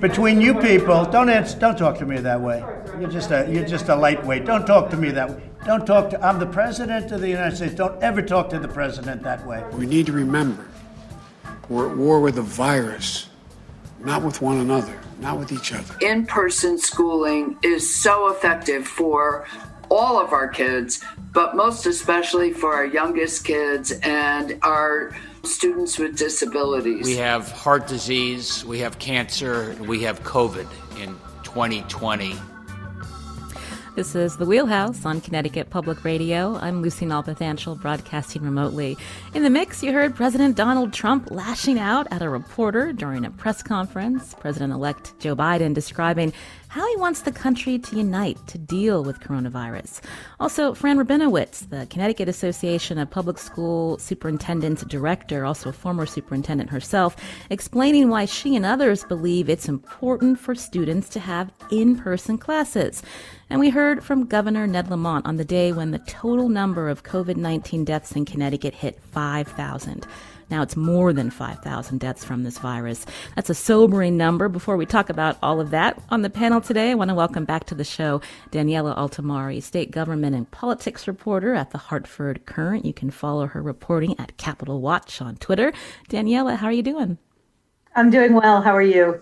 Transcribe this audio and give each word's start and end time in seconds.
between 0.00 0.40
you 0.40 0.54
people, 0.54 1.04
don't 1.06 1.28
answer, 1.28 1.58
don't 1.58 1.76
talk 1.76 1.98
to 1.98 2.06
me 2.06 2.18
that 2.18 2.40
way. 2.40 2.64
You're 3.00 3.10
just 3.10 3.30
a 3.30 3.48
you're 3.50 3.66
just 3.66 3.88
a 3.88 3.96
lightweight. 3.96 4.44
Don't 4.44 4.66
talk 4.66 4.90
to 4.90 4.96
me 4.96 5.10
that 5.10 5.30
way. 5.30 5.50
Don't 5.64 5.86
talk 5.86 6.10
to. 6.10 6.24
I'm 6.24 6.38
the 6.38 6.46
president 6.46 7.12
of 7.12 7.20
the 7.20 7.28
United 7.28 7.56
States. 7.56 7.74
Don't 7.74 8.00
ever 8.02 8.22
talk 8.22 8.50
to 8.50 8.58
the 8.58 8.68
president 8.68 9.22
that 9.22 9.46
way. 9.46 9.64
We 9.72 9.86
need 9.86 10.06
to 10.06 10.12
remember 10.12 10.66
we're 11.68 11.90
at 11.90 11.96
war 11.96 12.20
with 12.20 12.38
a 12.38 12.42
virus, 12.42 13.28
not 14.00 14.22
with 14.22 14.40
one 14.40 14.58
another, 14.58 14.98
not 15.20 15.38
with 15.38 15.52
each 15.52 15.72
other. 15.72 15.94
In 16.00 16.24
person 16.26 16.78
schooling 16.78 17.58
is 17.62 17.94
so 17.94 18.30
effective 18.30 18.86
for 18.86 19.46
all 19.90 20.18
of 20.18 20.32
our 20.32 20.48
kids, 20.48 21.02
but 21.32 21.56
most 21.56 21.86
especially 21.86 22.52
for 22.52 22.74
our 22.74 22.86
youngest 22.86 23.44
kids 23.44 23.92
and 24.02 24.58
our 24.62 25.14
students 25.44 25.98
with 25.98 26.16
disabilities. 26.16 27.04
We 27.04 27.16
have 27.16 27.50
heart 27.50 27.86
disease, 27.86 28.64
we 28.64 28.78
have 28.80 28.98
cancer, 28.98 29.76
we 29.80 30.02
have 30.02 30.22
COVID 30.22 30.68
in 30.98 31.16
2020. 31.42 32.34
This 33.98 34.14
is 34.14 34.36
The 34.36 34.46
Wheelhouse 34.46 35.04
on 35.04 35.20
Connecticut 35.20 35.70
Public 35.70 36.04
Radio. 36.04 36.54
I'm 36.58 36.82
Lucy 36.82 37.04
Nalpathanchil, 37.04 37.80
broadcasting 37.80 38.42
remotely. 38.42 38.96
In 39.34 39.42
the 39.42 39.50
mix, 39.50 39.82
you 39.82 39.92
heard 39.92 40.14
President 40.14 40.54
Donald 40.56 40.92
Trump 40.92 41.32
lashing 41.32 41.80
out 41.80 42.06
at 42.12 42.22
a 42.22 42.28
reporter 42.28 42.92
during 42.92 43.24
a 43.24 43.30
press 43.32 43.60
conference. 43.60 44.34
President 44.34 44.72
elect 44.72 45.18
Joe 45.18 45.34
Biden 45.34 45.74
describing 45.74 46.32
how 46.78 46.86
he 46.86 46.96
wants 46.96 47.22
the 47.22 47.32
country 47.32 47.76
to 47.76 47.96
unite 47.96 48.38
to 48.46 48.56
deal 48.56 49.02
with 49.02 49.18
coronavirus. 49.18 50.00
Also, 50.38 50.74
Fran 50.74 50.96
Rabinowitz, 50.96 51.68
the 51.70 51.86
Connecticut 51.90 52.28
Association 52.28 52.98
of 52.98 53.10
Public 53.10 53.36
School 53.36 53.98
Superintendents 53.98 54.84
Director, 54.84 55.44
also 55.44 55.70
a 55.70 55.72
former 55.72 56.06
superintendent 56.06 56.70
herself, 56.70 57.16
explaining 57.50 58.10
why 58.10 58.26
she 58.26 58.54
and 58.54 58.64
others 58.64 59.02
believe 59.02 59.48
it's 59.48 59.68
important 59.68 60.38
for 60.38 60.54
students 60.54 61.08
to 61.08 61.18
have 61.18 61.50
in 61.72 61.98
person 61.98 62.38
classes. 62.38 63.02
And 63.50 63.58
we 63.58 63.70
heard 63.70 64.04
from 64.04 64.26
Governor 64.26 64.68
Ned 64.68 64.88
Lamont 64.88 65.26
on 65.26 65.36
the 65.36 65.44
day 65.44 65.72
when 65.72 65.90
the 65.90 65.98
total 66.00 66.48
number 66.48 66.88
of 66.88 67.02
COVID 67.02 67.36
19 67.36 67.84
deaths 67.84 68.12
in 68.12 68.24
Connecticut 68.24 68.74
hit 68.74 69.02
5,000. 69.02 70.06
Now 70.50 70.62
it's 70.62 70.76
more 70.76 71.12
than 71.12 71.30
5,000 71.30 71.98
deaths 71.98 72.24
from 72.24 72.42
this 72.42 72.58
virus. 72.58 73.04
That's 73.36 73.50
a 73.50 73.54
sobering 73.54 74.16
number. 74.16 74.48
Before 74.48 74.76
we 74.76 74.86
talk 74.86 75.10
about 75.10 75.36
all 75.42 75.60
of 75.60 75.70
that 75.70 76.00
on 76.10 76.22
the 76.22 76.30
panel 76.30 76.60
today, 76.60 76.90
I 76.90 76.94
want 76.94 77.10
to 77.10 77.14
welcome 77.14 77.44
back 77.44 77.64
to 77.66 77.74
the 77.74 77.84
show 77.84 78.22
Daniela 78.50 78.96
Altimari, 78.96 79.62
state 79.62 79.90
government 79.90 80.34
and 80.34 80.50
politics 80.50 81.06
reporter 81.06 81.54
at 81.54 81.70
the 81.70 81.78
Hartford 81.78 82.46
Courant. 82.46 82.84
You 82.84 82.94
can 82.94 83.10
follow 83.10 83.46
her 83.46 83.60
reporting 83.60 84.18
at 84.18 84.36
Capitol 84.38 84.80
Watch 84.80 85.20
on 85.20 85.36
Twitter. 85.36 85.72
Daniela, 86.08 86.56
how 86.56 86.66
are 86.66 86.72
you 86.72 86.82
doing? 86.82 87.18
I'm 87.94 88.10
doing 88.10 88.34
well. 88.34 88.62
How 88.62 88.74
are 88.74 88.82
you? 88.82 89.20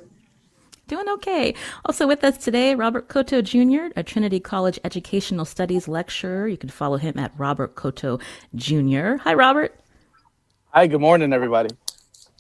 Doing 0.87 1.09
okay. 1.09 1.55
Also 1.85 2.07
with 2.07 2.23
us 2.23 2.39
today, 2.39 2.77
Robert 2.77 3.09
Cotto 3.09 3.43
Jr., 3.43 3.93
a 3.97 4.05
Trinity 4.05 4.39
College 4.39 4.79
Educational 4.85 5.45
Studies 5.45 5.89
lecturer. 5.89 6.47
You 6.47 6.57
can 6.57 6.69
follow 6.69 6.97
him 6.97 7.19
at 7.19 7.33
Robert 7.37 7.75
Cotto 7.75 8.23
Jr. 8.55 9.21
Hi, 9.25 9.35
Robert. 9.35 9.75
Hi, 10.77 10.87
good 10.87 11.01
morning, 11.01 11.33
everybody. 11.33 11.75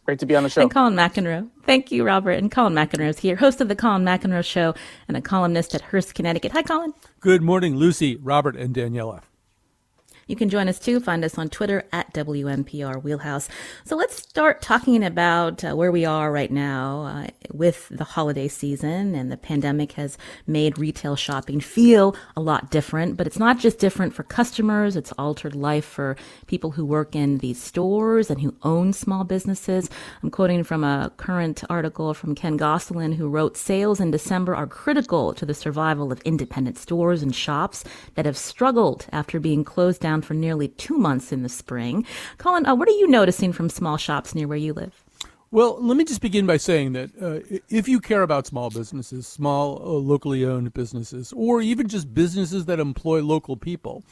Great 0.05 0.19
to 0.19 0.27
be 0.27 0.37
on 0.37 0.42
the 0.42 0.51
show. 0.51 0.61
And 0.61 0.70
Colin 0.70 0.92
McEnroe. 0.92 1.48
Thank 1.65 1.91
you, 1.91 2.05
Robert. 2.05 2.33
And 2.33 2.53
Colin 2.53 2.75
McEnroe 2.75 3.09
is 3.09 3.19
here, 3.19 3.34
host 3.34 3.62
of 3.62 3.69
the 3.69 3.75
Colin 3.75 4.05
McEnroe 4.05 4.45
Show 4.45 4.75
and 5.09 5.17
a 5.17 5.23
columnist 5.23 5.75
at 5.75 5.81
Hearst, 5.81 6.15
Connecticut. 6.15 6.53
Hi, 6.53 6.62
Colin. 6.62 6.93
Good 7.20 7.41
morning, 7.41 7.77
Lucy, 7.77 8.17
Robert, 8.17 8.55
and 8.55 8.75
Daniela. 8.75 9.23
You 10.29 10.35
can 10.35 10.49
join 10.49 10.69
us 10.69 10.81
too. 10.81 10.99
Find 10.99 11.25
us 11.25 11.39
on 11.39 11.51
Twitter 11.51 11.85
at 11.93 12.13
WNPR 12.13 13.01
Wheelhouse. 13.01 13.49
So 13.85 13.95
let's 13.95 14.17
start 14.17 14.61
talking 14.61 15.05
about 15.05 15.63
uh, 15.63 15.75
where 15.77 15.93
we 15.93 16.05
are 16.05 16.33
right 16.33 16.51
now 16.51 17.03
uh, 17.03 17.27
with 17.53 17.89
the 17.91 18.03
holiday 18.03 18.49
season 18.49 19.15
and 19.15 19.31
the 19.31 19.37
pandemic 19.37 19.93
has 19.93 20.19
made 20.45 20.79
retail 20.79 21.15
shopping 21.15 21.61
feel 21.61 22.17
a 22.37 22.41
lot 22.41 22.73
different, 22.73 23.17
but 23.17 23.28
it's 23.28 23.39
not 23.39 23.61
just 23.61 23.78
different 23.78 24.15
for 24.15 24.25
customers. 24.25 24.97
It's 24.97 25.12
altered 25.12 25.55
life 25.55 25.84
for 25.84 26.17
people 26.49 26.73
who 26.73 26.84
work 26.84 27.15
in 27.15 27.39
these 27.39 27.62
stores 27.62 28.29
and 28.29 28.41
who 28.41 28.56
own 28.65 28.93
small 28.93 29.23
businesses. 29.23 29.89
I'm 30.25 30.31
quoting 30.33 30.65
from 30.65 30.83
a 30.83 31.12
current 31.19 31.62
article 31.71 32.15
from 32.15 32.34
Ken 32.34 32.56
Gosselin 32.56 33.12
who 33.12 33.29
wrote 33.29 33.56
sales 33.56 34.00
in 34.00 34.11
December 34.11 34.56
are 34.56 34.67
critical 34.67 35.33
to 35.34 35.47
the 35.47 35.55
survival 35.55 36.11
of 36.11 36.21
independent 36.23 36.79
stores 36.79 37.23
and 37.23 37.33
shops 37.33 37.84
that 38.17 38.27
have 38.27 38.37
struggled 38.37 39.06
after 39.12 39.39
being 39.39 39.62
closed 39.62 40.00
down 40.00 40.16
for 40.22 40.34
nearly 40.34 40.69
two 40.69 40.97
months 40.97 41.32
in 41.32 41.43
the 41.43 41.49
spring. 41.49 42.04
Colin, 42.38 42.66
uh, 42.66 42.75
what 42.75 42.88
are 42.88 42.93
you 42.93 43.09
noticing 43.09 43.53
from 43.53 43.69
small 43.69 43.97
shops 43.97 44.34
near 44.34 44.49
where 44.49 44.59
you 44.59 44.72
live? 44.72 45.04
Well, 45.53 45.78
let 45.81 45.97
me 45.97 46.04
just 46.04 46.21
begin 46.21 46.44
by 46.44 46.56
saying 46.56 46.93
that 46.94 47.10
uh, 47.22 47.59
if 47.69 47.87
you 47.88 48.00
care 48.00 48.22
about 48.22 48.47
small 48.47 48.69
businesses, 48.69 49.26
small 49.26 49.81
uh, 49.81 49.87
locally 49.87 50.44
owned 50.44 50.75
businesses, 50.75 51.32
or 51.32 51.62
even 51.62 51.88
just 51.88 52.12
businesses 52.12 52.65
that 52.65 52.81
employ 52.81 53.22
local 53.22 53.56
people, 53.56 54.03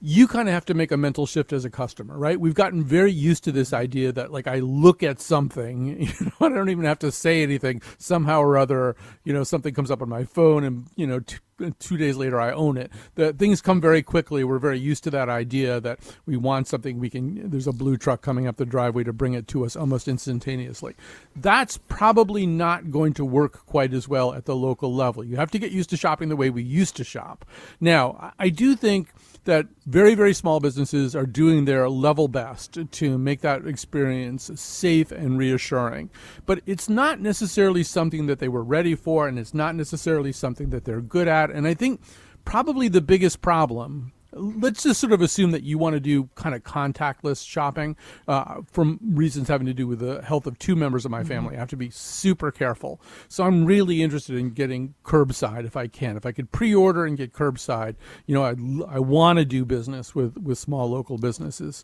you 0.00 0.28
kind 0.28 0.48
of 0.48 0.54
have 0.54 0.64
to 0.66 0.74
make 0.74 0.92
a 0.92 0.96
mental 0.96 1.26
shift 1.26 1.52
as 1.52 1.64
a 1.64 1.70
customer, 1.70 2.16
right? 2.16 2.38
We've 2.38 2.54
gotten 2.54 2.84
very 2.84 3.10
used 3.10 3.44
to 3.44 3.52
this 3.52 3.72
idea 3.72 4.12
that 4.12 4.30
like 4.30 4.46
I 4.46 4.60
look 4.60 5.02
at 5.02 5.20
something, 5.20 6.00
you 6.02 6.12
know, 6.20 6.46
I 6.46 6.50
don't 6.50 6.68
even 6.70 6.84
have 6.84 7.00
to 7.00 7.10
say 7.10 7.42
anything. 7.42 7.82
Somehow 7.96 8.40
or 8.40 8.58
other, 8.58 8.94
you 9.24 9.32
know, 9.32 9.44
something 9.44 9.74
comes 9.74 9.90
up 9.90 10.02
on 10.02 10.08
my 10.08 10.24
phone, 10.24 10.64
and 10.64 10.86
you 10.96 11.06
know, 11.06 11.20
t- 11.20 11.38
two 11.78 11.96
days 11.96 12.16
later 12.16 12.40
I 12.40 12.52
own 12.52 12.76
it. 12.76 12.90
The 13.14 13.32
things 13.32 13.60
come 13.60 13.80
very 13.80 14.02
quickly. 14.02 14.44
We're 14.44 14.58
very 14.58 14.78
used 14.78 15.04
to 15.04 15.10
that 15.10 15.28
idea 15.28 15.80
that 15.80 16.00
we 16.26 16.36
want 16.36 16.68
something 16.68 16.98
we 16.98 17.10
can. 17.10 17.50
There's 17.50 17.66
a 17.66 17.72
blue 17.72 17.96
truck 17.96 18.22
coming 18.22 18.46
up 18.46 18.56
the 18.56 18.66
driveway 18.66 19.04
to 19.04 19.12
bring 19.12 19.34
it 19.34 19.48
to 19.48 19.64
us 19.64 19.76
almost 19.76 20.08
instantaneously. 20.08 20.94
That's 21.36 21.78
probably 21.78 22.46
not 22.46 22.90
going 22.90 23.14
to 23.14 23.24
work 23.24 23.66
quite 23.66 23.92
as 23.92 24.08
well 24.08 24.34
at 24.34 24.44
the 24.44 24.56
local 24.56 24.94
level. 24.94 25.24
You 25.24 25.36
have 25.36 25.50
to 25.52 25.58
get 25.58 25.72
used 25.72 25.90
to 25.90 25.96
shopping 25.96 26.28
the 26.28 26.36
way 26.36 26.50
we 26.50 26.62
used 26.62 26.96
to 26.96 27.04
shop. 27.04 27.44
Now, 27.80 28.32
I 28.38 28.48
do 28.48 28.76
think 28.76 29.12
that 29.44 29.66
very, 29.86 30.14
very 30.14 30.34
small 30.34 30.60
businesses 30.60 31.16
are 31.16 31.24
doing 31.24 31.64
their 31.64 31.88
level 31.88 32.28
best 32.28 32.78
to 32.90 33.16
make 33.16 33.40
that 33.40 33.66
experience 33.66 34.50
safe 34.56 35.10
and 35.10 35.38
reassuring. 35.38 36.10
But 36.44 36.60
it's 36.66 36.88
not 36.88 37.20
necessarily 37.20 37.82
something 37.82 38.26
that 38.26 38.40
they 38.40 38.48
were 38.48 38.62
ready 38.62 38.94
for, 38.94 39.26
and 39.26 39.38
it's 39.38 39.54
not 39.54 39.74
necessarily 39.74 40.32
something 40.32 40.68
that 40.68 40.84
they're 40.84 41.00
good 41.00 41.28
at. 41.28 41.47
And 41.50 41.66
I 41.66 41.74
think 41.74 42.00
probably 42.44 42.88
the 42.88 43.00
biggest 43.00 43.40
problem 43.40 44.12
let's 44.32 44.82
just 44.82 45.00
sort 45.00 45.12
of 45.12 45.20
assume 45.20 45.52
that 45.52 45.62
you 45.62 45.78
want 45.78 45.94
to 45.94 46.00
do 46.00 46.28
kind 46.34 46.54
of 46.54 46.62
contactless 46.62 47.46
shopping 47.46 47.96
uh, 48.26 48.56
from 48.70 48.98
reasons 49.02 49.48
having 49.48 49.66
to 49.66 49.74
do 49.74 49.86
with 49.86 50.00
the 50.00 50.22
health 50.22 50.46
of 50.46 50.58
two 50.58 50.76
members 50.76 51.04
of 51.04 51.10
my 51.10 51.20
mm-hmm. 51.20 51.28
family. 51.28 51.56
I 51.56 51.58
have 51.58 51.70
to 51.70 51.76
be 51.76 51.90
super 51.90 52.50
careful. 52.50 53.00
So 53.28 53.44
I'm 53.44 53.64
really 53.64 54.02
interested 54.02 54.36
in 54.36 54.50
getting 54.50 54.94
curbside 55.04 55.64
if 55.64 55.76
I 55.76 55.86
can. 55.86 56.16
If 56.16 56.26
I 56.26 56.32
could 56.32 56.52
pre-order 56.52 57.04
and 57.04 57.16
get 57.16 57.32
curbside, 57.32 57.96
you 58.26 58.34
know, 58.34 58.44
I, 58.44 58.96
I 58.96 58.98
want 58.98 59.38
to 59.38 59.44
do 59.44 59.64
business 59.64 60.14
with, 60.14 60.36
with 60.36 60.58
small 60.58 60.88
local 60.90 61.18
businesses. 61.18 61.82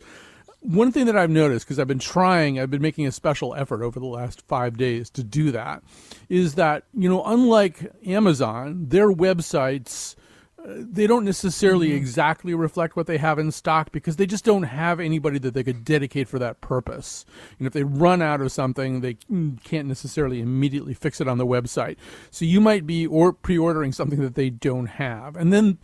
One 0.60 0.92
thing 0.92 1.06
that 1.06 1.16
I've 1.16 1.30
noticed, 1.30 1.66
because 1.66 1.78
I've 1.78 1.88
been 1.88 1.98
trying, 1.98 2.58
I've 2.58 2.70
been 2.70 2.82
making 2.82 3.06
a 3.06 3.12
special 3.12 3.54
effort 3.54 3.82
over 3.82 4.00
the 4.00 4.06
last 4.06 4.40
five 4.48 4.78
days 4.78 5.10
to 5.10 5.22
do 5.22 5.50
that, 5.50 5.82
is 6.28 6.54
that, 6.54 6.84
you 6.92 7.08
know, 7.08 7.22
unlike 7.24 7.92
Amazon, 8.06 8.86
their 8.88 9.10
websites– 9.10 10.16
they 10.66 11.06
don't 11.06 11.24
necessarily 11.24 11.88
mm-hmm. 11.88 11.98
exactly 11.98 12.54
reflect 12.54 12.96
what 12.96 13.06
they 13.06 13.18
have 13.18 13.38
in 13.38 13.52
stock 13.52 13.92
because 13.92 14.16
they 14.16 14.26
just 14.26 14.44
don't 14.44 14.62
have 14.62 14.98
anybody 14.98 15.38
that 15.38 15.52
they 15.52 15.62
could 15.62 15.84
dedicate 15.84 16.28
for 16.28 16.38
that 16.38 16.60
purpose. 16.60 17.26
And 17.58 17.66
if 17.66 17.72
they 17.72 17.82
run 17.84 18.22
out 18.22 18.40
of 18.40 18.50
something, 18.50 19.00
they 19.00 19.18
can't 19.62 19.88
necessarily 19.88 20.40
immediately 20.40 20.94
fix 20.94 21.20
it 21.20 21.28
on 21.28 21.38
the 21.38 21.46
website. 21.46 21.96
So 22.30 22.44
you 22.44 22.60
might 22.60 22.86
be 22.86 23.06
or 23.06 23.32
pre-ordering 23.32 23.92
something 23.92 24.20
that 24.20 24.34
they 24.34 24.50
don't 24.50 24.86
have, 24.86 25.36
and 25.36 25.52
then 25.52 25.78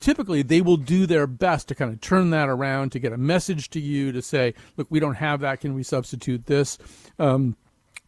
typically 0.00 0.40
they 0.40 0.62
will 0.62 0.78
do 0.78 1.04
their 1.04 1.26
best 1.26 1.68
to 1.68 1.74
kind 1.74 1.92
of 1.92 2.00
turn 2.00 2.30
that 2.30 2.48
around 2.48 2.92
to 2.92 2.98
get 2.98 3.12
a 3.12 3.18
message 3.18 3.68
to 3.70 3.80
you 3.80 4.12
to 4.12 4.22
say, 4.22 4.54
look, 4.78 4.86
we 4.88 4.98
don't 4.98 5.16
have 5.16 5.40
that. 5.40 5.60
Can 5.60 5.74
we 5.74 5.82
substitute 5.82 6.46
this? 6.46 6.78
Um, 7.18 7.56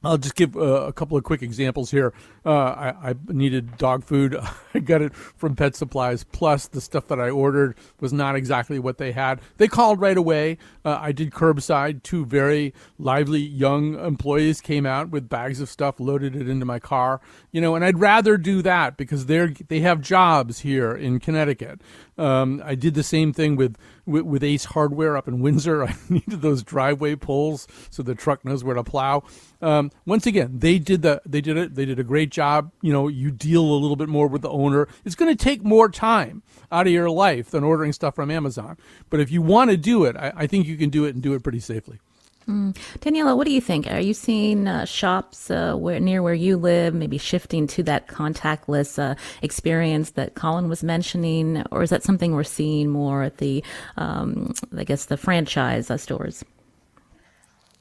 I'll 0.04 0.18
just 0.18 0.34
give 0.34 0.56
uh, 0.56 0.60
a 0.60 0.92
couple 0.92 1.16
of 1.16 1.24
quick 1.24 1.42
examples 1.42 1.90
here. 1.90 2.12
Uh, 2.44 2.52
I, 2.52 3.10
I, 3.10 3.14
needed 3.28 3.76
dog 3.78 4.04
food. 4.04 4.36
I 4.74 4.78
got 4.80 5.02
it 5.02 5.14
from 5.14 5.56
Pet 5.56 5.74
Supplies. 5.74 6.24
Plus, 6.24 6.68
the 6.68 6.80
stuff 6.80 7.08
that 7.08 7.20
I 7.20 7.30
ordered 7.30 7.76
was 8.00 8.12
not 8.12 8.36
exactly 8.36 8.78
what 8.78 8.98
they 8.98 9.12
had. 9.12 9.40
They 9.56 9.68
called 9.68 10.00
right 10.00 10.16
away. 10.16 10.58
Uh, 10.84 10.98
I 11.00 11.12
did 11.12 11.30
curbside. 11.30 12.02
Two 12.02 12.26
very 12.26 12.74
lively 12.98 13.40
young 13.40 13.98
employees 13.98 14.60
came 14.60 14.84
out 14.84 15.10
with 15.10 15.28
bags 15.28 15.60
of 15.60 15.68
stuff, 15.68 15.98
loaded 15.98 16.36
it 16.36 16.48
into 16.48 16.66
my 16.66 16.78
car. 16.78 17.20
You 17.50 17.60
know, 17.60 17.74
and 17.74 17.84
I'd 17.84 17.98
rather 17.98 18.36
do 18.36 18.62
that 18.62 18.96
because 18.96 19.26
they're 19.26 19.54
they 19.68 19.80
have 19.80 20.00
jobs 20.00 20.60
here 20.60 20.92
in 20.92 21.20
Connecticut. 21.20 21.80
Um, 22.16 22.62
I 22.64 22.74
did 22.74 22.94
the 22.94 23.02
same 23.02 23.32
thing 23.32 23.56
with, 23.56 23.76
with, 24.06 24.22
with 24.22 24.44
Ace 24.44 24.66
Hardware 24.66 25.16
up 25.16 25.26
in 25.28 25.40
Windsor. 25.40 25.84
I 25.88 25.96
needed 26.08 26.42
those 26.42 26.62
driveway 26.62 27.16
poles 27.16 27.66
so 27.90 28.02
the 28.02 28.14
truck 28.14 28.44
knows 28.44 28.62
where 28.62 28.76
to 28.76 28.84
plow. 28.84 29.22
Um, 29.60 29.90
once 30.06 30.26
again, 30.26 30.58
they 30.58 30.78
did 30.78 31.02
the 31.02 31.22
they 31.24 31.40
did 31.40 31.56
it. 31.56 31.74
They 31.74 31.84
did 31.84 31.98
a 31.98 32.04
great 32.04 32.30
job. 32.30 32.72
You 32.82 32.92
know, 32.92 33.08
you 33.08 33.30
deal 33.30 33.62
a 33.62 33.78
little 33.78 33.96
bit 33.96 34.08
more 34.08 34.26
with 34.26 34.42
the 34.42 34.50
owner. 34.50 34.88
It's 35.04 35.14
going 35.14 35.34
to 35.34 35.44
take 35.44 35.64
more 35.64 35.88
time 35.88 36.42
out 36.70 36.86
of 36.86 36.92
your 36.92 37.10
life 37.10 37.50
than 37.50 37.64
ordering 37.64 37.92
stuff 37.92 38.14
from 38.14 38.30
Amazon. 38.30 38.76
But 39.10 39.20
if 39.20 39.30
you 39.30 39.40
want 39.40 39.70
to 39.70 39.76
do 39.76 40.04
it, 40.04 40.16
I, 40.16 40.32
I 40.36 40.46
think 40.46 40.66
you 40.66 40.76
can 40.76 40.90
do 40.90 41.04
it 41.04 41.14
and 41.14 41.22
do 41.22 41.34
it 41.34 41.42
pretty 41.42 41.60
safely. 41.60 42.00
Mm. 42.48 42.76
Daniela, 42.98 43.36
what 43.36 43.46
do 43.46 43.52
you 43.52 43.60
think? 43.60 43.90
Are 43.90 44.00
you 44.00 44.12
seeing 44.12 44.68
uh, 44.68 44.84
shops 44.84 45.50
uh, 45.50 45.74
where, 45.76 45.98
near 45.98 46.22
where 46.22 46.34
you 46.34 46.58
live 46.58 46.94
maybe 46.94 47.16
shifting 47.16 47.66
to 47.68 47.82
that 47.84 48.06
contactless 48.06 48.98
uh, 48.98 49.14
experience 49.40 50.10
that 50.10 50.34
Colin 50.34 50.68
was 50.68 50.82
mentioning, 50.82 51.64
or 51.70 51.82
is 51.82 51.88
that 51.90 52.02
something 52.02 52.34
we're 52.34 52.44
seeing 52.44 52.90
more 52.90 53.22
at 53.22 53.38
the, 53.38 53.64
um, 53.96 54.52
I 54.76 54.84
guess, 54.84 55.06
the 55.06 55.16
franchise 55.16 55.90
uh, 55.90 55.96
stores? 55.96 56.44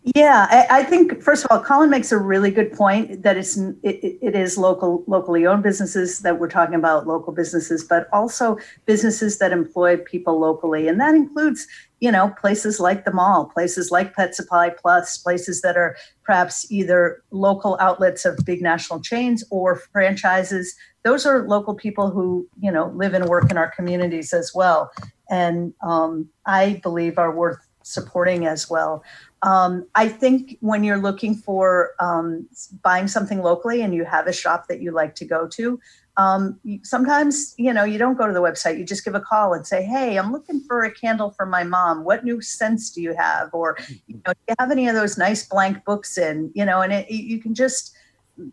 Yeah, 0.03 0.47
I, 0.49 0.79
I, 0.81 0.83
think 0.83 1.21
first 1.23 1.45
of 1.45 1.51
all, 1.51 1.63
Colin 1.63 1.89
makes 1.89 2.11
a 2.11 2.17
really 2.17 2.51
good 2.51 2.73
point 2.73 3.23
that 3.23 3.37
it's 3.37 3.55
it, 3.55 4.17
it 4.21 4.35
is 4.35 4.57
local 4.57 5.05
locally 5.07 5.45
owned 5.45 5.63
businesses 5.63 6.19
that 6.19 6.39
we're 6.39 6.49
talking 6.49 6.75
about 6.75 7.07
local 7.07 7.31
businesses, 7.31 7.85
but 7.85 8.09
also 8.11 8.57
businesses 8.85 9.37
that 9.37 9.53
employ 9.53 9.95
people 9.95 10.37
locally, 10.37 10.89
and 10.89 10.99
that 10.99 11.15
includes 11.15 11.67
you 12.01 12.11
know 12.11 12.33
places 12.37 12.81
like 12.81 13.05
the 13.05 13.13
mall, 13.13 13.45
places 13.45 13.91
like 13.91 14.13
Pet 14.13 14.35
Supply 14.35 14.71
Plus, 14.71 15.19
places 15.19 15.61
that 15.61 15.77
are 15.77 15.95
perhaps 16.23 16.69
either 16.69 17.23
local 17.31 17.77
outlets 17.79 18.25
of 18.25 18.37
big 18.45 18.61
national 18.61 18.99
chains 18.99 19.41
or 19.51 19.77
franchises. 19.93 20.75
Those 21.03 21.25
are 21.25 21.47
local 21.47 21.75
people 21.75 22.11
who 22.11 22.45
you 22.59 22.73
know 22.73 22.87
live 22.93 23.13
and 23.13 23.29
work 23.29 23.49
in 23.49 23.57
our 23.57 23.71
communities 23.71 24.33
as 24.33 24.51
well, 24.53 24.91
and 25.29 25.73
um, 25.81 26.27
I 26.45 26.81
believe 26.83 27.17
are 27.17 27.33
worth 27.33 27.65
supporting 27.83 28.45
as 28.47 28.69
well. 28.69 29.03
Um, 29.43 29.85
I 29.93 30.07
think 30.07 30.57
when 30.61 30.83
you're 30.83 30.97
looking 30.97 31.35
for 31.35 31.91
um, 31.99 32.47
buying 32.81 33.07
something 33.07 33.41
locally 33.41 33.81
and 33.81 33.93
you 33.93 34.05
have 34.05 34.25
a 34.27 34.33
shop 34.33 34.67
that 34.69 34.81
you 34.81 34.91
like 34.91 35.15
to 35.15 35.25
go 35.25 35.47
to, 35.49 35.79
um, 36.15 36.59
sometimes 36.83 37.53
you 37.57 37.73
know 37.73 37.83
you 37.83 37.97
don't 37.97 38.17
go 38.17 38.25
to 38.25 38.33
the 38.33 38.41
website. 38.41 38.77
You 38.77 38.85
just 38.85 39.03
give 39.03 39.15
a 39.15 39.19
call 39.19 39.53
and 39.53 39.65
say, 39.65 39.83
"Hey, 39.83 40.17
I'm 40.17 40.31
looking 40.31 40.61
for 40.61 40.83
a 40.83 40.91
candle 40.91 41.31
for 41.31 41.45
my 41.45 41.63
mom. 41.63 42.03
What 42.03 42.23
new 42.23 42.39
scents 42.39 42.91
do 42.91 43.01
you 43.01 43.15
have? 43.15 43.49
Or 43.51 43.77
you 44.07 44.21
know, 44.25 44.33
do 44.33 44.39
you 44.47 44.55
have 44.59 44.71
any 44.71 44.87
of 44.87 44.95
those 44.95 45.17
nice 45.17 45.45
blank 45.45 45.83
books 45.85 46.17
in? 46.17 46.51
You 46.53 46.65
know, 46.65 46.81
and 46.81 46.93
it, 46.93 47.09
you 47.09 47.39
can 47.39 47.53
just 47.53 47.95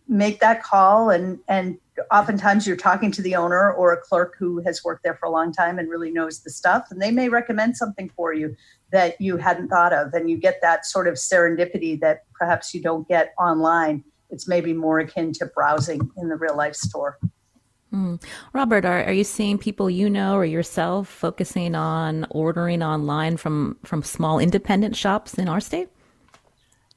make 0.08 0.40
that 0.40 0.62
call 0.62 1.10
and 1.10 1.38
and 1.48 1.78
oftentimes 2.10 2.66
you're 2.66 2.76
talking 2.76 3.10
to 3.12 3.22
the 3.22 3.34
owner 3.34 3.72
or 3.72 3.92
a 3.92 3.96
clerk 3.96 4.36
who 4.38 4.60
has 4.62 4.82
worked 4.84 5.02
there 5.02 5.14
for 5.14 5.26
a 5.26 5.30
long 5.30 5.52
time 5.52 5.78
and 5.78 5.88
really 5.88 6.10
knows 6.10 6.40
the 6.40 6.50
stuff 6.50 6.88
and 6.90 7.00
they 7.00 7.10
may 7.10 7.28
recommend 7.28 7.76
something 7.76 8.10
for 8.10 8.32
you 8.32 8.54
that 8.92 9.20
you 9.20 9.36
hadn't 9.36 9.68
thought 9.68 9.92
of 9.92 10.12
and 10.14 10.30
you 10.30 10.36
get 10.36 10.60
that 10.62 10.84
sort 10.84 11.06
of 11.06 11.14
serendipity 11.14 11.98
that 12.00 12.24
perhaps 12.34 12.74
you 12.74 12.82
don't 12.82 13.06
get 13.08 13.34
online. 13.38 14.04
It's 14.30 14.46
maybe 14.46 14.72
more 14.72 15.00
akin 15.00 15.32
to 15.34 15.46
browsing 15.46 16.10
in 16.16 16.28
the 16.28 16.36
real 16.36 16.56
life 16.56 16.74
store. 16.74 17.18
Mm. 17.92 18.22
robert 18.52 18.84
are, 18.84 19.02
are 19.02 19.12
you 19.12 19.24
seeing 19.24 19.58
people 19.58 19.90
you 19.90 20.08
know 20.08 20.36
or 20.36 20.44
yourself 20.44 21.08
focusing 21.08 21.74
on 21.74 22.24
ordering 22.30 22.84
online 22.84 23.36
from 23.36 23.78
from 23.84 24.04
small 24.04 24.38
independent 24.38 24.94
shops 24.94 25.34
in 25.34 25.48
our 25.48 25.58
state? 25.58 25.88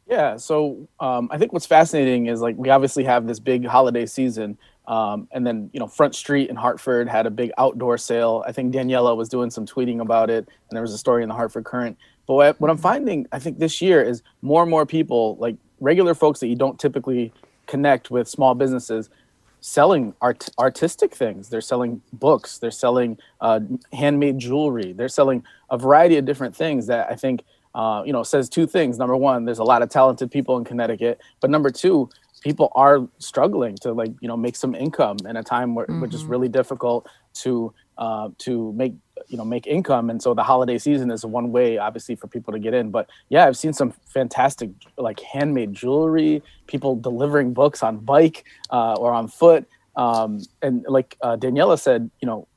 Yeah 0.05 0.37
so 0.37 0.87
um, 0.99 1.29
i 1.31 1.37
think 1.39 1.51
what's 1.51 1.65
fascinating 1.65 2.27
is 2.27 2.41
like 2.41 2.55
we 2.57 2.69
obviously 2.69 3.03
have 3.05 3.25
this 3.25 3.39
big 3.39 3.65
holiday 3.65 4.05
season 4.05 4.55
um, 4.87 5.27
and 5.31 5.47
then, 5.47 5.69
you 5.73 5.79
know, 5.79 5.87
Front 5.87 6.15
Street 6.15 6.49
in 6.49 6.55
Hartford 6.55 7.07
had 7.07 7.25
a 7.25 7.31
big 7.31 7.51
outdoor 7.57 7.97
sale. 7.97 8.43
I 8.45 8.51
think 8.51 8.73
Daniela 8.73 9.15
was 9.15 9.29
doing 9.29 9.49
some 9.49 9.65
tweeting 9.65 10.01
about 10.01 10.29
it, 10.29 10.47
and 10.69 10.75
there 10.75 10.81
was 10.81 10.93
a 10.93 10.97
story 10.97 11.23
in 11.23 11.29
the 11.29 11.35
Hartford 11.35 11.63
Courant. 11.63 11.97
But 12.27 12.59
what, 12.59 12.69
I'm 12.69 12.77
finding, 12.77 13.27
I 13.31 13.39
think 13.39 13.59
this 13.59 13.81
year 13.81 14.01
is 14.01 14.23
more 14.41 14.61
and 14.61 14.69
more 14.69 14.85
people, 14.85 15.37
like 15.37 15.55
regular 15.79 16.13
folks 16.13 16.39
that 16.39 16.47
you 16.47 16.55
don't 16.55 16.79
typically 16.79 17.31
connect 17.65 18.11
with 18.11 18.27
small 18.27 18.55
businesses, 18.55 19.09
selling 19.61 20.13
art, 20.21 20.49
artistic 20.59 21.13
things. 21.13 21.49
They're 21.49 21.61
selling 21.61 22.01
books. 22.13 22.57
They're 22.57 22.71
selling 22.71 23.17
uh, 23.39 23.61
handmade 23.93 24.39
jewelry. 24.39 24.93
They're 24.93 25.09
selling 25.09 25.43
a 25.69 25.77
variety 25.77 26.17
of 26.17 26.25
different 26.25 26.55
things 26.55 26.87
that 26.87 27.09
I 27.09 27.15
think 27.15 27.43
uh, 27.75 28.03
you 28.05 28.13
know 28.13 28.23
says 28.23 28.49
two 28.49 28.67
things. 28.67 28.97
Number 28.97 29.15
one, 29.15 29.45
there's 29.45 29.59
a 29.59 29.63
lot 29.63 29.81
of 29.81 29.89
talented 29.89 30.29
people 30.31 30.57
in 30.57 30.63
Connecticut, 30.63 31.19
but 31.39 31.49
number 31.49 31.69
two, 31.69 32.09
people 32.43 32.71
are 32.75 33.07
struggling 33.19 33.75
to 33.77 33.93
like 33.93 34.11
you 34.21 34.27
know 34.27 34.37
make 34.37 34.55
some 34.55 34.75
income 34.75 35.17
in 35.27 35.37
a 35.37 35.43
time 35.43 35.73
where, 35.73 35.85
mm-hmm. 35.85 36.01
which 36.01 36.13
is 36.13 36.21
mm-hmm. 36.21 36.31
really 36.31 36.49
difficult 36.49 37.07
to 37.33 37.73
uh, 37.97 38.29
to 38.37 38.73
make 38.73 38.93
you 39.27 39.37
know 39.37 39.45
make 39.45 39.65
income 39.65 40.09
and 40.09 40.21
so 40.21 40.33
the 40.33 40.43
holiday 40.43 40.77
season 40.77 41.09
is 41.09 41.25
one 41.25 41.51
way 41.51 41.77
obviously 41.77 42.15
for 42.15 42.27
people 42.27 42.51
to 42.51 42.59
get 42.59 42.73
in 42.73 42.91
but 42.91 43.09
yeah 43.29 43.45
i've 43.45 43.55
seen 43.55 43.71
some 43.71 43.93
fantastic 44.05 44.69
like 44.97 45.19
handmade 45.21 45.73
jewelry 45.73 46.43
people 46.67 46.95
delivering 46.95 47.53
books 47.53 47.81
on 47.81 47.97
bike 47.97 48.43
uh, 48.71 48.95
or 48.95 49.13
on 49.13 49.27
foot 49.27 49.65
um, 49.95 50.41
and 50.61 50.85
like 50.89 51.15
uh, 51.21 51.37
daniela 51.37 51.79
said 51.79 52.09
you 52.19 52.25
know 52.25 52.47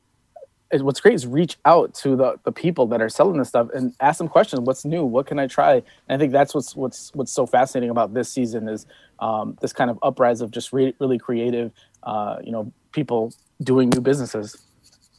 what's 0.72 1.00
great 1.00 1.14
is 1.14 1.26
reach 1.26 1.56
out 1.64 1.94
to 1.94 2.16
the, 2.16 2.38
the 2.44 2.52
people 2.52 2.86
that 2.88 3.00
are 3.00 3.08
selling 3.08 3.38
this 3.38 3.48
stuff 3.48 3.68
and 3.74 3.94
ask 4.00 4.18
them 4.18 4.28
questions. 4.28 4.60
What's 4.60 4.84
new? 4.84 5.04
What 5.04 5.26
can 5.26 5.38
i 5.38 5.46
try? 5.46 5.74
And 5.74 5.82
i 6.08 6.18
think 6.18 6.32
that's 6.32 6.54
what's 6.54 6.74
what's 6.74 7.14
what's 7.14 7.32
so 7.32 7.46
fascinating 7.46 7.90
about 7.90 8.14
this 8.14 8.30
season 8.30 8.68
is 8.68 8.86
um, 9.20 9.56
this 9.60 9.72
kind 9.72 9.90
of 9.90 9.98
uprise 10.02 10.40
of 10.40 10.50
just 10.50 10.72
re- 10.72 10.94
really 10.98 11.18
creative 11.18 11.72
uh, 12.02 12.36
you 12.42 12.52
know 12.52 12.72
people 12.92 13.32
doing 13.62 13.90
new 13.90 14.00
businesses. 14.00 14.56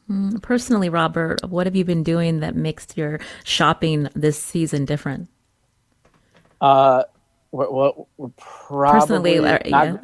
Mm, 0.10 0.42
personally 0.42 0.88
robert 0.88 1.44
what 1.50 1.68
have 1.68 1.76
you 1.76 1.84
been 1.84 2.04
doing 2.04 2.40
that 2.40 2.56
makes 2.56 2.88
your 2.96 3.20
shopping 3.44 4.10
this 4.16 4.42
season 4.42 4.86
different? 4.86 5.30
Uh, 6.62 7.04
we're, 7.66 7.92
we're 8.18 8.30
probably 8.38 9.40
not, 9.40 9.66
yeah. 9.66 9.98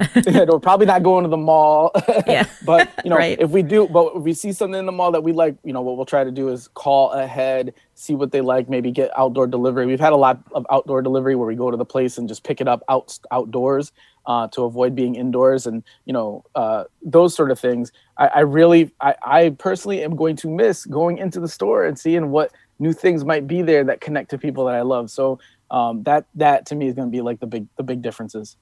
we're 0.48 0.60
probably 0.60 0.86
not 0.86 1.04
going 1.04 1.24
to 1.24 1.30
the 1.30 1.38
mall. 1.38 1.92
yeah. 2.28 2.48
but 2.66 2.90
you 3.04 3.10
know, 3.10 3.18
right. 3.18 3.40
if 3.40 3.52
we 3.52 3.62
do, 3.62 3.88
but 3.88 4.14
if 4.16 4.24
we 4.24 4.34
see 4.34 4.52
something 4.52 4.80
in 4.80 4.86
the 4.86 4.92
mall 4.92 5.12
that 5.12 5.24
we 5.24 5.32
like, 5.32 5.56
you 5.64 5.72
know, 5.72 5.82
what 5.82 5.96
we'll 5.96 6.06
try 6.06 6.24
to 6.24 6.32
do 6.32 6.50
is 6.50 6.68
call 6.70 7.12
ahead, 7.12 7.74
see 7.94 8.16
what 8.16 8.32
they 8.32 8.42
like, 8.42 8.70
maybe 8.70 8.92
get 8.92 9.12
outdoor 9.18 9.48
delivery. 9.48 9.86
We've 9.86 10.00
had 10.00 10.14
a 10.14 10.18
lot 10.18 10.42
of 10.54 10.66
outdoor 10.72 11.02
delivery 11.02 11.36
where 11.36 11.48
we 11.48 11.56
go 11.56 11.70
to 11.70 11.78
the 11.78 11.86
place 11.86 12.18
and 12.18 12.28
just 12.28 12.44
pick 12.44 12.60
it 12.60 12.68
up 12.68 12.84
out 12.90 13.18
outdoors 13.32 13.92
uh, 14.26 14.48
to 14.50 14.64
avoid 14.64 14.96
being 14.96 15.16
indoors, 15.16 15.68
and 15.68 15.84
you 16.06 16.14
know, 16.14 16.44
uh, 16.56 16.86
those 17.04 17.36
sort 17.36 17.52
of 17.52 17.60
things. 17.60 17.92
I, 18.18 18.28
I 18.28 18.40
really, 18.40 18.92
I, 19.02 19.16
I 19.24 19.50
personally 19.52 20.04
am 20.04 20.16
going 20.16 20.36
to 20.38 20.50
miss 20.50 20.86
going 20.86 21.18
into 21.18 21.40
the 21.40 21.48
store 21.48 21.86
and 21.86 21.98
seeing 21.98 22.32
what 22.32 22.52
new 22.80 22.94
things 22.94 23.24
might 23.24 23.48
be 23.48 23.62
there 23.62 23.84
that 23.84 24.02
connect 24.02 24.30
to 24.32 24.38
people 24.38 24.66
that 24.66 24.76
I 24.76 24.82
love. 24.82 25.10
So 25.10 25.40
um, 25.74 26.04
that 26.04 26.25
that 26.36 26.68
to 26.68 26.75
me 26.75 26.88
is 26.88 26.94
going 26.94 27.10
to 27.10 27.12
be 27.12 27.22
like 27.22 27.40
the 27.40 27.48
big 27.48 27.68
the 27.75 27.84
big 27.84 28.02
differences. 28.02 28.56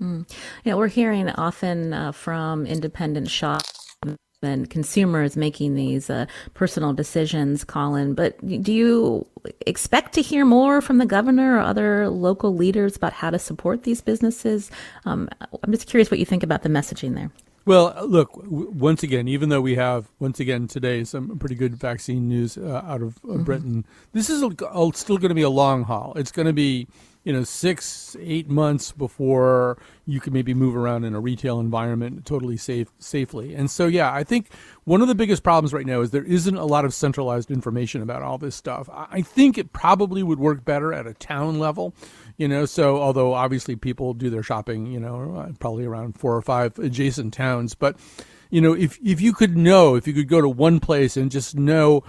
Mm. 0.00 0.28
Yeah, 0.64 0.74
we're 0.74 0.88
hearing 0.88 1.28
often 1.30 1.92
uh, 1.92 2.12
from 2.12 2.66
independent 2.66 3.30
shops 3.30 3.96
and 4.42 4.68
consumers 4.68 5.36
making 5.36 5.74
these 5.74 6.10
uh, 6.10 6.26
personal 6.54 6.92
decisions, 6.92 7.64
Colin. 7.64 8.14
But 8.14 8.38
do 8.62 8.72
you 8.72 9.26
expect 9.66 10.12
to 10.14 10.22
hear 10.22 10.44
more 10.44 10.80
from 10.80 10.98
the 10.98 11.06
governor 11.06 11.56
or 11.56 11.60
other 11.60 12.08
local 12.08 12.54
leaders 12.54 12.96
about 12.96 13.14
how 13.14 13.30
to 13.30 13.38
support 13.38 13.84
these 13.84 14.00
businesses? 14.00 14.70
Um, 15.04 15.28
I'm 15.62 15.72
just 15.72 15.86
curious 15.88 16.10
what 16.10 16.20
you 16.20 16.26
think 16.26 16.42
about 16.42 16.62
the 16.62 16.68
messaging 16.68 17.14
there. 17.14 17.30
Well, 17.66 17.96
look, 18.06 18.30
once 18.44 19.02
again, 19.02 19.26
even 19.26 19.48
though 19.48 19.60
we 19.60 19.74
have, 19.74 20.08
once 20.20 20.38
again, 20.38 20.68
today 20.68 21.02
some 21.02 21.36
pretty 21.36 21.56
good 21.56 21.74
vaccine 21.74 22.28
news 22.28 22.56
uh, 22.56 22.82
out 22.86 23.02
of 23.02 23.16
uh, 23.16 23.28
mm-hmm. 23.28 23.42
Britain, 23.42 23.84
this 24.12 24.30
is 24.30 24.40
a, 24.40 24.50
a, 24.72 24.90
still 24.94 25.18
going 25.18 25.30
to 25.30 25.34
be 25.34 25.42
a 25.42 25.50
long 25.50 25.82
haul. 25.82 26.12
It's 26.14 26.30
going 26.30 26.46
to 26.46 26.52
be, 26.52 26.86
you 27.24 27.32
know, 27.32 27.42
six, 27.42 28.16
eight 28.20 28.48
months 28.48 28.92
before 28.92 29.78
you 30.06 30.20
can 30.20 30.32
maybe 30.32 30.54
move 30.54 30.76
around 30.76 31.02
in 31.02 31.16
a 31.16 31.18
retail 31.18 31.58
environment 31.58 32.24
totally 32.24 32.56
safe, 32.56 32.92
safely. 33.00 33.56
And 33.56 33.68
so, 33.68 33.88
yeah, 33.88 34.12
I 34.12 34.22
think 34.22 34.48
one 34.84 35.02
of 35.02 35.08
the 35.08 35.16
biggest 35.16 35.42
problems 35.42 35.74
right 35.74 35.86
now 35.86 36.02
is 36.02 36.12
there 36.12 36.22
isn't 36.22 36.56
a 36.56 36.66
lot 36.66 36.84
of 36.84 36.94
centralized 36.94 37.50
information 37.50 38.00
about 38.00 38.22
all 38.22 38.38
this 38.38 38.54
stuff. 38.54 38.88
I 38.92 39.22
think 39.22 39.58
it 39.58 39.72
probably 39.72 40.22
would 40.22 40.38
work 40.38 40.64
better 40.64 40.92
at 40.92 41.08
a 41.08 41.14
town 41.14 41.58
level 41.58 41.94
you 42.36 42.48
know 42.48 42.64
so 42.64 43.00
although 43.00 43.34
obviously 43.34 43.76
people 43.76 44.14
do 44.14 44.30
their 44.30 44.42
shopping 44.42 44.86
you 44.86 45.00
know 45.00 45.36
uh, 45.36 45.52
probably 45.58 45.84
around 45.84 46.18
four 46.18 46.36
or 46.36 46.42
five 46.42 46.78
adjacent 46.78 47.32
towns 47.32 47.74
but 47.74 47.96
you 48.50 48.60
know 48.60 48.72
if 48.72 48.98
if 49.04 49.20
you 49.20 49.32
could 49.32 49.56
know 49.56 49.94
if 49.94 50.06
you 50.06 50.12
could 50.12 50.28
go 50.28 50.40
to 50.40 50.48
one 50.48 50.80
place 50.80 51.16
and 51.16 51.30
just 51.30 51.54
know 51.54 52.02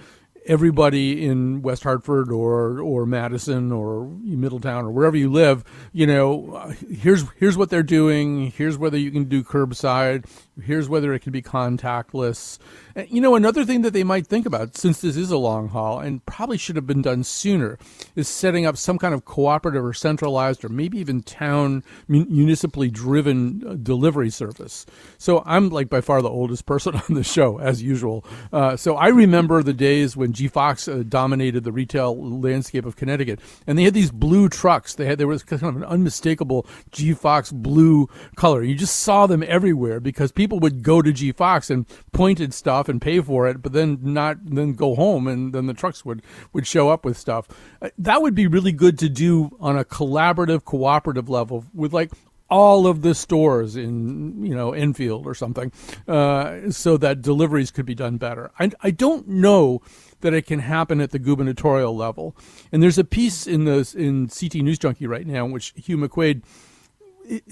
everybody 0.48 1.26
in 1.26 1.62
West 1.62 1.84
Hartford 1.84 2.32
or 2.32 2.80
or 2.80 3.06
Madison 3.06 3.72
or 3.72 4.08
Middletown 4.24 4.86
or 4.86 4.92
wherever 4.92 5.18
you 5.18 5.32
live, 5.32 5.64
you 5.92 6.08
know, 6.08 6.74
here's 6.90 7.24
here's 7.38 7.58
what 7.58 7.70
they're 7.70 7.84
doing. 7.84 8.52
Here's 8.52 8.78
whether 8.78 8.98
you 8.98 9.12
can 9.12 9.26
do 9.26 9.44
curbside. 9.44 10.26
Here's 10.64 10.90
whether 10.90 11.14
it 11.14 11.20
can 11.20 11.32
be 11.32 11.42
contactless. 11.42 12.58
And, 12.96 13.08
you 13.12 13.22
know, 13.22 13.36
another 13.36 13.64
thing 13.64 13.84
that 13.84 13.94
they 13.94 14.04
might 14.04 14.26
think 14.26 14.46
about, 14.46 14.76
since 14.76 15.02
this 15.02 15.16
is 15.16 15.30
a 15.30 15.38
long 15.38 15.70
haul 15.70 16.00
and 16.00 16.26
probably 16.26 16.58
should 16.58 16.76
have 16.76 16.88
been 16.88 17.04
done 17.04 17.24
sooner, 17.24 17.78
is 18.16 18.28
setting 18.28 18.66
up 18.66 18.76
some 18.76 18.98
kind 18.98 19.14
of 19.14 19.26
cooperative 19.26 19.86
or 19.86 19.94
centralized 19.94 20.66
or 20.66 20.70
maybe 20.70 20.98
even 20.98 21.22
town 21.22 21.84
municipally 22.08 22.90
driven 22.90 23.64
uh, 23.68 23.76
delivery 23.76 24.32
service. 24.32 24.86
So 25.20 25.44
I'm 25.46 25.70
like 25.70 25.90
by 25.90 26.02
far 26.02 26.22
the 26.24 26.30
oldest 26.30 26.66
person 26.66 26.96
on 27.10 27.16
the 27.16 27.24
show, 27.24 27.60
as 27.60 27.84
usual. 27.84 28.26
Uh, 28.52 28.76
so 28.76 28.96
I 28.96 29.10
remember 29.10 29.62
the 29.62 29.74
days 29.74 30.18
when 30.18 30.34
G 30.38 30.48
Fox 30.48 30.88
uh, 30.88 31.04
dominated 31.08 31.64
the 31.64 31.72
retail 31.72 32.16
landscape 32.16 32.86
of 32.86 32.96
Connecticut, 32.96 33.40
and 33.66 33.78
they 33.78 33.84
had 33.84 33.96
these 33.96 34.12
blue 34.12 34.50
trucks. 34.50 34.94
They 34.94 35.06
had 35.06 35.18
there 35.18 35.28
was 35.28 35.44
kind 35.44 35.64
of 35.64 35.76
an 35.76 35.84
unmistakable 35.84 36.68
G 36.92 37.14
Fox 37.14 37.52
blue 37.52 38.08
color. 38.36 38.62
You 38.62 38.76
just 38.76 39.00
saw 39.00 39.26
them 39.26 39.44
everywhere 39.44 40.00
because 40.00 40.32
people 40.32 40.60
would 40.60 40.84
go 40.84 41.02
to 41.02 41.12
G 41.12 41.32
Fox 41.32 41.72
and 41.72 41.88
point 42.12 42.40
at 42.40 42.54
stuff 42.54 42.88
and 42.88 43.02
pay 43.02 43.20
for 43.20 43.48
it, 43.48 43.64
but 43.64 43.74
then 43.74 43.98
not 44.02 44.38
then 44.46 44.74
go 44.74 44.94
home, 44.94 45.28
and 45.28 45.54
then 45.54 45.66
the 45.66 45.74
trucks 45.74 46.06
would 46.06 46.22
would 46.54 46.68
show 46.68 46.90
up 46.90 47.04
with 47.04 47.18
stuff. 47.18 47.48
Uh, 47.82 47.90
that 47.98 48.22
would 48.22 48.36
be 48.36 48.46
really 48.46 48.72
good 48.72 49.00
to 49.00 49.10
do 49.10 49.58
on 49.60 49.76
a 49.76 49.84
collaborative, 49.84 50.66
cooperative 50.66 51.30
level 51.30 51.66
with 51.74 51.94
like 51.94 52.12
all 52.50 52.88
of 52.88 53.02
the 53.02 53.14
stores 53.14 53.76
in 53.76 54.46
you 54.46 54.56
know 54.56 54.72
Enfield 54.74 55.26
or 55.26 55.36
something, 55.36 55.72
uh, 56.08 56.72
so 56.72 56.98
that 56.98 57.22
deliveries 57.22 57.72
could 57.72 57.86
be 57.86 57.96
done 57.96 58.18
better. 58.18 58.52
I, 58.60 58.72
I 58.82 58.92
don't 58.92 59.28
know 59.28 59.82
that 60.22 60.34
it 60.34 60.46
can 60.46 60.60
happen 60.60 61.02
at 61.02 61.12
the 61.12 61.20
gubernatorial 61.20 61.96
level, 61.96 62.36
and 62.72 62.82
there's 62.82 62.98
a 62.98 63.04
piece 63.04 63.48
in 63.48 63.66
the 63.66 63.94
in 63.96 64.28
CT 64.28 64.56
News 64.56 64.80
Junkie 64.80 65.08
right 65.08 65.28
now 65.28 65.46
in 65.46 65.52
which 65.52 65.74
Hugh 65.76 65.98
McQuaid 65.98 66.44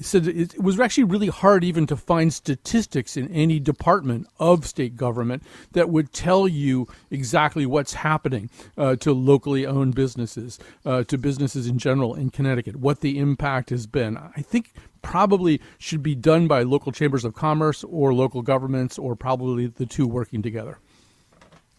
said 0.02 0.28
it 0.28 0.62
was 0.62 0.80
actually 0.80 1.04
really 1.04 1.28
hard 1.28 1.64
even 1.64 1.86
to 1.88 1.96
find 1.96 2.34
statistics 2.34 3.18
in 3.18 3.30
any 3.32 3.60
department 3.60 4.28
of 4.40 4.66
state 4.66 4.96
government 4.96 5.44
that 5.74 5.90
would 5.90 6.14
tell 6.14 6.48
you 6.48 6.88
exactly 7.12 7.66
what's 7.66 7.96
happening 7.96 8.50
uh, 8.78 8.96
to 8.96 9.14
locally 9.14 9.66
owned 9.66 9.96
businesses, 9.96 10.60
uh, 10.86 11.04
to 11.04 11.18
businesses 11.18 11.68
in 11.68 11.78
general 11.78 12.16
in 12.16 12.30
Connecticut, 12.30 12.78
what 12.78 13.02
the 13.02 13.20
impact 13.20 13.70
has 13.70 13.86
been. 13.88 14.18
I 14.18 14.42
think 14.42 14.72
probably 15.02 15.62
should 15.78 16.02
be 16.02 16.16
done 16.16 16.48
by 16.48 16.64
local 16.64 16.92
chambers 16.92 17.26
of 17.26 17.36
commerce 17.36 17.84
or 17.84 18.14
local 18.14 18.42
governments 18.42 18.98
or 18.98 19.16
probably 19.16 19.68
the 19.68 19.86
two 19.86 20.08
working 20.08 20.42
together. 20.42 20.80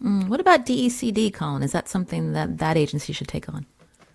Mm, 0.03 0.29
what 0.29 0.41
about 0.41 0.67
DECD, 0.67 1.33
Colin? 1.33 1.63
Is 1.63 1.73
that 1.73 1.89
something 1.89 2.33
that 2.33 2.59
that 2.59 2.77
agency 2.77 3.13
should 3.13 3.29
take 3.29 3.49
on? 3.49 3.67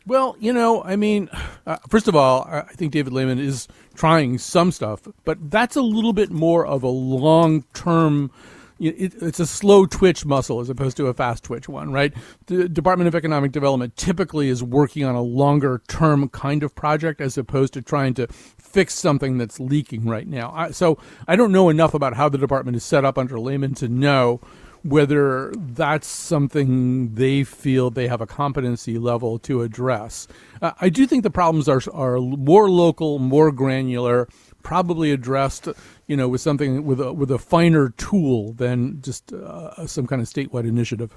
Well, 0.07 0.35
you 0.39 0.51
know, 0.51 0.83
I 0.83 0.95
mean, 0.95 1.29
uh, 1.67 1.77
first 1.87 2.07
of 2.07 2.15
all, 2.15 2.43
I 2.49 2.63
think 2.73 2.91
David 2.91 3.13
Lehman 3.13 3.37
is 3.39 3.67
trying 3.93 4.39
some 4.39 4.71
stuff, 4.71 5.07
but 5.25 5.51
that's 5.51 5.75
a 5.75 5.81
little 5.81 6.13
bit 6.13 6.31
more 6.31 6.65
of 6.65 6.81
a 6.81 6.87
long 6.87 7.63
term. 7.73 8.31
It, 8.79 9.13
it's 9.21 9.39
a 9.39 9.45
slow 9.45 9.85
twitch 9.85 10.25
muscle 10.25 10.59
as 10.59 10.67
opposed 10.71 10.97
to 10.97 11.05
a 11.05 11.13
fast 11.13 11.43
twitch 11.43 11.69
one, 11.69 11.93
right? 11.93 12.11
The 12.47 12.67
Department 12.67 13.09
of 13.09 13.13
Economic 13.13 13.51
Development 13.51 13.95
typically 13.95 14.49
is 14.49 14.63
working 14.63 15.05
on 15.05 15.13
a 15.13 15.21
longer 15.21 15.83
term 15.87 16.29
kind 16.29 16.63
of 16.63 16.73
project 16.73 17.21
as 17.21 17.37
opposed 17.37 17.73
to 17.73 17.83
trying 17.83 18.15
to 18.15 18.25
fix 18.27 18.95
something 18.95 19.37
that's 19.37 19.59
leaking 19.59 20.05
right 20.05 20.27
now. 20.27 20.51
I, 20.55 20.71
so 20.71 20.97
I 21.27 21.35
don't 21.35 21.51
know 21.51 21.69
enough 21.69 21.93
about 21.93 22.15
how 22.15 22.27
the 22.27 22.39
department 22.39 22.75
is 22.75 22.83
set 22.83 23.05
up 23.05 23.19
under 23.19 23.39
Lehman 23.39 23.75
to 23.75 23.87
know 23.87 24.41
whether 24.83 25.53
that's 25.55 26.07
something 26.07 27.13
they 27.13 27.43
feel 27.43 27.89
they 27.89 28.07
have 28.07 28.21
a 28.21 28.27
competency 28.27 28.97
level 28.97 29.37
to 29.39 29.61
address. 29.61 30.27
Uh, 30.61 30.71
I 30.81 30.89
do 30.89 31.05
think 31.05 31.23
the 31.23 31.29
problems 31.29 31.67
are 31.69 31.81
are 31.93 32.19
more 32.19 32.69
local, 32.69 33.19
more 33.19 33.51
granular, 33.51 34.27
probably 34.63 35.11
addressed, 35.11 35.67
you 36.07 36.17
know, 36.17 36.27
with 36.27 36.41
something 36.41 36.85
with 36.85 36.99
a 36.99 37.13
with 37.13 37.31
a 37.31 37.39
finer 37.39 37.89
tool 37.89 38.53
than 38.53 39.01
just 39.01 39.33
uh, 39.33 39.85
some 39.87 40.07
kind 40.07 40.21
of 40.21 40.27
statewide 40.27 40.67
initiative 40.67 41.13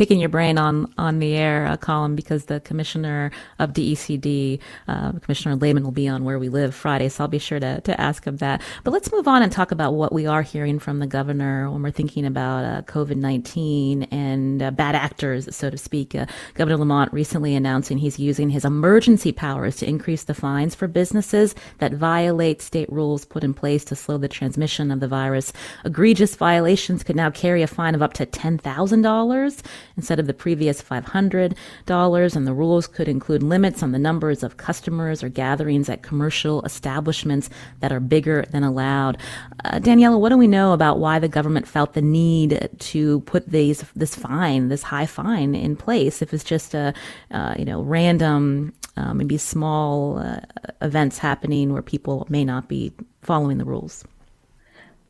picking 0.00 0.18
your 0.18 0.30
brain 0.30 0.56
on 0.56 0.90
on 0.96 1.18
the 1.18 1.36
air, 1.36 1.66
uh, 1.66 1.76
Colin, 1.76 2.16
because 2.16 2.46
the 2.46 2.58
commissioner 2.60 3.30
of 3.58 3.74
DECD, 3.74 4.58
uh, 4.88 5.12
Commissioner 5.12 5.56
Lehman, 5.56 5.84
will 5.84 5.90
be 5.90 6.08
on 6.08 6.24
Where 6.24 6.38
We 6.38 6.48
Live 6.48 6.74
Friday, 6.74 7.10
so 7.10 7.24
I'll 7.24 7.28
be 7.28 7.38
sure 7.38 7.60
to 7.60 7.82
to 7.82 8.00
ask 8.00 8.24
him 8.24 8.38
that. 8.38 8.62
But 8.82 8.92
let's 8.92 9.12
move 9.12 9.28
on 9.28 9.42
and 9.42 9.52
talk 9.52 9.72
about 9.72 9.92
what 9.92 10.10
we 10.10 10.24
are 10.24 10.40
hearing 10.40 10.78
from 10.78 11.00
the 11.00 11.06
governor 11.06 11.70
when 11.70 11.82
we're 11.82 11.90
thinking 11.90 12.24
about 12.24 12.64
uh, 12.64 12.80
COVID 12.90 13.16
nineteen 13.16 14.04
and 14.04 14.62
uh, 14.62 14.70
bad 14.70 14.94
actors, 14.94 15.54
so 15.54 15.68
to 15.68 15.76
speak. 15.76 16.14
Uh, 16.14 16.24
governor 16.54 16.78
Lamont 16.78 17.12
recently 17.12 17.54
announcing 17.54 17.98
he's 17.98 18.18
using 18.18 18.48
his 18.48 18.64
emergency 18.64 19.32
powers 19.32 19.76
to 19.76 19.86
increase 19.86 20.24
the 20.24 20.32
fines 20.32 20.74
for 20.74 20.88
businesses 20.88 21.54
that 21.76 21.92
violate 21.92 22.62
state 22.62 22.90
rules 22.90 23.26
put 23.26 23.44
in 23.44 23.52
place 23.52 23.84
to 23.84 23.94
slow 23.94 24.16
the 24.16 24.28
transmission 24.28 24.90
of 24.90 25.00
the 25.00 25.08
virus. 25.08 25.52
Egregious 25.84 26.36
violations 26.36 27.02
could 27.02 27.16
now 27.16 27.28
carry 27.28 27.60
a 27.60 27.66
fine 27.66 27.94
of 27.94 28.00
up 28.00 28.14
to 28.14 28.24
ten 28.24 28.56
thousand 28.56 29.02
dollars 29.02 29.62
instead 30.00 30.18
of 30.18 30.26
the 30.26 30.32
previous 30.32 30.80
$500, 30.80 32.36
and 32.36 32.46
the 32.46 32.54
rules 32.54 32.86
could 32.86 33.06
include 33.06 33.42
limits 33.42 33.82
on 33.82 33.92
the 33.92 33.98
numbers 33.98 34.42
of 34.42 34.56
customers 34.56 35.22
or 35.22 35.28
gatherings 35.28 35.90
at 35.90 36.02
commercial 36.02 36.62
establishments 36.62 37.50
that 37.80 37.92
are 37.92 38.00
bigger 38.00 38.46
than 38.50 38.64
allowed. 38.64 39.18
Uh, 39.62 39.78
Daniela, 39.78 40.18
what 40.18 40.30
do 40.30 40.38
we 40.38 40.46
know 40.46 40.72
about 40.72 40.98
why 40.98 41.18
the 41.18 41.28
government 41.28 41.68
felt 41.68 41.92
the 41.92 42.00
need 42.00 42.70
to 42.78 43.20
put 43.20 43.46
these 43.46 43.84
this 43.94 44.14
fine, 44.14 44.68
this 44.68 44.82
high 44.82 45.04
fine, 45.04 45.54
in 45.54 45.76
place 45.76 46.22
if 46.22 46.32
it's 46.32 46.44
just 46.44 46.72
a 46.72 46.94
uh, 47.30 47.54
you 47.58 47.66
know 47.66 47.82
random, 47.82 48.72
uh, 48.96 49.12
maybe 49.12 49.36
small 49.36 50.18
uh, 50.18 50.40
events 50.80 51.18
happening 51.18 51.74
where 51.74 51.82
people 51.82 52.26
may 52.30 52.44
not 52.44 52.68
be 52.68 52.90
following 53.20 53.58
the 53.58 53.66
rules? 53.66 54.02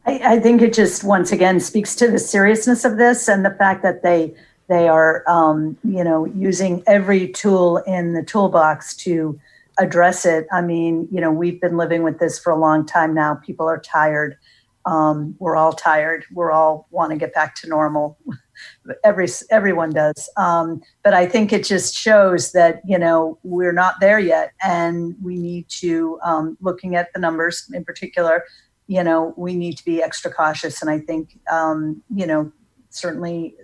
I, 0.07 0.21
I, 0.25 0.41
think 0.41 0.63
it 0.63 0.73
just 0.73 1.05
once 1.05 1.31
again 1.31 1.61
speaks 1.61 1.95
to 1.97 2.11
the 2.11 2.19
seriousness 2.19 2.85
of 2.85 2.97
this 2.97 3.29
and 3.29 3.45
the 3.45 3.51
fact 3.51 3.83
that 3.83 4.03
they 4.03 4.35
they 4.71 4.89
are, 4.89 5.25
um, 5.27 5.77
you 5.83 6.05
know, 6.05 6.25
using 6.27 6.83
every 6.87 7.29
tool 7.29 7.79
in 7.79 8.15
the 8.15 8.23
toolbox 8.23 8.95
to 8.95 9.39
address 9.81 10.25
it. 10.25 10.47
I 10.53 10.63
mean, 10.63 11.09
you 11.11 11.21
know, 11.21 11.33
we've 11.33 11.61
been 11.61 11.77
living 11.77 12.05
with 12.05 12.21
this 12.21 12.39
for 12.39 12.53
a 12.53 12.59
long 12.59 12.87
time 12.87 13.13
now. 13.13 13.35
People 13.35 13.69
are 13.69 13.81
tired. 13.81 14.39
Um, 14.87 15.35
we're 15.41 15.57
all 15.57 15.73
tired. 15.73 16.25
We're 16.33 16.53
all 16.53 16.87
want 16.91 17.11
to 17.11 17.19
get 17.19 17.35
back 17.35 17.57
to 17.57 17.69
normal. 17.69 18.17
Every 19.05 19.27
everyone 19.51 19.91
does. 19.91 20.31
Um, 20.37 20.83
but 21.03 21.15
I 21.15 21.27
think 21.27 21.53
it 21.53 21.65
just 21.65 21.95
shows 21.95 22.53
that 22.53 22.83
you 22.87 22.99
know 22.99 23.39
we're 23.43 23.73
not 23.73 23.95
there 24.01 24.19
yet, 24.19 24.53
and 24.63 25.17
we 25.23 25.37
need 25.37 25.69
to 25.81 26.21
um, 26.23 26.59
looking 26.61 26.95
at 26.95 27.13
the 27.15 27.21
numbers 27.21 27.69
in 27.73 27.85
particular. 27.85 28.45
You 28.87 29.03
know, 29.03 29.33
we 29.39 29.55
need 29.55 29.79
to 29.79 29.85
be 29.85 30.03
extra 30.03 30.31
cautious, 30.31 30.83
and 30.83 30.91
I 30.91 30.99
think 30.99 31.39
um, 31.51 32.03
you 32.15 32.27
know 32.27 32.53
certainly 32.91 33.57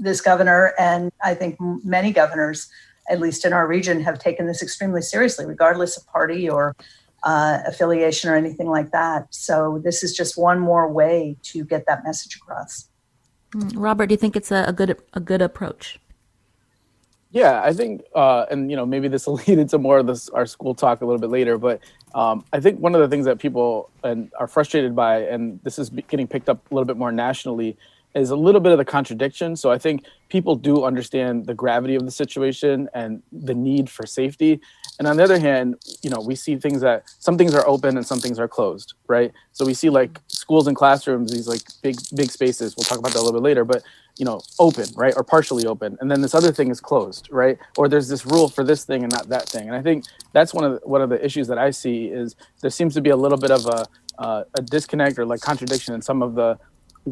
this 0.00 0.20
governor, 0.20 0.72
and 0.78 1.12
I 1.22 1.34
think 1.34 1.56
many 1.60 2.12
governors, 2.12 2.68
at 3.08 3.20
least 3.20 3.44
in 3.44 3.52
our 3.52 3.66
region, 3.66 4.00
have 4.00 4.18
taken 4.18 4.46
this 4.46 4.62
extremely 4.62 5.02
seriously, 5.02 5.46
regardless 5.46 5.96
of 5.96 6.06
party 6.06 6.48
or 6.48 6.74
uh, 7.22 7.58
affiliation 7.66 8.30
or 8.30 8.36
anything 8.36 8.68
like 8.68 8.90
that. 8.92 9.32
So 9.34 9.80
this 9.84 10.02
is 10.02 10.16
just 10.16 10.38
one 10.38 10.58
more 10.58 10.90
way 10.90 11.36
to 11.44 11.64
get 11.64 11.86
that 11.86 12.02
message 12.02 12.36
across. 12.36 12.88
Mm, 13.52 13.72
Robert, 13.76 14.06
do 14.06 14.14
you 14.14 14.16
think 14.16 14.36
it's 14.36 14.50
a, 14.50 14.64
a 14.66 14.72
good 14.72 14.96
a 15.12 15.20
good 15.20 15.42
approach? 15.42 15.98
Yeah, 17.32 17.62
I 17.62 17.72
think, 17.72 18.02
uh, 18.14 18.46
and 18.50 18.70
you 18.70 18.76
know, 18.76 18.84
maybe 18.84 19.06
this 19.06 19.26
will 19.26 19.34
lead 19.46 19.58
into 19.58 19.78
more 19.78 19.98
of 19.98 20.06
this 20.06 20.28
our 20.30 20.46
school 20.46 20.74
talk 20.74 21.00
a 21.00 21.04
little 21.04 21.20
bit 21.20 21.30
later. 21.30 21.58
But 21.58 21.80
um, 22.14 22.44
I 22.52 22.60
think 22.60 22.80
one 22.80 22.94
of 22.94 23.00
the 23.00 23.08
things 23.08 23.26
that 23.26 23.38
people 23.38 23.90
and 24.02 24.30
are 24.38 24.48
frustrated 24.48 24.96
by, 24.96 25.22
and 25.22 25.60
this 25.62 25.78
is 25.78 25.90
getting 25.90 26.26
picked 26.26 26.48
up 26.48 26.70
a 26.70 26.74
little 26.74 26.86
bit 26.86 26.96
more 26.96 27.12
nationally, 27.12 27.76
is 28.14 28.30
a 28.30 28.36
little 28.36 28.60
bit 28.60 28.72
of 28.72 28.78
the 28.78 28.84
contradiction. 28.84 29.56
So 29.56 29.70
I 29.70 29.78
think 29.78 30.04
people 30.28 30.56
do 30.56 30.84
understand 30.84 31.46
the 31.46 31.54
gravity 31.54 31.94
of 31.94 32.04
the 32.04 32.10
situation 32.10 32.88
and 32.94 33.22
the 33.32 33.54
need 33.54 33.88
for 33.88 34.06
safety. 34.06 34.60
And 34.98 35.06
on 35.06 35.16
the 35.16 35.24
other 35.24 35.38
hand, 35.38 35.76
you 36.02 36.10
know, 36.10 36.20
we 36.20 36.34
see 36.34 36.56
things 36.56 36.80
that 36.82 37.04
some 37.18 37.38
things 37.38 37.54
are 37.54 37.66
open 37.66 37.96
and 37.96 38.06
some 38.06 38.20
things 38.20 38.38
are 38.38 38.48
closed, 38.48 38.94
right? 39.06 39.32
So 39.52 39.64
we 39.64 39.74
see 39.74 39.90
like 39.90 40.20
schools 40.28 40.66
and 40.66 40.76
classrooms, 40.76 41.32
these 41.32 41.48
like 41.48 41.62
big 41.82 41.96
big 42.14 42.30
spaces. 42.30 42.76
We'll 42.76 42.84
talk 42.84 42.98
about 42.98 43.12
that 43.12 43.18
a 43.20 43.22
little 43.22 43.40
bit 43.40 43.44
later, 43.44 43.64
but 43.64 43.82
you 44.18 44.24
know, 44.26 44.40
open, 44.58 44.86
right, 44.96 45.14
or 45.16 45.24
partially 45.24 45.64
open, 45.64 45.96
and 46.00 46.10
then 46.10 46.20
this 46.20 46.34
other 46.34 46.52
thing 46.52 46.68
is 46.68 46.80
closed, 46.80 47.28
right? 47.30 47.56
Or 47.78 47.88
there's 47.88 48.08
this 48.08 48.26
rule 48.26 48.48
for 48.48 48.62
this 48.62 48.84
thing 48.84 49.02
and 49.02 49.10
not 49.10 49.28
that 49.30 49.48
thing. 49.48 49.68
And 49.68 49.74
I 49.74 49.80
think 49.80 50.04
that's 50.32 50.52
one 50.52 50.64
of 50.64 50.72
the, 50.72 50.86
one 50.86 51.00
of 51.00 51.08
the 51.08 51.24
issues 51.24 51.46
that 51.48 51.56
I 51.56 51.70
see 51.70 52.06
is 52.06 52.36
there 52.60 52.70
seems 52.70 52.92
to 52.94 53.00
be 53.00 53.10
a 53.10 53.16
little 53.16 53.38
bit 53.38 53.50
of 53.50 53.64
a 53.66 53.86
uh, 54.20 54.44
a 54.54 54.62
disconnect 54.62 55.18
or 55.18 55.24
like 55.24 55.40
contradiction 55.40 55.94
in 55.94 56.02
some 56.02 56.22
of 56.22 56.34
the 56.34 56.58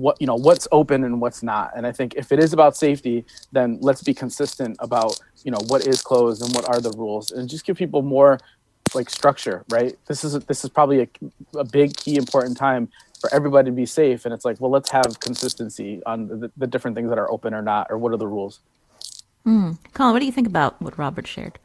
what 0.00 0.21
you 0.21 0.26
know 0.26 0.37
what's 0.37 0.67
open 0.73 1.05
and 1.05 1.21
what's 1.21 1.43
not. 1.43 1.73
And 1.76 1.87
i 1.87 1.93
think 1.93 2.14
if 2.14 2.33
it 2.33 2.38
is 2.38 2.52
about 2.52 2.76
safety 2.76 3.25
then 3.52 3.78
let's 3.81 4.02
be 4.02 4.14
consistent 4.14 4.76
about 4.81 5.21
you 5.45 5.50
know 5.50 5.61
what 5.69 5.87
is 5.87 6.02
closed 6.02 6.43
and 6.43 6.55
what 6.55 6.69
are 6.69 6.81
the 6.81 6.93
rules 6.93 7.31
and 7.31 7.49
just 7.49 7.64
give 7.64 7.76
people 7.76 8.02
more 8.02 8.38
like 8.95 9.11
structure 9.11 9.64
right? 9.71 9.97
This 10.07 10.25
is 10.25 10.33
this 10.47 10.64
is 10.64 10.71
probably 10.71 11.00
a, 11.02 11.09
a 11.59 11.64
big 11.64 11.97
key 11.97 12.17
important 12.17 12.57
time 12.57 12.88
for 13.21 13.33
everybody 13.35 13.71
to 13.71 13.75
be 13.75 13.87
safe 13.87 14.25
and 14.25 14.33
it's 14.33 14.45
like 14.45 14.61
well 14.61 14.71
let's 14.71 14.90
have 14.90 15.21
consistency 15.21 16.02
on 16.07 16.28
the, 16.28 16.50
the 16.57 16.67
different 16.67 16.97
things 16.97 17.09
that 17.11 17.19
are 17.19 17.31
open 17.31 17.52
or 17.55 17.62
not 17.62 17.88
or 17.90 17.99
what 17.99 18.12
are 18.12 18.17
the 18.17 18.26
rules? 18.26 18.61
Mm. 19.47 19.78
colin 19.95 20.12
what 20.12 20.21
do 20.21 20.26
you 20.26 20.33
think 20.33 20.47
about 20.47 20.81
what 20.83 20.99
robert 20.99 21.26
shared 21.26 21.59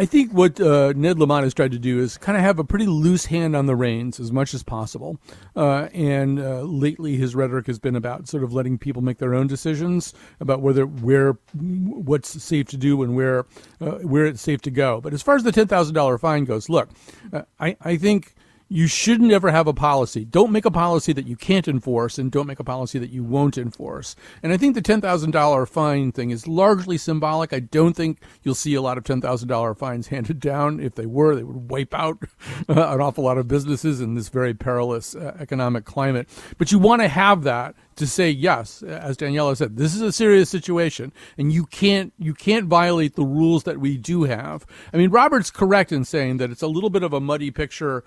I 0.00 0.06
think 0.06 0.32
what 0.32 0.58
uh, 0.58 0.94
Ned 0.96 1.18
Lamont 1.18 1.44
has 1.44 1.52
tried 1.52 1.72
to 1.72 1.78
do 1.78 1.98
is 1.98 2.16
kind 2.16 2.38
of 2.38 2.42
have 2.42 2.58
a 2.58 2.64
pretty 2.64 2.86
loose 2.86 3.26
hand 3.26 3.54
on 3.54 3.66
the 3.66 3.76
reins 3.76 4.18
as 4.18 4.32
much 4.32 4.54
as 4.54 4.62
possible. 4.62 5.18
Uh, 5.54 5.88
and 5.92 6.40
uh, 6.40 6.62
lately, 6.62 7.16
his 7.16 7.34
rhetoric 7.34 7.66
has 7.66 7.78
been 7.78 7.94
about 7.94 8.26
sort 8.26 8.42
of 8.42 8.50
letting 8.50 8.78
people 8.78 9.02
make 9.02 9.18
their 9.18 9.34
own 9.34 9.46
decisions 9.46 10.14
about 10.40 10.62
whether 10.62 10.86
where 10.86 11.36
what's 11.52 12.42
safe 12.42 12.68
to 12.68 12.78
do 12.78 13.02
and 13.02 13.14
where 13.14 13.44
uh, 13.82 13.98
where 13.98 14.24
it's 14.24 14.40
safe 14.40 14.62
to 14.62 14.70
go. 14.70 15.02
But 15.02 15.12
as 15.12 15.20
far 15.20 15.36
as 15.36 15.42
the 15.42 15.52
ten 15.52 15.66
thousand 15.66 15.94
dollar 15.94 16.16
fine 16.16 16.46
goes, 16.46 16.70
look, 16.70 16.88
uh, 17.34 17.42
I 17.58 17.76
I 17.82 17.98
think 17.98 18.34
you 18.72 18.86
shouldn't 18.86 19.32
ever 19.32 19.50
have 19.50 19.66
a 19.66 19.74
policy. 19.74 20.24
Don't 20.24 20.52
make 20.52 20.64
a 20.64 20.70
policy 20.70 21.12
that 21.12 21.26
you 21.26 21.34
can't 21.34 21.66
enforce, 21.66 22.18
and 22.18 22.30
don't 22.30 22.46
make 22.46 22.60
a 22.60 22.64
policy 22.64 23.00
that 23.00 23.10
you 23.10 23.24
won't 23.24 23.58
enforce. 23.58 24.14
And 24.44 24.52
I 24.52 24.56
think 24.56 24.76
the 24.76 24.80
ten 24.80 25.00
thousand 25.00 25.32
dollar 25.32 25.66
fine 25.66 26.12
thing 26.12 26.30
is 26.30 26.46
largely 26.46 26.96
symbolic. 26.96 27.52
I 27.52 27.58
don't 27.58 27.94
think 27.94 28.20
you'll 28.44 28.54
see 28.54 28.74
a 28.74 28.80
lot 28.80 28.96
of 28.96 29.02
ten 29.02 29.20
thousand 29.20 29.48
dollar 29.48 29.74
fines 29.74 30.06
handed 30.08 30.38
down. 30.38 30.78
If 30.78 30.94
they 30.94 31.06
were, 31.06 31.34
they 31.34 31.42
would 31.42 31.68
wipe 31.68 31.92
out 31.92 32.22
an 32.68 33.00
awful 33.00 33.24
lot 33.24 33.38
of 33.38 33.48
businesses 33.48 34.00
in 34.00 34.14
this 34.14 34.28
very 34.28 34.54
perilous 34.54 35.16
uh, 35.16 35.36
economic 35.40 35.84
climate. 35.84 36.28
But 36.56 36.70
you 36.70 36.78
want 36.78 37.02
to 37.02 37.08
have 37.08 37.42
that 37.42 37.74
to 37.96 38.06
say 38.06 38.30
yes, 38.30 38.82
as 38.82 39.18
Daniela 39.18 39.54
said, 39.56 39.76
this 39.76 39.94
is 39.94 40.00
a 40.00 40.12
serious 40.12 40.48
situation, 40.48 41.12
and 41.36 41.52
you 41.52 41.66
can't 41.66 42.12
you 42.18 42.34
can't 42.34 42.66
violate 42.66 43.16
the 43.16 43.24
rules 43.24 43.64
that 43.64 43.78
we 43.78 43.96
do 43.98 44.22
have. 44.22 44.64
I 44.94 44.96
mean, 44.96 45.10
Robert's 45.10 45.50
correct 45.50 45.90
in 45.90 46.04
saying 46.04 46.36
that 46.36 46.50
it's 46.50 46.62
a 46.62 46.68
little 46.68 46.88
bit 46.88 47.02
of 47.02 47.12
a 47.12 47.20
muddy 47.20 47.50
picture 47.50 48.04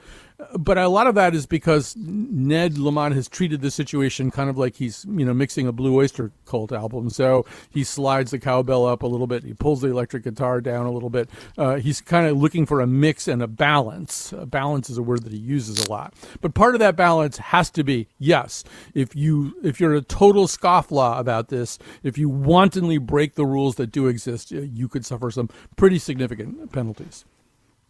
but 0.57 0.77
a 0.77 0.88
lot 0.88 1.07
of 1.07 1.15
that 1.15 1.33
is 1.35 1.45
because 1.45 1.95
Ned 1.97 2.77
Lamont 2.77 3.15
has 3.15 3.27
treated 3.27 3.62
the 3.62 3.71
situation 3.71 4.31
kind 4.31 4.50
of 4.50 4.57
like 4.57 4.75
he's 4.75 5.05
you 5.05 5.25
know 5.25 5.33
mixing 5.33 5.67
a 5.67 5.71
Blue 5.71 5.95
Oyster 5.95 6.31
Cult 6.45 6.71
album. 6.71 7.09
So 7.09 7.45
he 7.69 7.83
slides 7.83 8.31
the 8.31 8.39
cowbell 8.39 8.85
up 8.85 9.03
a 9.03 9.07
little 9.07 9.27
bit, 9.27 9.43
he 9.43 9.53
pulls 9.53 9.81
the 9.81 9.89
electric 9.89 10.23
guitar 10.23 10.62
down 10.62 10.85
a 10.85 10.91
little 10.91 11.09
bit. 11.09 11.29
Uh, 11.57 11.75
he's 11.75 12.01
kind 12.01 12.27
of 12.27 12.38
looking 12.38 12.65
for 12.65 12.81
a 12.81 12.88
mix 12.88 13.27
and 13.27 13.41
a 13.41 13.47
balance. 13.47 14.33
A 14.33 14.45
balance 14.45 14.89
is 14.89 14.97
a 14.97 15.03
word 15.03 15.23
that 15.23 15.33
he 15.33 15.39
uses 15.39 15.85
a 15.85 15.89
lot. 15.89 16.13
But 16.41 16.53
part 16.53 16.75
of 16.75 16.79
that 16.79 16.95
balance 16.95 17.38
has 17.38 17.69
to 17.71 17.83
be 17.83 18.07
yes. 18.19 18.63
If 18.93 19.15
you 19.15 19.55
if 19.63 19.79
you're 19.79 19.95
a 19.95 20.01
total 20.01 20.47
scofflaw 20.47 21.19
about 21.19 21.50
this, 21.50 21.79
if 22.03 22.17
you 22.17 22.29
wantonly 22.29 22.97
break 22.97 23.35
the 23.35 23.45
rules 23.45 23.75
that 23.75 23.91
do 23.91 24.07
exist, 24.07 24.51
you 24.51 24.88
could 24.88 25.05
suffer 25.05 25.31
some 25.31 25.50
pretty 25.75 26.00
significant 26.00 26.71
penalties. 26.71 27.25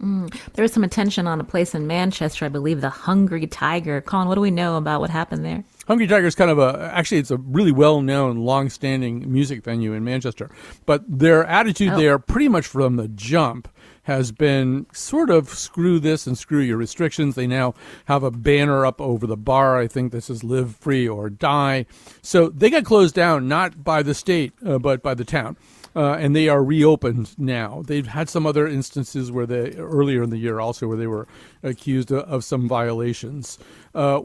Mm. 0.03 0.35
There 0.53 0.63
was 0.63 0.73
some 0.73 0.83
attention 0.83 1.27
on 1.27 1.39
a 1.39 1.43
place 1.43 1.73
in 1.73 1.87
Manchester, 1.87 2.45
I 2.45 2.49
believe, 2.49 2.81
the 2.81 2.89
Hungry 2.89 3.47
Tiger. 3.47 4.01
Colin, 4.01 4.27
what 4.27 4.35
do 4.35 4.41
we 4.41 4.51
know 4.51 4.75
about 4.75 4.99
what 4.99 5.09
happened 5.09 5.45
there? 5.45 5.63
Hungry 5.87 6.07
Tiger 6.07 6.27
is 6.27 6.35
kind 6.35 6.51
of 6.51 6.59
a 6.59 6.91
actually 6.93 7.17
it's 7.17 7.31
a 7.31 7.37
really 7.37 7.71
well 7.71 8.01
known, 8.01 8.37
long 8.37 8.69
standing 8.69 9.31
music 9.31 9.63
venue 9.63 9.93
in 9.93 10.03
Manchester. 10.03 10.49
But 10.85 11.03
their 11.07 11.45
attitude 11.45 11.93
oh. 11.93 11.97
there, 11.97 12.19
pretty 12.19 12.49
much 12.49 12.65
from 12.65 12.97
the 12.97 13.07
jump, 13.07 13.69
has 14.03 14.31
been 14.33 14.85
sort 14.91 15.29
of 15.29 15.49
screw 15.49 15.99
this 15.99 16.27
and 16.27 16.37
screw 16.37 16.59
your 16.59 16.77
restrictions. 16.77 17.35
They 17.35 17.47
now 17.47 17.73
have 18.05 18.23
a 18.23 18.31
banner 18.31 18.85
up 18.85 18.99
over 18.99 19.25
the 19.25 19.37
bar. 19.37 19.79
I 19.79 19.87
think 19.87 20.11
this 20.11 20.29
is 20.29 20.43
live 20.43 20.75
free 20.75 21.07
or 21.07 21.29
die. 21.29 21.85
So 22.21 22.49
they 22.49 22.69
got 22.69 22.83
closed 22.83 23.15
down 23.15 23.47
not 23.47 23.83
by 23.83 24.03
the 24.03 24.13
state, 24.13 24.53
uh, 24.65 24.79
but 24.79 25.01
by 25.01 25.13
the 25.13 25.25
town 25.25 25.55
uh, 25.95 26.13
and 26.13 26.35
they 26.35 26.49
are 26.49 26.63
reopened 26.63 27.37
now. 27.37 27.83
They've 27.85 28.07
had 28.07 28.29
some 28.29 28.45
other 28.45 28.67
instances 28.67 29.31
where 29.31 29.45
they 29.45 29.73
earlier 29.73 30.23
in 30.23 30.29
the 30.29 30.37
year 30.37 30.59
also 30.59 30.87
where 30.87 30.97
they 30.97 31.07
were 31.07 31.27
accused 31.61 32.11
of, 32.11 32.19
of 32.25 32.43
some 32.43 32.67
violations. 32.67 33.59
Uh, 33.93 34.21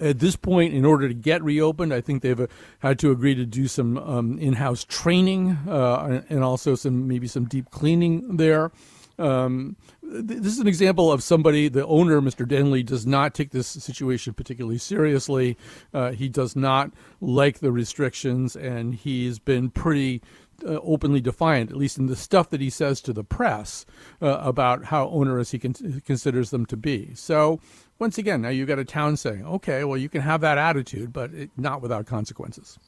at 0.00 0.18
this 0.18 0.36
point, 0.36 0.74
in 0.74 0.84
order 0.84 1.08
to 1.08 1.14
get 1.14 1.42
reopened, 1.42 1.94
I 1.94 2.00
think 2.00 2.22
they've 2.22 2.40
uh, 2.40 2.46
had 2.80 2.98
to 3.00 3.10
agree 3.10 3.34
to 3.34 3.46
do 3.46 3.68
some 3.68 3.96
um, 3.98 4.38
in-house 4.38 4.84
training 4.84 5.58
uh, 5.68 6.22
and 6.28 6.44
also 6.44 6.74
some 6.74 7.08
maybe 7.08 7.26
some 7.26 7.46
deep 7.46 7.70
cleaning 7.70 8.36
there. 8.36 8.70
Um, 9.18 9.76
this 10.10 10.52
is 10.52 10.58
an 10.58 10.68
example 10.68 11.12
of 11.12 11.22
somebody, 11.22 11.68
the 11.68 11.84
owner, 11.86 12.20
Mr. 12.20 12.46
Denley, 12.46 12.82
does 12.82 13.06
not 13.06 13.34
take 13.34 13.50
this 13.50 13.66
situation 13.66 14.32
particularly 14.32 14.78
seriously. 14.78 15.58
Uh, 15.92 16.12
he 16.12 16.28
does 16.28 16.56
not 16.56 16.92
like 17.20 17.58
the 17.58 17.72
restrictions, 17.72 18.56
and 18.56 18.94
he's 18.94 19.38
been 19.38 19.70
pretty 19.70 20.22
uh, 20.64 20.80
openly 20.82 21.20
defiant, 21.20 21.70
at 21.70 21.76
least 21.76 21.98
in 21.98 22.06
the 22.06 22.16
stuff 22.16 22.50
that 22.50 22.60
he 22.60 22.70
says 22.70 23.00
to 23.02 23.12
the 23.12 23.24
press 23.24 23.86
uh, 24.20 24.38
about 24.40 24.86
how 24.86 25.08
onerous 25.08 25.50
he 25.50 25.58
con- 25.58 26.02
considers 26.04 26.50
them 26.50 26.66
to 26.66 26.76
be. 26.76 27.14
So, 27.14 27.60
once 27.98 28.18
again, 28.18 28.42
now 28.42 28.48
you've 28.48 28.68
got 28.68 28.78
a 28.78 28.84
town 28.84 29.16
saying, 29.16 29.44
okay, 29.44 29.84
well, 29.84 29.96
you 29.96 30.08
can 30.08 30.22
have 30.22 30.40
that 30.42 30.58
attitude, 30.58 31.12
but 31.12 31.32
it, 31.34 31.50
not 31.56 31.82
without 31.82 32.06
consequences. 32.06 32.78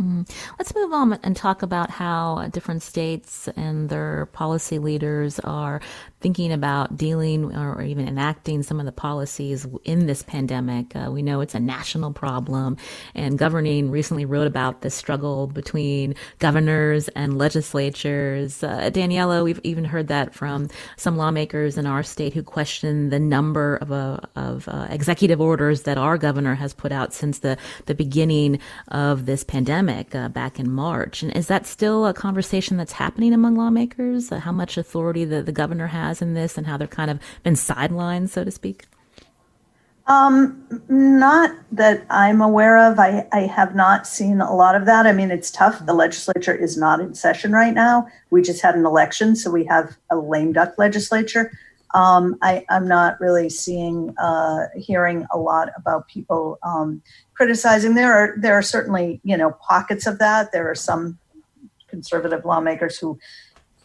Mm. 0.00 0.28
Let's 0.58 0.74
move 0.74 0.92
on 0.92 1.14
and 1.22 1.34
talk 1.34 1.62
about 1.62 1.90
how 1.90 2.48
different 2.52 2.82
states 2.82 3.48
and 3.56 3.88
their 3.88 4.26
policy 4.26 4.78
leaders 4.78 5.38
are 5.40 5.80
thinking 6.26 6.52
about 6.52 6.96
dealing 6.96 7.54
or 7.56 7.80
even 7.82 8.08
enacting 8.08 8.60
some 8.60 8.80
of 8.80 8.84
the 8.84 8.90
policies 8.90 9.64
in 9.84 10.06
this 10.06 10.22
pandemic. 10.22 10.96
Uh, 10.96 11.08
we 11.08 11.22
know 11.22 11.40
it's 11.40 11.54
a 11.54 11.60
national 11.60 12.12
problem, 12.12 12.76
and 13.14 13.38
governing 13.38 13.92
recently 13.92 14.24
wrote 14.24 14.48
about 14.48 14.80
the 14.80 14.90
struggle 14.90 15.46
between 15.46 16.16
governors 16.40 17.06
and 17.10 17.38
legislatures. 17.38 18.64
Uh, 18.64 18.90
Daniela, 18.92 19.44
we've 19.44 19.60
even 19.62 19.84
heard 19.84 20.08
that 20.08 20.34
from 20.34 20.68
some 20.96 21.16
lawmakers 21.16 21.78
in 21.78 21.86
our 21.86 22.02
state 22.02 22.34
who 22.34 22.42
question 22.42 23.10
the 23.10 23.20
number 23.20 23.76
of, 23.76 23.92
uh, 23.92 24.18
of 24.34 24.68
uh, 24.68 24.88
executive 24.90 25.40
orders 25.40 25.82
that 25.82 25.96
our 25.96 26.18
governor 26.18 26.56
has 26.56 26.74
put 26.74 26.90
out 26.90 27.14
since 27.14 27.38
the, 27.38 27.56
the 27.84 27.94
beginning 27.94 28.58
of 28.88 29.26
this 29.26 29.44
pandemic 29.44 30.12
uh, 30.12 30.28
back 30.28 30.58
in 30.58 30.68
March. 30.68 31.22
And 31.22 31.32
is 31.36 31.46
that 31.46 31.68
still 31.68 32.04
a 32.04 32.12
conversation 32.12 32.76
that's 32.76 32.90
happening 32.90 33.32
among 33.32 33.54
lawmakers? 33.54 34.32
Uh, 34.32 34.40
how 34.40 34.50
much 34.50 34.76
authority 34.76 35.24
the, 35.24 35.40
the 35.40 35.52
governor 35.52 35.86
has? 35.86 36.15
In 36.22 36.34
this 36.34 36.56
and 36.58 36.66
how 36.66 36.76
they've 36.76 36.90
kind 36.90 37.10
of 37.10 37.18
been 37.42 37.54
sidelined, 37.54 38.28
so 38.28 38.44
to 38.44 38.50
speak? 38.50 38.86
Um, 40.08 40.64
not 40.88 41.50
that 41.72 42.06
I'm 42.10 42.40
aware 42.40 42.78
of. 42.78 42.98
I, 42.98 43.26
I 43.32 43.40
have 43.40 43.74
not 43.74 44.06
seen 44.06 44.40
a 44.40 44.54
lot 44.54 44.76
of 44.76 44.86
that. 44.86 45.04
I 45.04 45.12
mean, 45.12 45.32
it's 45.32 45.50
tough. 45.50 45.84
The 45.84 45.94
legislature 45.94 46.54
is 46.54 46.76
not 46.76 47.00
in 47.00 47.14
session 47.14 47.52
right 47.52 47.74
now. 47.74 48.06
We 48.30 48.42
just 48.42 48.62
had 48.62 48.76
an 48.76 48.86
election, 48.86 49.34
so 49.34 49.50
we 49.50 49.64
have 49.64 49.96
a 50.10 50.16
lame 50.16 50.52
duck 50.52 50.74
legislature. 50.78 51.50
Um, 51.92 52.36
I, 52.40 52.64
am 52.68 52.86
not 52.86 53.20
really 53.20 53.48
seeing, 53.48 54.14
uh, 54.18 54.66
hearing 54.76 55.26
a 55.32 55.38
lot 55.38 55.70
about 55.76 56.06
people 56.06 56.58
um, 56.62 57.02
criticizing. 57.34 57.94
There 57.94 58.12
are 58.12 58.34
there 58.38 58.54
are 58.54 58.62
certainly 58.62 59.20
you 59.24 59.36
know 59.36 59.52
pockets 59.66 60.06
of 60.06 60.18
that. 60.18 60.52
There 60.52 60.70
are 60.70 60.74
some 60.74 61.18
conservative 61.88 62.44
lawmakers 62.44 62.98
who 62.98 63.18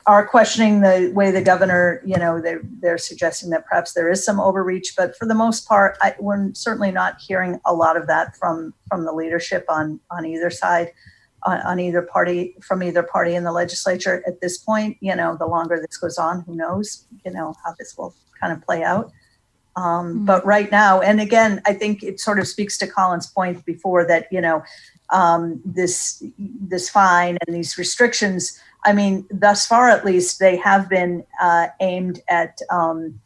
are 0.08 0.28
questioning 0.28 0.82
the 0.82 1.12
way 1.14 1.32
the 1.32 1.42
governor, 1.42 2.02
you 2.06 2.18
know, 2.18 2.42
they're, 2.42 2.62
they're 2.82 2.98
suggesting 2.98 3.50
that 3.52 3.66
perhaps 3.66 3.94
there 3.94 4.10
is 4.10 4.26
some 4.26 4.40
overreach, 4.40 4.94
but 4.98 5.16
for 5.18 5.28
the 5.28 5.36
most 5.36 5.68
part, 5.68 5.98
I, 6.02 6.16
we're 6.20 6.52
certainly 6.54 6.92
not 6.92 7.22
hearing 7.22 7.60
a 7.66 7.74
lot 7.74 7.98
of 7.98 8.08
that 8.08 8.36
from 8.36 8.74
from 8.90 9.06
the 9.06 9.14
leadership 9.14 9.66
on 9.70 10.00
on 10.10 10.26
either 10.26 10.50
side, 10.50 10.92
on, 11.44 11.60
on 11.62 11.80
either 11.80 12.02
party, 12.02 12.56
from 12.62 12.82
either 12.84 13.04
party 13.04 13.36
in 13.36 13.44
the 13.44 13.52
legislature 13.52 14.24
at 14.26 14.42
this 14.42 14.58
point. 14.58 14.98
You 15.02 15.16
know, 15.16 15.38
the 15.38 15.48
longer 15.48 15.80
this 15.80 15.98
goes 15.98 16.18
on, 16.18 16.42
who 16.42 16.56
knows, 16.56 17.06
you 17.24 17.32
know, 17.32 17.54
how 17.64 17.74
this 17.78 17.96
will 17.98 18.16
kind 18.40 18.52
of 18.52 18.62
play 18.66 18.84
out. 18.84 19.12
Um, 19.76 19.86
mm-hmm. 19.86 20.26
But 20.26 20.46
right 20.46 20.70
now, 20.72 21.00
and 21.00 21.22
again, 21.22 21.62
I 21.66 21.74
think 21.74 22.04
it 22.04 22.20
sort 22.20 22.40
of 22.40 22.48
speaks 22.48 22.78
to 22.80 22.88
Colin's 22.88 23.28
point 23.28 23.64
before 23.66 24.06
that, 24.08 24.28
you 24.32 24.42
know, 24.42 24.64
um, 25.12 25.62
this 25.64 26.24
this 26.38 26.90
fine 26.90 27.38
and 27.46 27.56
these 27.56 27.78
restrictions 27.78 28.60
I 28.84 28.94
mean, 28.94 29.28
thus 29.30 29.68
far 29.68 29.90
at 29.90 30.06
least, 30.06 30.40
they 30.40 30.56
have 30.58 30.90
been 30.90 31.24
uh, 31.40 31.68
aimed 31.80 32.22
at 32.28 32.60
um, 32.70 33.20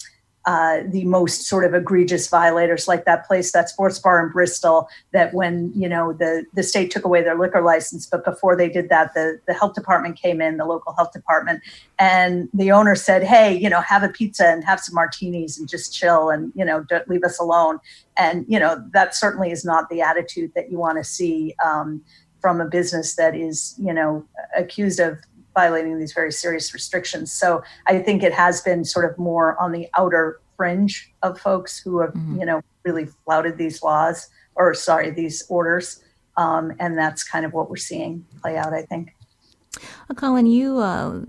uh, 0.46 0.82
the 0.90 1.04
most 1.06 1.48
sort 1.48 1.66
of 1.66 1.74
egregious 1.74 2.28
violators, 2.28 2.88
like 2.88 3.06
that 3.06 3.26
place, 3.26 3.52
that 3.52 3.68
sports 3.68 3.98
bar 3.98 4.24
in 4.24 4.32
Bristol, 4.32 4.88
that 5.12 5.34
when 5.34 5.72
you 5.74 5.90
know 5.90 6.14
the 6.14 6.46
the 6.54 6.62
state 6.62 6.92
took 6.92 7.04
away 7.04 7.24
their 7.24 7.38
liquor 7.38 7.62
license, 7.62 8.06
but 8.06 8.24
before 8.24 8.56
they 8.56 8.70
did 8.70 8.90
that, 8.90 9.14
the 9.16 9.40
the 9.48 9.56
health 9.56 9.74
department 9.74 10.18
came 10.18 10.42
in, 10.42 10.58
the 10.58 10.66
local 10.66 10.94
health 10.94 11.12
department, 11.14 11.64
and 11.98 12.48
the 12.54 12.72
owner 12.72 12.94
said, 12.94 13.24
"Hey, 13.24 13.58
you 13.58 13.70
know, 13.70 13.82
have 13.82 14.04
a 14.04 14.10
pizza 14.10 14.46
and 14.46 14.64
have 14.64 14.80
some 14.80 14.94
martinis 14.94 15.58
and 15.58 15.68
just 15.68 15.96
chill, 15.96 16.30
and 16.30 16.52
you 16.54 16.64
know, 16.64 16.84
don't 16.84 17.10
leave 17.10 17.24
us 17.24 17.40
alone." 17.40 17.80
And 18.16 18.46
you 18.48 18.60
know, 18.60 18.84
that 18.94 19.16
certainly 19.16 19.52
is 19.52 19.66
not 19.66 19.90
the 19.90 20.02
attitude 20.02 20.52
that 20.54 20.70
you 20.70 20.78
want 20.78 21.00
to 21.00 21.04
see. 21.04 21.56
Um, 21.64 22.04
from 22.42 22.62
a 22.62 22.66
business 22.66 23.16
that 23.16 23.36
is, 23.36 23.74
you 23.80 23.92
know, 23.92 24.24
accused 24.56 25.00
of 25.00 25.18
violating 25.56 25.98
these 25.98 26.14
very 26.14 26.32
serious 26.32 26.74
restrictions. 26.74 27.32
So 27.32 27.64
I 27.88 27.98
think 28.00 28.22
it 28.22 28.34
has 28.34 28.62
been 28.62 28.86
sort 28.86 29.10
of 29.10 29.18
more 29.18 29.60
on 29.60 29.72
the 29.72 29.88
outer 29.98 30.40
fringe 30.58 31.12
of 31.24 31.40
folks 31.40 31.80
who 31.80 32.00
have, 32.02 32.12
mm-hmm. 32.12 32.40
you 32.40 32.46
know, 32.46 32.62
really 32.84 33.08
flouted 33.24 33.58
these 33.58 33.82
laws 33.82 34.30
or 34.56 34.74
sorry, 34.74 35.10
these 35.10 35.44
orders. 35.50 36.04
Um, 36.38 36.74
and 36.80 36.98
that's 36.98 37.24
kind 37.24 37.46
of 37.46 37.54
what 37.54 37.70
we're 37.70 37.78
seeing 37.78 38.26
play 38.42 38.58
out, 38.58 38.74
I 38.74 38.84
think. 38.84 39.16
Well, 40.08 40.16
Colin, 40.16 40.46
you 40.46 40.78
uh, 40.80 41.22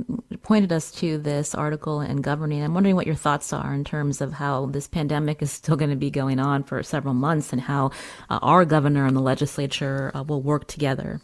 pointed 0.42 0.72
us 0.72 0.90
to 0.92 1.18
this 1.18 1.54
article 1.54 2.00
in 2.00 2.18
Governing. 2.18 2.62
I'm 2.62 2.74
wondering 2.74 2.94
what 2.94 3.06
your 3.06 3.16
thoughts 3.16 3.52
are 3.52 3.74
in 3.74 3.84
terms 3.84 4.20
of 4.20 4.34
how 4.34 4.66
this 4.66 4.86
pandemic 4.86 5.42
is 5.42 5.50
still 5.50 5.76
going 5.76 5.90
to 5.90 5.96
be 5.96 6.10
going 6.10 6.38
on 6.38 6.62
for 6.62 6.82
several 6.82 7.14
months 7.14 7.52
and 7.52 7.62
how 7.62 7.90
uh, 8.30 8.38
our 8.42 8.64
governor 8.64 9.06
and 9.06 9.16
the 9.16 9.20
legislature 9.20 10.12
uh, 10.14 10.22
will 10.22 10.42
work 10.42 10.66
together. 10.68 11.20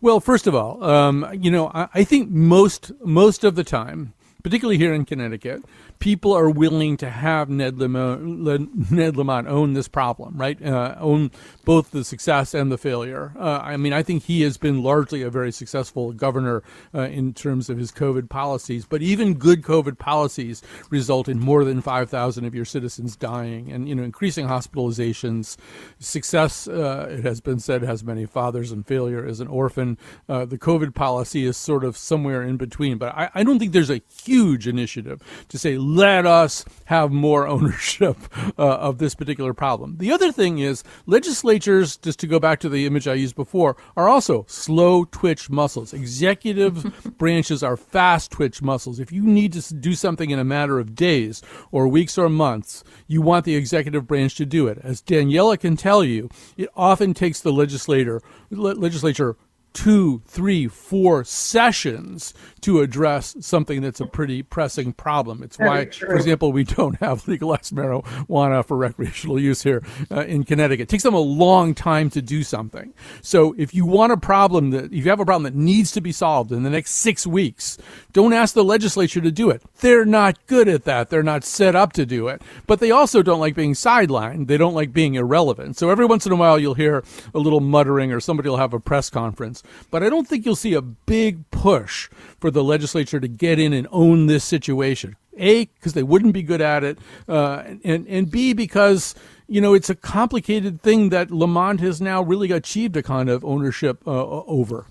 Well, 0.00 0.20
first 0.20 0.46
of 0.46 0.54
all, 0.54 0.82
um, 0.84 1.26
you 1.32 1.50
know, 1.50 1.68
I, 1.74 1.88
I, 1.94 2.04
think 2.04 2.30
most 2.30 2.92
most 3.02 3.44
of 3.44 3.54
the 3.54 3.64
time 3.64 4.12
particularly 4.46 4.78
here 4.78 4.94
in 4.94 5.04
Connecticut, 5.04 5.64
people 5.98 6.32
are 6.32 6.50
willing 6.50 6.96
to 6.98 7.10
have 7.10 7.48
Ned 7.48 7.78
Lamont, 7.78 8.90
Ned 8.90 9.16
Lamont 9.16 9.48
own 9.48 9.72
this 9.72 9.88
problem, 9.88 10.36
right? 10.36 10.60
Uh, 10.62 10.94
own 10.98 11.30
both 11.64 11.90
the 11.90 12.04
success 12.04 12.54
and 12.54 12.70
the 12.70 12.78
failure. 12.78 13.32
Uh, 13.38 13.60
I 13.62 13.76
mean, 13.76 13.92
I 13.92 14.02
think 14.02 14.24
he 14.24 14.42
has 14.42 14.56
been 14.56 14.82
largely 14.82 15.22
a 15.22 15.30
very 15.30 15.52
successful 15.52 16.12
governor 16.12 16.62
uh, 16.94 17.02
in 17.02 17.34
terms 17.34 17.70
of 17.70 17.78
his 17.78 17.92
COVID 17.92 18.28
policies, 18.28 18.84
but 18.84 19.02
even 19.02 19.34
good 19.34 19.62
COVID 19.62 19.98
policies 19.98 20.62
result 20.90 21.28
in 21.28 21.38
more 21.38 21.64
than 21.64 21.80
5,000 21.80 22.44
of 22.44 22.54
your 22.54 22.64
citizens 22.64 23.16
dying 23.16 23.70
and, 23.72 23.88
you 23.88 23.94
know, 23.94 24.02
increasing 24.02 24.46
hospitalizations. 24.46 25.56
Success, 25.98 26.68
uh, 26.68 27.08
it 27.10 27.24
has 27.24 27.40
been 27.40 27.58
said, 27.58 27.82
has 27.82 28.04
many 28.04 28.26
fathers, 28.26 28.72
and 28.72 28.86
failure 28.86 29.26
is 29.26 29.40
an 29.40 29.48
orphan. 29.48 29.98
Uh, 30.28 30.44
the 30.44 30.58
COVID 30.58 30.94
policy 30.94 31.44
is 31.44 31.56
sort 31.56 31.84
of 31.84 31.96
somewhere 31.96 32.42
in 32.42 32.56
between, 32.56 32.98
but 32.98 33.14
I, 33.14 33.30
I 33.34 33.42
don't 33.44 33.58
think 33.58 33.72
there's 33.72 33.90
a 33.90 34.02
huge 34.22 34.66
initiative 34.66 35.22
to 35.48 35.58
say, 35.58 35.76
let 35.94 36.26
us 36.26 36.64
have 36.86 37.12
more 37.12 37.46
ownership 37.56 38.16
uh, 38.58 38.62
of 38.62 38.98
this 38.98 39.14
particular 39.14 39.54
problem. 39.54 39.96
The 39.98 40.12
other 40.12 40.32
thing 40.32 40.58
is 40.58 40.82
legislatures, 41.06 41.96
just 41.96 42.18
to 42.20 42.26
go 42.26 42.40
back 42.40 42.60
to 42.60 42.68
the 42.68 42.86
image 42.86 43.06
I 43.06 43.14
used 43.14 43.36
before, 43.36 43.76
are 43.96 44.08
also 44.08 44.44
slow 44.48 45.04
twitch 45.04 45.48
muscles. 45.50 45.92
Executive 45.92 47.14
branches 47.18 47.62
are 47.62 47.76
fast 47.76 48.30
twitch 48.30 48.62
muscles. 48.62 48.98
If 49.00 49.12
you 49.12 49.22
need 49.22 49.52
to 49.54 49.74
do 49.74 49.94
something 49.94 50.30
in 50.30 50.38
a 50.38 50.44
matter 50.44 50.78
of 50.78 50.94
days 50.94 51.42
or 51.70 51.88
weeks 51.88 52.18
or 52.18 52.28
months, 52.28 52.82
you 53.06 53.22
want 53.22 53.44
the 53.44 53.56
executive 53.56 54.06
branch 54.06 54.34
to 54.36 54.46
do 54.46 54.66
it. 54.66 54.78
As 54.82 55.02
Daniela 55.02 55.58
can 55.58 55.76
tell 55.76 56.02
you, 56.02 56.28
it 56.56 56.68
often 56.76 57.14
takes 57.14 57.40
the 57.40 57.52
legislator 57.52 58.20
legislature 58.50 59.36
two, 59.76 60.22
three, 60.26 60.66
four 60.66 61.22
sessions 61.22 62.32
to 62.62 62.80
address 62.80 63.36
something 63.40 63.82
that's 63.82 64.00
a 64.00 64.06
pretty 64.06 64.42
pressing 64.42 64.94
problem. 64.94 65.42
It's 65.42 65.58
Very 65.58 65.68
why, 65.68 65.84
true. 65.84 66.08
for 66.08 66.16
example, 66.16 66.50
we 66.50 66.64
don't 66.64 66.98
have 67.00 67.28
legalized 67.28 67.74
marijuana 67.74 68.64
for 68.64 68.78
recreational 68.78 69.38
use 69.38 69.62
here 69.62 69.82
uh, 70.10 70.22
in 70.22 70.44
Connecticut. 70.44 70.84
It 70.84 70.88
takes 70.88 71.02
them 71.02 71.12
a 71.12 71.20
long 71.20 71.74
time 71.74 72.08
to 72.10 72.22
do 72.22 72.42
something. 72.42 72.94
So 73.20 73.54
if 73.58 73.74
you 73.74 73.84
want 73.84 74.12
a 74.12 74.16
problem 74.16 74.70
that, 74.70 74.86
if 74.86 75.04
you 75.04 75.10
have 75.10 75.20
a 75.20 75.26
problem 75.26 75.42
that 75.42 75.54
needs 75.54 75.92
to 75.92 76.00
be 76.00 76.10
solved 76.10 76.52
in 76.52 76.62
the 76.62 76.70
next 76.70 76.92
six 76.92 77.26
weeks, 77.26 77.76
don't 78.14 78.32
ask 78.32 78.54
the 78.54 78.64
legislature 78.64 79.20
to 79.20 79.30
do 79.30 79.50
it. 79.50 79.62
They're 79.80 80.06
not 80.06 80.38
good 80.46 80.68
at 80.68 80.84
that. 80.84 81.10
They're 81.10 81.22
not 81.22 81.44
set 81.44 81.76
up 81.76 81.92
to 81.92 82.06
do 82.06 82.28
it. 82.28 82.40
But 82.66 82.80
they 82.80 82.90
also 82.90 83.22
don't 83.22 83.40
like 83.40 83.54
being 83.54 83.74
sidelined. 83.74 84.46
They 84.46 84.56
don't 84.56 84.74
like 84.74 84.94
being 84.94 85.16
irrelevant. 85.16 85.76
So 85.76 85.90
every 85.90 86.06
once 86.06 86.24
in 86.24 86.32
a 86.32 86.36
while, 86.36 86.58
you'll 86.58 86.74
hear 86.74 87.04
a 87.34 87.38
little 87.38 87.60
muttering 87.60 88.10
or 88.10 88.20
somebody 88.20 88.48
will 88.48 88.56
have 88.56 88.72
a 88.72 88.80
press 88.80 89.10
conference 89.10 89.62
but 89.90 90.02
I 90.02 90.08
don't 90.08 90.26
think 90.26 90.44
you'll 90.44 90.56
see 90.56 90.74
a 90.74 90.82
big 90.82 91.50
push 91.50 92.08
for 92.40 92.50
the 92.50 92.62
legislature 92.62 93.20
to 93.20 93.28
get 93.28 93.58
in 93.58 93.72
and 93.72 93.86
own 93.90 94.26
this 94.26 94.44
situation. 94.44 95.16
A, 95.38 95.66
because 95.66 95.92
they 95.92 96.02
wouldn't 96.02 96.32
be 96.32 96.42
good 96.42 96.62
at 96.62 96.82
it, 96.82 96.98
uh, 97.28 97.62
and 97.84 98.06
and 98.08 98.30
B, 98.30 98.54
because 98.54 99.14
you 99.46 99.60
know 99.60 99.74
it's 99.74 99.90
a 99.90 99.94
complicated 99.94 100.80
thing 100.80 101.10
that 101.10 101.30
Lamont 101.30 101.80
has 101.80 102.00
now 102.00 102.22
really 102.22 102.50
achieved 102.52 102.96
a 102.96 103.02
kind 103.02 103.28
of 103.28 103.44
ownership 103.44 104.06
uh, 104.06 104.10
over. 104.10 104.86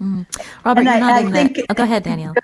Mm. 0.00 0.26
Robert, 0.64 0.86
and 0.86 1.00
you're 1.00 1.08
I, 1.08 1.18
I 1.18 1.30
think, 1.30 1.60
oh, 1.68 1.74
go 1.74 1.84
ahead, 1.84 2.02
Daniel. 2.02 2.34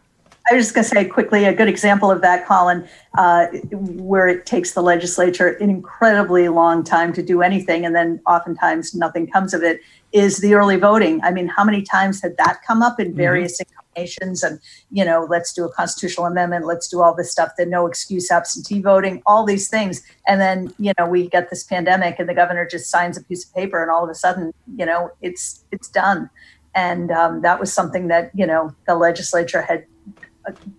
I 0.49 0.55
was 0.55 0.67
just 0.67 0.75
going 0.75 0.85
to 0.85 0.91
say 0.91 1.05
quickly 1.05 1.45
a 1.45 1.53
good 1.53 1.69
example 1.69 2.11
of 2.11 2.21
that, 2.23 2.47
Colin, 2.47 2.87
uh, 3.19 3.47
where 3.73 4.29
it 4.29 4.47
takes 4.47 4.73
the 4.73 4.83
legislature 4.83 5.49
an 5.49 5.71
incredibly 5.71 6.49
long 6.49 6.85
time 6.85 7.13
to 7.15 7.23
do 7.23 7.43
anything, 7.43 7.85
and 7.85 7.97
then 7.97 8.21
oftentimes 8.27 8.95
nothing 8.95 9.27
comes 9.27 9.55
of 9.55 9.63
it, 9.63 9.81
is 10.13 10.39
the 10.39 10.55
early 10.55 10.77
voting. 10.77 11.21
I 11.25 11.33
mean, 11.33 11.49
how 11.49 11.65
many 11.65 11.83
times 11.83 12.23
had 12.23 12.37
that 12.37 12.61
come 12.65 12.81
up 12.81 13.01
in 13.01 13.09
mm-hmm. 13.09 13.17
various 13.17 13.61
mm-hmm. 13.61 13.73
incarnations? 13.73 14.45
And, 14.45 14.61
you 14.93 15.05
know, 15.05 15.27
let's 15.29 15.53
do 15.53 15.65
a 15.65 15.73
constitutional 15.73 16.27
amendment, 16.27 16.65
let's 16.65 16.87
do 16.87 17.03
all 17.03 17.15
this 17.15 17.33
stuff, 17.33 17.51
the 17.59 17.67
no 17.67 17.87
excuse 17.87 18.31
absentee 18.31 18.81
voting, 18.81 19.23
all 19.27 19.45
these 19.45 19.69
things. 19.69 20.03
And 20.29 20.41
then, 20.41 20.73
you 20.79 20.93
know, 20.97 21.09
we 21.09 21.29
get 21.29 21.51
this 21.51 21.65
pandemic 21.65 22.21
and 22.21 22.29
the 22.29 22.35
governor 22.35 22.67
just 22.67 22.89
signs 22.89 23.19
a 23.19 23.25
piece 23.25 23.45
of 23.45 23.53
paper 23.53 23.83
and 23.83 23.91
all 23.91 24.05
of 24.05 24.11
a 24.11 24.15
sudden, 24.15 24.55
you 24.77 24.87
know, 24.87 25.11
it's 25.23 25.65
it's 25.73 25.89
done. 25.89 26.31
And 26.75 27.11
um, 27.11 27.41
that 27.41 27.59
was 27.59 27.73
something 27.73 28.09
that, 28.09 28.31
you 28.35 28.47
know, 28.47 28.75
the 28.87 28.95
legislature 28.95 29.63
had 29.63 29.87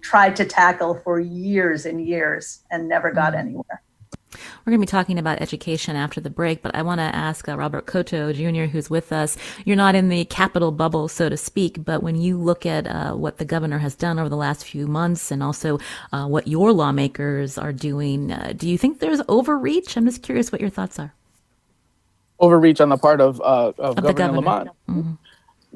tried 0.01 0.36
to 0.38 0.45
tackle 0.45 0.95
for 1.03 1.19
years 1.19 1.86
and 1.86 2.06
years 2.06 2.63
and 2.71 2.88
never 2.88 3.12
got 3.12 3.34
mm-hmm. 3.34 3.47
anywhere. 3.47 3.82
We're 4.65 4.71
going 4.71 4.82
to 4.82 4.86
be 4.86 4.91
talking 4.91 5.17
about 5.17 5.41
education 5.41 5.95
after 5.95 6.19
the 6.19 6.30
break, 6.30 6.62
but 6.62 6.75
I 6.75 6.82
want 6.82 6.99
to 6.99 7.03
ask 7.03 7.47
uh, 7.47 7.58
Robert 7.58 7.86
Cotto 7.86 8.34
Jr., 8.34 8.69
who's 8.69 8.89
with 8.89 9.13
us. 9.13 9.38
You're 9.65 9.77
not 9.77 9.95
in 9.95 10.10
the 10.10 10.25
capital 10.25 10.71
bubble, 10.71 11.08
so 11.08 11.30
to 11.30 11.38
speak, 11.38 11.84
but 11.86 12.03
when 12.03 12.15
you 12.15 12.38
look 12.38 12.65
at 12.65 12.88
uh, 12.88 13.13
what 13.13 13.38
the 13.38 13.45
governor 13.45 13.77
has 13.80 13.95
done 13.95 14.19
over 14.19 14.30
the 14.30 14.36
last 14.36 14.65
few 14.65 14.88
months 14.88 15.32
and 15.32 15.41
also 15.41 15.80
uh, 16.12 16.27
what 16.27 16.47
your 16.47 16.73
lawmakers 16.73 17.58
are 17.58 17.73
doing, 17.73 18.32
uh, 18.32 18.53
do 18.56 18.69
you 18.69 18.77
think 18.77 18.99
there's 18.99 19.21
overreach? 19.30 19.95
I'm 19.95 20.06
just 20.06 20.21
curious 20.21 20.51
what 20.51 20.62
your 20.62 20.69
thoughts 20.69 20.99
are. 20.99 21.13
Overreach 22.39 22.82
on 22.82 22.89
the 22.89 22.97
part 22.97 23.21
of, 23.21 23.39
uh, 23.41 23.71
of, 23.77 23.80
of 23.80 23.95
Governor, 23.95 24.13
governor, 24.13 24.38
Lamont. 24.38 24.69
Mm-hmm. 24.89 25.12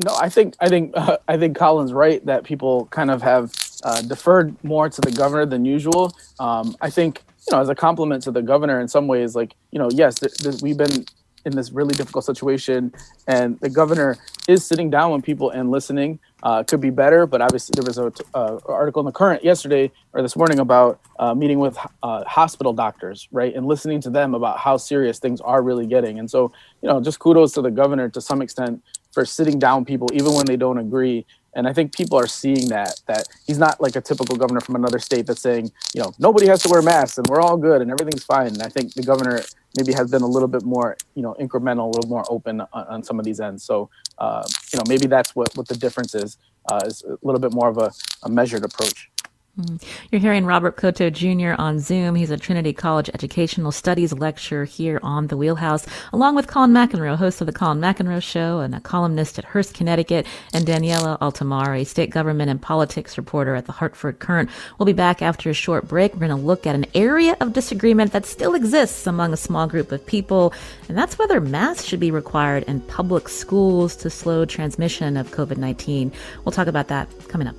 No, 0.06 0.15
I 0.15 0.30
think 0.30 0.56
I 0.60 0.69
think 0.69 0.93
I 1.27 1.38
think 1.38 1.58
Colin's 1.58 1.93
right 1.93 2.25
that 2.25 2.43
people 2.43 2.86
kind 2.88 3.12
of 3.12 3.21
have 3.21 3.54
uh, 3.84 4.02
deferred 4.02 4.56
more 4.63 4.89
to 4.89 5.02
the 5.02 5.12
governor 5.12 5.46
than 5.46 5.65
usual. 5.65 6.13
Um, 6.39 6.76
I 6.82 6.89
think 6.89 7.22
you 7.48 7.56
know, 7.56 7.62
as 7.62 7.70
a 7.70 7.76
compliment 7.76 8.24
to 8.24 8.32
the 8.32 8.41
governor, 8.41 8.80
in 8.80 8.88
some 8.88 9.08
ways, 9.08 9.36
like 9.36 9.56
you 9.72 9.80
know, 9.80 9.89
yes, 9.91 10.15
th- 10.15 10.34
th- 10.36 10.62
we've 10.62 10.78
been 10.78 11.06
in 11.44 11.56
this 11.56 11.72
really 11.72 11.96
difficult 11.96 12.24
situation, 12.24 12.94
and 13.28 13.60
the 13.62 13.70
governor 13.70 14.17
is 14.48 14.63
sitting 14.65 14.89
down 14.89 15.12
with 15.12 15.24
people 15.24 15.50
and 15.50 15.72
listening. 15.72 16.20
Uh, 16.44 16.63
could 16.63 16.82
be 16.82 16.89
better, 16.89 17.28
but 17.28 17.39
obviously 17.39 17.72
there 17.76 17.86
was 17.86 17.98
a 18.00 18.12
uh, 18.36 18.60
article 18.65 19.00
in 19.00 19.06
the 19.06 19.12
Courant 19.12 19.44
yesterday 19.44 19.91
or 20.13 20.24
this 20.24 20.36
morning 20.36 20.58
about 20.60 21.00
uh, 21.20 21.36
meeting 21.36 21.60
with 21.60 21.78
uh, 22.02 22.24
hospital 22.26 22.74
doctors, 22.74 23.28
right, 23.32 23.54
and 23.56 23.67
listening 23.67 24.02
to 24.02 24.10
them 24.10 24.34
about 24.34 24.58
how 24.58 24.76
serious 24.76 25.20
things 25.20 25.39
are 25.41 25.62
really 25.62 25.86
getting. 25.86 26.17
And 26.17 26.30
so, 26.30 26.52
you 26.82 26.89
know, 26.89 27.00
just 27.00 27.20
kudos 27.20 27.52
to 27.54 27.62
the 27.62 27.70
governor 27.70 28.10
to 28.10 28.22
some 28.22 28.41
extent 28.41 28.84
for 29.12 29.26
sitting 29.26 29.60
down 29.60 29.86
people 29.86 30.08
even 30.13 30.34
when 30.34 30.46
they 30.46 30.58
don't 30.58 30.78
agree 30.80 31.26
and 31.54 31.68
I 31.68 31.74
think 31.74 31.96
people 31.96 32.18
are 32.18 32.28
seeing 32.28 32.70
that 32.70 33.02
that 33.08 33.28
he's 33.46 33.58
not 33.58 33.82
like 33.82 33.96
a 33.96 34.02
typical 34.02 34.36
governor 34.38 34.62
from 34.62 34.76
another 34.76 35.00
state 35.00 35.26
that's 35.26 35.42
saying, 35.42 35.72
you 35.94 36.02
know, 36.02 36.14
nobody 36.20 36.48
has 36.48 36.64
to 36.64 36.70
wear 36.70 36.82
masks 36.82 37.18
and 37.18 37.28
we're 37.28 37.42
all 37.42 37.58
good 37.58 37.82
and 37.82 37.92
everything's 37.92 38.24
fine. 38.24 38.48
And 38.48 38.62
I 38.62 38.70
think 38.70 38.94
the 38.94 39.04
governor 39.04 39.42
maybe 39.78 39.94
has 39.94 40.10
been 40.10 40.22
a 40.22 40.28
little 40.28 40.48
bit 40.48 40.64
more, 40.64 40.98
you 41.16 41.22
know, 41.22 41.36
incremental, 41.40 41.86
a 41.86 41.96
little 41.96 42.10
more 42.10 42.24
open 42.30 42.62
on, 42.62 42.68
on 42.74 43.04
some 43.04 43.20
of 43.20 43.26
these 43.26 43.40
ends. 43.40 43.64
So, 43.64 43.90
uh, 44.18 44.44
you 44.72 44.78
know, 44.78 44.84
maybe 44.88 45.08
that's 45.08 45.36
what 45.36 45.56
what 45.56 45.68
the 45.68 45.76
difference 45.76 46.16
is, 46.16 46.38
uh, 46.72 46.82
is 46.86 47.04
a 47.04 47.18
little 47.22 47.42
bit 47.42 47.54
more 47.54 47.70
of 47.70 47.78
a, 47.78 47.92
a 48.24 48.30
measured 48.30 48.64
approach. 48.64 49.11
Mm-hmm. 49.60 50.06
You're 50.10 50.22
hearing 50.22 50.46
Robert 50.46 50.78
Cotto 50.78 51.12
Jr. 51.12 51.62
on 51.62 51.80
Zoom. 51.80 52.16
He's 52.16 52.32
a 52.32 52.38
Trinity 52.38 52.72
College 52.72 53.10
Educational 53.14 53.74
Studies 53.74 54.14
lecturer 54.14 54.64
here 54.64 54.98
on 55.04 55.28
The 55.28 55.36
Wheelhouse, 55.36 55.86
along 56.14 56.36
with 56.36 56.48
Colin 56.48 56.72
McEnroe, 56.72 57.18
host 57.18 57.42
of 57.42 57.48
The 57.48 57.54
Colin 57.54 57.82
McEnroe 57.82 58.24
Show 58.24 58.60
and 58.60 58.74
a 58.74 58.80
columnist 58.80 59.38
at 59.38 59.44
Hearst, 59.44 59.74
Connecticut, 59.74 60.26
and 60.54 60.66
Daniela 60.66 61.20
Altimari, 61.20 61.86
state 61.86 62.12
government 62.12 62.50
and 62.50 62.62
politics 62.62 63.18
reporter 63.18 63.54
at 63.54 63.66
the 63.66 63.74
Hartford 63.74 64.20
Courant. 64.20 64.50
We'll 64.80 64.86
be 64.86 64.94
back 64.94 65.22
after 65.22 65.50
a 65.50 65.54
short 65.54 65.86
break. 65.86 66.14
We're 66.14 66.28
going 66.28 66.30
to 66.30 66.38
look 66.38 66.66
at 66.66 66.76
an 66.76 66.86
area 66.96 67.36
of 67.42 67.52
disagreement 67.52 68.14
that 68.14 68.26
still 68.26 68.56
exists 68.56 69.06
among 69.06 69.34
a 69.34 69.38
small 69.38 69.68
group 69.68 69.92
of 69.92 70.06
people, 70.06 70.54
and 70.88 70.98
that's 70.98 71.20
whether 71.20 71.42
masks 71.42 71.84
should 71.84 72.00
be 72.00 72.10
required 72.12 72.64
in 72.70 72.80
public 72.80 73.28
schools 73.28 73.98
to 73.98 74.10
slow 74.10 74.46
transmission 74.46 75.18
of 75.18 75.32
COVID 75.32 75.58
19. 75.58 76.14
We'll 76.46 76.54
talk 76.54 76.68
about 76.68 76.88
that 76.88 77.10
coming 77.28 77.48
up. 77.48 77.56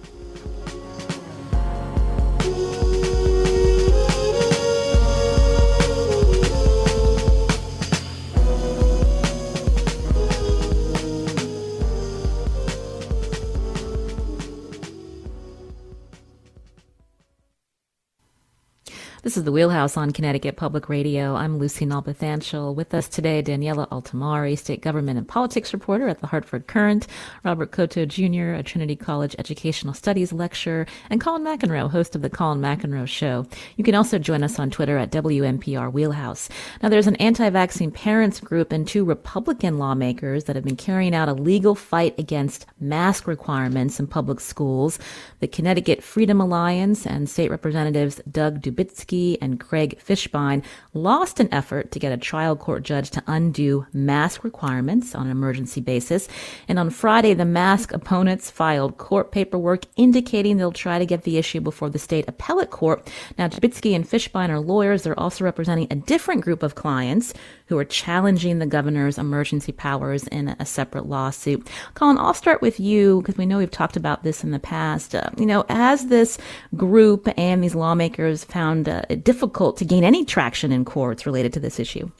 This 19.32 19.38
is 19.38 19.44
the 19.44 19.52
Wheelhouse 19.52 19.96
on 19.96 20.10
Connecticut 20.10 20.56
Public 20.56 20.90
Radio. 20.90 21.34
I'm 21.34 21.56
Lucy 21.56 21.86
Nalpathanchil. 21.86 22.74
With 22.74 22.92
us 22.92 23.08
today, 23.08 23.42
Daniela 23.42 23.88
Altimari, 23.88 24.58
state 24.58 24.82
government 24.82 25.16
and 25.16 25.26
politics 25.26 25.72
reporter 25.72 26.06
at 26.06 26.20
the 26.20 26.26
Hartford 26.26 26.66
Courant, 26.66 27.06
Robert 27.42 27.72
Cotto 27.72 28.06
Jr., 28.06 28.60
a 28.60 28.62
Trinity 28.62 28.94
College 28.94 29.34
educational 29.38 29.94
studies 29.94 30.34
lecturer, 30.34 30.84
and 31.08 31.18
Colin 31.18 31.44
McEnroe, 31.44 31.90
host 31.90 32.14
of 32.14 32.20
the 32.20 32.28
Colin 32.28 32.60
McEnroe 32.60 33.08
Show. 33.08 33.46
You 33.78 33.84
can 33.84 33.94
also 33.94 34.18
join 34.18 34.42
us 34.42 34.58
on 34.58 34.70
Twitter 34.70 34.98
at 34.98 35.10
WNPR 35.10 35.90
Wheelhouse. 35.90 36.50
Now, 36.82 36.90
there's 36.90 37.06
an 37.06 37.16
anti-vaccine 37.16 37.90
parents 37.90 38.38
group 38.38 38.70
and 38.70 38.86
two 38.86 39.02
Republican 39.02 39.78
lawmakers 39.78 40.44
that 40.44 40.56
have 40.56 40.64
been 40.66 40.76
carrying 40.76 41.14
out 41.14 41.30
a 41.30 41.32
legal 41.32 41.74
fight 41.74 42.18
against 42.18 42.66
mask 42.80 43.26
requirements 43.26 43.98
in 43.98 44.08
public 44.08 44.40
schools. 44.40 44.98
The 45.40 45.48
Connecticut 45.48 46.02
Freedom 46.02 46.38
Alliance 46.38 47.06
and 47.06 47.30
state 47.30 47.50
representatives 47.50 48.20
Doug 48.30 48.60
Dubitsky 48.60 49.22
And 49.40 49.58
Craig 49.60 49.98
Fishbein 50.04 50.64
lost 50.94 51.40
an 51.40 51.48
effort 51.52 51.90
to 51.92 51.98
get 51.98 52.12
a 52.12 52.16
trial 52.16 52.56
court 52.56 52.82
judge 52.82 53.10
to 53.10 53.22
undo 53.26 53.86
mask 53.92 54.44
requirements 54.44 55.14
on 55.14 55.26
an 55.26 55.32
emergency 55.32 55.80
basis. 55.80 56.28
And 56.68 56.78
on 56.78 56.90
Friday, 56.90 57.34
the 57.34 57.44
mask 57.44 57.92
opponents 57.92 58.50
filed 58.50 58.98
court 58.98 59.32
paperwork 59.32 59.84
indicating 59.96 60.56
they'll 60.56 60.72
try 60.72 60.98
to 60.98 61.06
get 61.06 61.22
the 61.22 61.38
issue 61.38 61.60
before 61.60 61.90
the 61.90 61.98
state 61.98 62.28
appellate 62.28 62.70
court. 62.70 63.10
Now, 63.38 63.48
Dubitsky 63.48 63.94
and 63.94 64.08
Fishbein 64.08 64.50
are 64.50 64.60
lawyers. 64.60 65.02
They're 65.02 65.18
also 65.18 65.44
representing 65.44 65.86
a 65.90 65.96
different 65.96 66.42
group 66.42 66.62
of 66.62 66.74
clients 66.74 67.34
who 67.72 67.78
are 67.78 67.84
challenging 67.86 68.58
the 68.58 68.66
governor's 68.66 69.16
emergency 69.16 69.72
powers 69.72 70.28
in 70.28 70.54
a 70.58 70.66
separate 70.66 71.06
lawsuit. 71.06 71.66
Colin, 71.94 72.18
I'll 72.18 72.34
start 72.34 72.60
with 72.60 72.78
you 72.78 73.22
because 73.22 73.38
we 73.38 73.46
know 73.46 73.56
we've 73.56 73.70
talked 73.70 73.96
about 73.96 74.24
this 74.24 74.44
in 74.44 74.50
the 74.50 74.58
past. 74.58 75.14
Uh, 75.14 75.30
you 75.38 75.46
know, 75.46 75.64
as 75.70 76.08
this 76.08 76.36
group 76.76 77.26
and 77.38 77.64
these 77.64 77.74
lawmakers 77.74 78.44
found 78.44 78.90
uh, 78.90 79.02
it 79.08 79.24
difficult 79.24 79.78
to 79.78 79.86
gain 79.86 80.04
any 80.04 80.22
traction 80.22 80.70
in 80.70 80.84
courts 80.84 81.24
related 81.24 81.50
to 81.54 81.60
this 81.60 81.80
issue. 81.80 82.10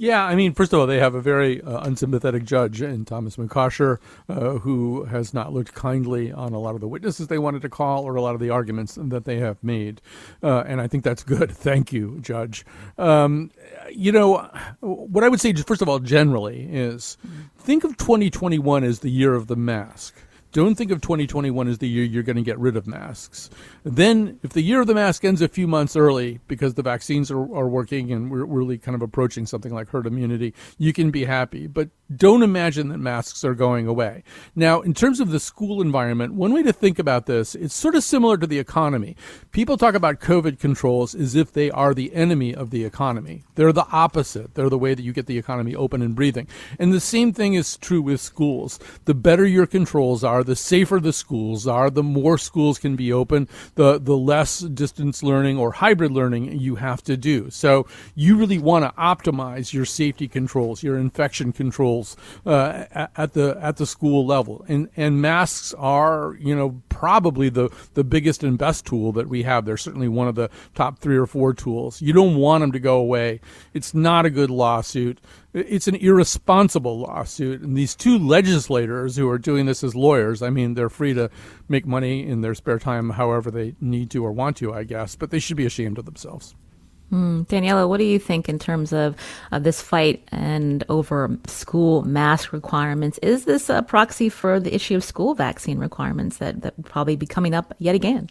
Yeah, 0.00 0.24
I 0.24 0.36
mean, 0.36 0.54
first 0.54 0.72
of 0.72 0.78
all, 0.78 0.86
they 0.86 1.00
have 1.00 1.16
a 1.16 1.20
very 1.20 1.60
uh, 1.60 1.80
unsympathetic 1.80 2.44
judge 2.44 2.80
in 2.80 3.04
Thomas 3.04 3.36
Moukawsher, 3.36 3.98
uh, 4.28 4.58
who 4.58 5.02
has 5.06 5.34
not 5.34 5.52
looked 5.52 5.74
kindly 5.74 6.30
on 6.30 6.52
a 6.52 6.58
lot 6.60 6.76
of 6.76 6.80
the 6.80 6.86
witnesses 6.86 7.26
they 7.26 7.38
wanted 7.38 7.62
to 7.62 7.68
call 7.68 8.04
or 8.04 8.14
a 8.14 8.22
lot 8.22 8.36
of 8.36 8.40
the 8.40 8.48
arguments 8.48 8.96
that 8.96 9.24
they 9.24 9.38
have 9.38 9.56
made. 9.60 10.00
Uh, 10.40 10.60
and 10.60 10.80
I 10.80 10.86
think 10.86 11.02
that's 11.02 11.24
good. 11.24 11.50
Thank 11.52 11.92
you, 11.92 12.20
Judge. 12.20 12.64
Um, 12.96 13.50
you 13.90 14.12
know, 14.12 14.48
what 14.78 15.24
I 15.24 15.28
would 15.28 15.40
say, 15.40 15.52
first 15.52 15.82
of 15.82 15.88
all, 15.88 15.98
generally, 15.98 16.68
is 16.70 17.18
think 17.56 17.82
of 17.82 17.96
2021 17.96 18.84
as 18.84 19.00
the 19.00 19.10
year 19.10 19.34
of 19.34 19.48
the 19.48 19.56
mask. 19.56 20.14
Don't 20.52 20.76
think 20.76 20.90
of 20.90 21.00
2021 21.00 21.68
as 21.68 21.78
the 21.78 21.88
year 21.88 22.04
you're 22.04 22.22
going 22.22 22.36
to 22.36 22.42
get 22.42 22.58
rid 22.58 22.76
of 22.76 22.86
masks. 22.86 23.50
Then, 23.84 24.38
if 24.42 24.52
the 24.52 24.62
year 24.62 24.80
of 24.80 24.86
the 24.86 24.94
mask 24.94 25.24
ends 25.24 25.42
a 25.42 25.48
few 25.48 25.66
months 25.66 25.94
early 25.94 26.40
because 26.48 26.74
the 26.74 26.82
vaccines 26.82 27.30
are, 27.30 27.40
are 27.54 27.68
working 27.68 28.12
and 28.12 28.30
we're 28.30 28.44
really 28.44 28.78
kind 28.78 28.94
of 28.94 29.02
approaching 29.02 29.44
something 29.46 29.74
like 29.74 29.90
herd 29.90 30.06
immunity, 30.06 30.54
you 30.78 30.92
can 30.92 31.10
be 31.10 31.26
happy. 31.26 31.66
But 31.66 31.90
don't 32.16 32.42
imagine 32.42 32.88
that 32.88 32.98
masks 32.98 33.44
are 33.44 33.54
going 33.54 33.86
away. 33.86 34.22
Now, 34.56 34.80
in 34.80 34.94
terms 34.94 35.20
of 35.20 35.30
the 35.30 35.40
school 35.40 35.82
environment, 35.82 36.32
one 36.32 36.54
way 36.54 36.62
to 36.62 36.72
think 36.72 36.98
about 36.98 37.26
this, 37.26 37.54
it's 37.54 37.74
sort 37.74 37.94
of 37.94 38.02
similar 38.02 38.38
to 38.38 38.46
the 38.46 38.58
economy. 38.58 39.16
People 39.52 39.76
talk 39.76 39.94
about 39.94 40.20
COVID 40.20 40.58
controls 40.58 41.14
as 41.14 41.34
if 41.34 41.52
they 41.52 41.70
are 41.70 41.92
the 41.92 42.14
enemy 42.14 42.54
of 42.54 42.70
the 42.70 42.84
economy. 42.84 43.44
They're 43.56 43.72
the 43.72 43.86
opposite. 43.92 44.54
They're 44.54 44.70
the 44.70 44.78
way 44.78 44.94
that 44.94 45.02
you 45.02 45.12
get 45.12 45.26
the 45.26 45.36
economy 45.36 45.74
open 45.74 46.00
and 46.00 46.14
breathing. 46.14 46.48
And 46.78 46.92
the 46.92 47.00
same 47.00 47.34
thing 47.34 47.52
is 47.54 47.76
true 47.76 48.00
with 48.00 48.20
schools. 48.22 48.78
The 49.04 49.14
better 49.14 49.46
your 49.46 49.66
controls 49.66 50.24
are, 50.24 50.37
the 50.42 50.56
safer 50.56 51.00
the 51.00 51.12
schools 51.12 51.66
are, 51.66 51.90
the 51.90 52.02
more 52.02 52.38
schools 52.38 52.78
can 52.78 52.96
be 52.96 53.12
open, 53.12 53.48
the, 53.74 53.98
the 53.98 54.16
less 54.16 54.60
distance 54.60 55.22
learning 55.22 55.58
or 55.58 55.72
hybrid 55.72 56.12
learning 56.12 56.58
you 56.60 56.76
have 56.76 57.02
to 57.04 57.16
do. 57.16 57.50
So 57.50 57.86
you 58.14 58.36
really 58.36 58.58
want 58.58 58.84
to 58.84 59.00
optimize 59.00 59.72
your 59.72 59.84
safety 59.84 60.28
controls, 60.28 60.82
your 60.82 60.96
infection 60.96 61.52
controls 61.52 62.16
uh, 62.46 62.84
at 63.16 63.32
the 63.32 63.58
at 63.60 63.76
the 63.76 63.86
school 63.86 64.26
level. 64.26 64.64
And 64.68 64.88
and 64.96 65.20
masks 65.20 65.74
are 65.74 66.36
you 66.40 66.54
know 66.54 66.80
probably 66.88 67.48
the 67.48 67.70
the 67.94 68.04
biggest 68.04 68.42
and 68.42 68.58
best 68.58 68.86
tool 68.86 69.12
that 69.12 69.28
we 69.28 69.42
have. 69.44 69.64
They're 69.64 69.76
certainly 69.76 70.08
one 70.08 70.28
of 70.28 70.34
the 70.34 70.50
top 70.74 70.98
three 70.98 71.16
or 71.16 71.26
four 71.26 71.54
tools. 71.54 72.00
You 72.00 72.12
don't 72.12 72.36
want 72.36 72.62
them 72.62 72.72
to 72.72 72.80
go 72.80 72.98
away. 72.98 73.40
It's 73.74 73.94
not 73.94 74.26
a 74.26 74.30
good 74.30 74.50
lawsuit. 74.50 75.20
It's 75.58 75.88
an 75.88 75.96
irresponsible 75.96 76.98
lawsuit. 77.00 77.60
And 77.60 77.76
these 77.76 77.94
two 77.94 78.18
legislators 78.18 79.16
who 79.16 79.28
are 79.28 79.38
doing 79.38 79.66
this 79.66 79.82
as 79.82 79.94
lawyers, 79.94 80.42
I 80.42 80.50
mean, 80.50 80.74
they're 80.74 80.88
free 80.88 81.14
to 81.14 81.30
make 81.68 81.86
money 81.86 82.26
in 82.26 82.40
their 82.40 82.54
spare 82.54 82.78
time 82.78 83.10
however 83.10 83.50
they 83.50 83.74
need 83.80 84.10
to 84.10 84.24
or 84.24 84.32
want 84.32 84.56
to, 84.58 84.72
I 84.72 84.84
guess, 84.84 85.16
but 85.16 85.30
they 85.30 85.38
should 85.38 85.56
be 85.56 85.66
ashamed 85.66 85.98
of 85.98 86.04
themselves. 86.04 86.54
Mm, 87.12 87.46
Daniela, 87.46 87.88
what 87.88 87.98
do 87.98 88.04
you 88.04 88.18
think 88.18 88.48
in 88.48 88.58
terms 88.58 88.92
of 88.92 89.16
uh, 89.50 89.58
this 89.58 89.80
fight 89.80 90.22
and 90.30 90.84
over 90.88 91.36
school 91.46 92.02
mask 92.02 92.52
requirements? 92.52 93.18
Is 93.22 93.46
this 93.46 93.70
a 93.70 93.82
proxy 93.82 94.28
for 94.28 94.60
the 94.60 94.74
issue 94.74 94.96
of 94.96 95.02
school 95.02 95.34
vaccine 95.34 95.78
requirements 95.78 96.36
that, 96.36 96.60
that 96.60 96.76
will 96.76 96.84
probably 96.84 97.16
be 97.16 97.26
coming 97.26 97.54
up 97.54 97.74
yet 97.78 97.94
again? 97.94 98.28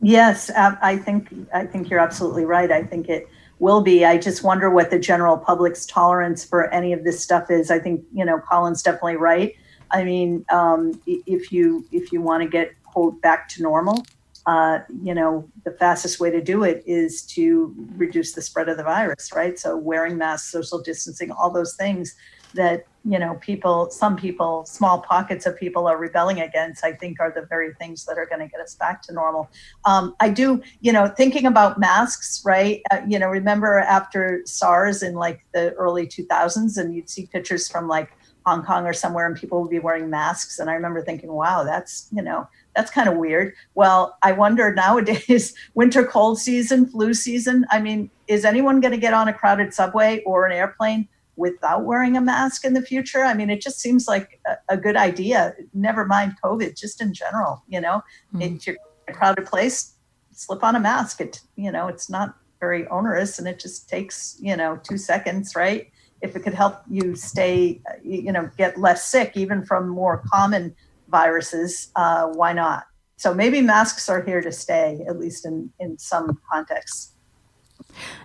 Yes, 0.00 0.48
I 0.50 0.96
think 0.96 1.34
I 1.52 1.66
think 1.66 1.90
you're 1.90 1.98
absolutely 1.98 2.44
right. 2.44 2.70
I 2.70 2.84
think 2.84 3.08
it 3.08 3.28
will 3.58 3.80
be. 3.80 4.04
I 4.04 4.18
just 4.18 4.42
wonder 4.42 4.70
what 4.70 4.90
the 4.90 4.98
general 4.98 5.36
public's 5.36 5.86
tolerance 5.86 6.44
for 6.44 6.72
any 6.72 6.92
of 6.92 7.04
this 7.04 7.22
stuff 7.22 7.50
is. 7.50 7.70
I 7.70 7.78
think 7.78 8.04
you 8.12 8.24
know 8.24 8.38
Colin's 8.38 8.82
definitely 8.82 9.16
right. 9.16 9.54
I 9.90 10.04
mean, 10.04 10.44
um, 10.50 11.00
if 11.06 11.50
you 11.52 11.86
if 11.92 12.12
you 12.12 12.20
want 12.20 12.42
to 12.42 12.48
get 12.48 12.72
quote 12.84 13.20
back 13.20 13.48
to 13.50 13.62
normal, 13.62 14.04
uh, 14.48 14.80
you 15.02 15.14
know, 15.14 15.46
the 15.64 15.72
fastest 15.72 16.20
way 16.20 16.30
to 16.30 16.40
do 16.40 16.62
it 16.62 16.82
is 16.86 17.20
to 17.20 17.74
reduce 17.96 18.32
the 18.32 18.40
spread 18.40 18.66
of 18.70 18.78
the 18.78 18.82
virus, 18.82 19.30
right? 19.34 19.58
So 19.58 19.76
wearing 19.76 20.16
masks, 20.16 20.50
social 20.50 20.80
distancing, 20.80 21.30
all 21.30 21.50
those 21.50 21.76
things 21.76 22.14
that, 22.54 22.86
you 23.08 23.18
know, 23.18 23.38
people, 23.40 23.90
some 23.90 24.16
people, 24.16 24.66
small 24.66 25.00
pockets 25.00 25.46
of 25.46 25.56
people 25.56 25.86
are 25.86 25.96
rebelling 25.96 26.40
against, 26.40 26.84
I 26.84 26.92
think 26.92 27.20
are 27.20 27.30
the 27.30 27.46
very 27.46 27.72
things 27.74 28.04
that 28.04 28.18
are 28.18 28.26
going 28.26 28.40
to 28.40 28.48
get 28.48 28.60
us 28.60 28.74
back 28.74 29.00
to 29.02 29.14
normal. 29.14 29.48
Um, 29.86 30.14
I 30.20 30.28
do, 30.28 30.62
you 30.80 30.92
know, 30.92 31.08
thinking 31.08 31.46
about 31.46 31.80
masks, 31.80 32.42
right? 32.44 32.82
Uh, 32.90 33.00
you 33.08 33.18
know, 33.18 33.28
remember 33.28 33.78
after 33.78 34.42
SARS 34.44 35.02
in 35.02 35.14
like 35.14 35.42
the 35.54 35.72
early 35.74 36.06
2000s 36.06 36.76
and 36.76 36.94
you'd 36.94 37.08
see 37.08 37.26
pictures 37.26 37.66
from 37.66 37.88
like 37.88 38.10
Hong 38.44 38.62
Kong 38.62 38.86
or 38.86 38.92
somewhere 38.92 39.26
and 39.26 39.36
people 39.36 39.62
would 39.62 39.70
be 39.70 39.78
wearing 39.78 40.10
masks. 40.10 40.58
And 40.58 40.68
I 40.68 40.74
remember 40.74 41.02
thinking, 41.02 41.32
wow, 41.32 41.64
that's, 41.64 42.08
you 42.12 42.22
know, 42.22 42.46
that's 42.76 42.90
kind 42.90 43.08
of 43.08 43.16
weird. 43.16 43.54
Well, 43.74 44.18
I 44.22 44.32
wonder 44.32 44.74
nowadays, 44.74 45.54
winter 45.74 46.04
cold 46.04 46.38
season, 46.38 46.86
flu 46.86 47.14
season. 47.14 47.64
I 47.70 47.80
mean, 47.80 48.10
is 48.26 48.44
anyone 48.44 48.80
going 48.80 48.92
to 48.92 48.98
get 48.98 49.14
on 49.14 49.28
a 49.28 49.32
crowded 49.32 49.72
subway 49.72 50.22
or 50.24 50.44
an 50.44 50.52
airplane 50.52 51.08
without 51.38 51.84
wearing 51.84 52.16
a 52.16 52.20
mask 52.20 52.64
in 52.64 52.74
the 52.74 52.82
future? 52.82 53.24
I 53.24 53.34
mean, 53.34 53.48
it 53.48 53.62
just 53.62 53.80
seems 53.80 54.06
like 54.06 54.40
a, 54.46 54.74
a 54.74 54.76
good 54.76 54.96
idea. 54.96 55.54
Never 55.72 56.04
mind 56.04 56.34
COVID, 56.44 56.76
just 56.76 57.00
in 57.00 57.14
general. 57.14 57.62
You 57.68 57.80
know, 57.80 58.02
mm-hmm. 58.34 58.42
if 58.42 58.66
you're 58.66 58.76
in 59.06 59.14
a 59.14 59.16
crowded 59.16 59.46
place, 59.46 59.94
slip 60.32 60.62
on 60.62 60.76
a 60.76 60.80
mask. 60.80 61.20
It, 61.20 61.40
you 61.56 61.72
know, 61.72 61.88
it's 61.88 62.10
not 62.10 62.36
very 62.60 62.86
onerous, 62.88 63.38
and 63.38 63.48
it 63.48 63.58
just 63.58 63.88
takes 63.88 64.36
you 64.40 64.56
know 64.56 64.78
two 64.82 64.98
seconds, 64.98 65.54
right? 65.56 65.90
If 66.20 66.34
it 66.34 66.40
could 66.40 66.54
help 66.54 66.82
you 66.90 67.14
stay, 67.14 67.80
you 68.02 68.32
know, 68.32 68.50
get 68.58 68.78
less 68.78 69.06
sick, 69.06 69.32
even 69.36 69.64
from 69.64 69.88
more 69.88 70.22
common 70.32 70.74
viruses, 71.08 71.90
uh, 71.96 72.26
why 72.26 72.52
not? 72.52 72.84
So 73.16 73.34
maybe 73.34 73.60
masks 73.60 74.08
are 74.08 74.22
here 74.22 74.40
to 74.40 74.52
stay, 74.52 75.04
at 75.08 75.18
least 75.18 75.44
in, 75.44 75.70
in 75.80 75.98
some 75.98 76.38
contexts. 76.50 77.14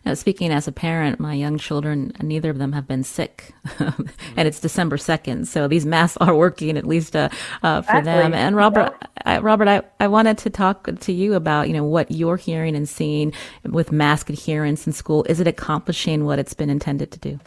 Now, 0.05 0.13
speaking 0.13 0.51
as 0.51 0.67
a 0.67 0.71
parent, 0.71 1.19
my 1.19 1.33
young 1.33 1.57
children, 1.57 2.11
neither 2.21 2.49
of 2.49 2.57
them 2.57 2.73
have 2.73 2.87
been 2.87 3.03
sick, 3.03 3.53
and 3.79 4.47
it's 4.47 4.59
December 4.59 4.97
second, 4.97 5.47
so 5.47 5.67
these 5.67 5.85
masks 5.85 6.17
are 6.17 6.35
working 6.35 6.77
at 6.77 6.85
least 6.85 7.15
uh, 7.15 7.29
uh, 7.61 7.81
for 7.81 7.97
exactly. 7.97 8.23
them. 8.23 8.33
And 8.33 8.55
Robert, 8.55 8.93
I, 9.25 9.39
Robert, 9.39 9.67
I, 9.67 9.81
I 9.99 10.07
wanted 10.07 10.37
to 10.39 10.49
talk 10.49 10.87
to 10.99 11.13
you 11.13 11.33
about 11.33 11.67
you 11.67 11.73
know 11.73 11.83
what 11.83 12.11
you're 12.11 12.37
hearing 12.37 12.75
and 12.75 12.87
seeing 12.87 13.33
with 13.63 13.91
mask 13.91 14.29
adherence 14.29 14.87
in 14.87 14.93
school. 14.93 15.23
Is 15.23 15.39
it 15.39 15.47
accomplishing 15.47 16.25
what 16.25 16.39
it's 16.39 16.53
been 16.53 16.69
intended 16.69 17.11
to 17.11 17.19
do? 17.19 17.39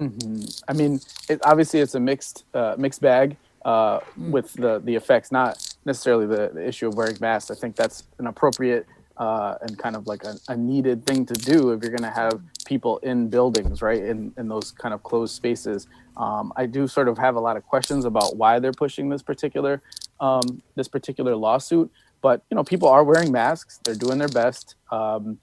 Mm-hmm. 0.00 0.44
I 0.68 0.72
mean, 0.74 1.00
it, 1.28 1.40
obviously, 1.44 1.80
it's 1.80 1.94
a 1.94 2.00
mixed 2.00 2.44
uh, 2.54 2.76
mixed 2.78 3.00
bag 3.00 3.36
uh, 3.64 3.98
mm. 3.98 4.30
with 4.30 4.52
the 4.54 4.80
the 4.80 4.94
effects, 4.94 5.32
not 5.32 5.74
necessarily 5.84 6.26
the, 6.26 6.50
the, 6.54 6.66
issue 6.66 6.88
of 6.88 6.94
wearing 6.94 7.16
masks. 7.20 7.50
I 7.50 7.54
think 7.54 7.74
that's 7.74 8.04
an 8.18 8.26
appropriate 8.26 8.86
uh, 9.18 9.56
and 9.62 9.76
kind 9.78 9.96
of 9.96 10.06
like 10.06 10.24
a, 10.24 10.36
a, 10.48 10.56
needed 10.56 11.04
thing 11.04 11.26
to 11.26 11.34
do 11.34 11.72
if 11.72 11.82
you're 11.82 11.90
going 11.90 12.08
to 12.08 12.10
have 12.10 12.40
people 12.64 12.98
in 12.98 13.28
buildings, 13.28 13.82
right, 13.82 14.02
in 14.02 14.32
in 14.36 14.48
those 14.48 14.70
kind 14.70 14.94
of 14.94 15.02
closed 15.02 15.34
spaces. 15.34 15.88
Um, 16.16 16.52
I 16.56 16.66
do 16.66 16.86
sort 16.86 17.08
of 17.08 17.18
have 17.18 17.34
a 17.34 17.40
lot 17.40 17.56
of 17.56 17.64
questions 17.66 18.04
about 18.04 18.36
why 18.36 18.60
they're 18.60 18.72
pushing 18.72 19.08
this 19.08 19.22
particular 19.22 19.82
um, 20.20 20.62
this 20.76 20.88
particular 20.88 21.34
lawsuit. 21.34 21.90
But 22.20 22.42
you 22.50 22.54
know, 22.54 22.64
people 22.64 22.88
are 22.88 23.02
wearing 23.02 23.32
masks; 23.32 23.80
they're 23.84 23.94
doing 23.94 24.18
their 24.18 24.28
best. 24.28 24.76
Um, 24.92 25.38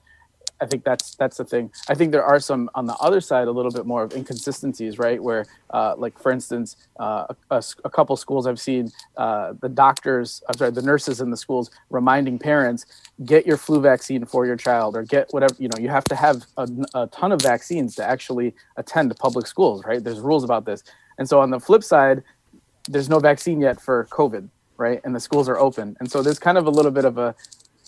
I 0.62 0.66
think 0.66 0.84
that's 0.84 1.16
that's 1.16 1.38
the 1.38 1.44
thing. 1.46 1.72
I 1.90 1.96
think 1.96 2.12
there 2.12 2.24
are 2.24 2.40
some 2.40 2.70
on 2.76 2.86
the 2.86 2.96
other 2.96 3.20
side 3.20 3.48
a 3.48 3.52
little 3.52 3.72
bit 3.72 3.86
more 3.86 4.04
of 4.04 4.14
inconsistencies, 4.14 4.98
right? 4.98 5.22
Where, 5.22 5.46
uh, 5.72 5.96
like 5.98 6.18
for 6.18 6.32
instance, 6.32 6.78
uh, 7.00 7.28
a, 7.52 7.64
a, 7.84 7.90
couple 7.90 8.16
schools 8.16 8.48
I've 8.48 8.60
seen 8.60 8.92
uh, 9.18 9.54
the 9.60 9.68
doctors, 9.68 10.42
I'm 10.48 10.58
sorry, 10.58 10.72
the 10.72 10.82
nurses 10.82 11.20
in 11.20 11.30
the 11.30 11.38
schools 11.38 11.72
reminding 11.90 12.40
parents 12.40 12.86
get 13.26 13.46
your 13.46 13.58
flu 13.58 13.82
vaccine 13.82 14.26
for 14.26 14.46
your 14.46 14.56
child 14.56 14.96
or 14.96 15.04
get 15.04 15.28
whatever 15.32 15.56
you 15.60 15.68
know. 15.68 15.78
You 15.78 15.90
have 15.90 16.06
to 16.06 16.16
have 16.16 16.44
a, 16.58 16.68
a 16.94 17.08
ton 17.08 17.32
of 17.34 17.42
vaccines 17.42 17.96
to 17.96 18.06
actually 18.06 18.56
attend 18.78 19.14
public 19.18 19.48
schools, 19.48 19.84
right? 19.86 20.02
There's 20.02 20.20
rules 20.20 20.46
about 20.46 20.66
this, 20.66 20.84
and 21.18 21.28
so 21.28 21.42
on 21.42 21.50
the 21.50 21.60
flip 21.60 21.84
side, 21.84 22.24
there's 22.88 23.10
no 23.10 23.20
vaccine 23.20 23.60
yet 23.60 23.82
for 23.82 24.08
COVID, 24.10 24.48
right? 24.78 25.02
And 25.04 25.14
the 25.14 25.20
schools 25.20 25.50
are 25.50 25.58
open, 25.58 25.98
and 26.00 26.10
so 26.10 26.22
there's 26.22 26.40
kind 26.40 26.58
of 26.58 26.66
a 26.66 26.72
little 26.72 26.92
bit 26.92 27.04
of 27.04 27.18
a 27.18 27.36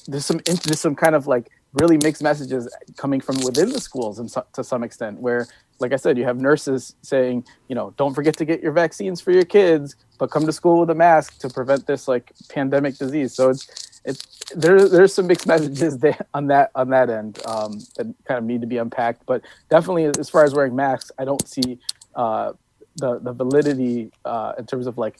there's 0.07 0.25
some 0.25 0.39
there's 0.45 0.79
some 0.79 0.95
kind 0.95 1.15
of 1.15 1.27
like 1.27 1.49
really 1.79 1.97
mixed 2.03 2.23
messages 2.23 2.67
coming 2.97 3.21
from 3.21 3.37
within 3.43 3.69
the 3.69 3.79
schools 3.79 4.19
and 4.19 4.29
so, 4.29 4.45
to 4.53 4.63
some 4.63 4.83
extent 4.83 5.19
where 5.19 5.47
like 5.79 5.93
i 5.93 5.95
said 5.95 6.17
you 6.17 6.23
have 6.23 6.39
nurses 6.39 6.95
saying 7.01 7.43
you 7.67 7.75
know 7.75 7.93
don't 7.97 8.13
forget 8.13 8.35
to 8.37 8.45
get 8.45 8.61
your 8.61 8.71
vaccines 8.71 9.21
for 9.21 9.31
your 9.31 9.45
kids 9.45 9.95
but 10.17 10.31
come 10.31 10.45
to 10.45 10.51
school 10.51 10.79
with 10.79 10.89
a 10.89 10.95
mask 10.95 11.39
to 11.39 11.49
prevent 11.49 11.85
this 11.87 12.07
like 12.07 12.31
pandemic 12.49 12.97
disease 12.97 13.33
so 13.33 13.49
it's 13.49 13.87
it 14.05 14.23
there 14.55 14.87
there's 14.87 15.13
some 15.13 15.27
mixed 15.27 15.47
messages 15.47 15.97
there 16.05 16.25
on 16.33 16.47
that 16.47 16.71
on 16.75 16.89
that 16.89 17.09
end 17.09 17.39
um, 17.45 17.79
that 17.97 18.07
kind 18.25 18.37
of 18.37 18.43
need 18.43 18.61
to 18.61 18.67
be 18.67 18.77
unpacked. 18.77 19.25
But 19.25 19.43
definitely, 19.69 20.05
as 20.05 20.29
far 20.29 20.43
as 20.43 20.53
wearing 20.53 20.75
masks, 20.75 21.11
I 21.19 21.25
don't 21.25 21.47
see 21.47 21.79
uh, 22.15 22.53
the 22.95 23.19
the 23.19 23.33
validity 23.33 24.11
uh, 24.25 24.53
in 24.57 24.65
terms 24.65 24.87
of 24.87 24.97
like 24.97 25.19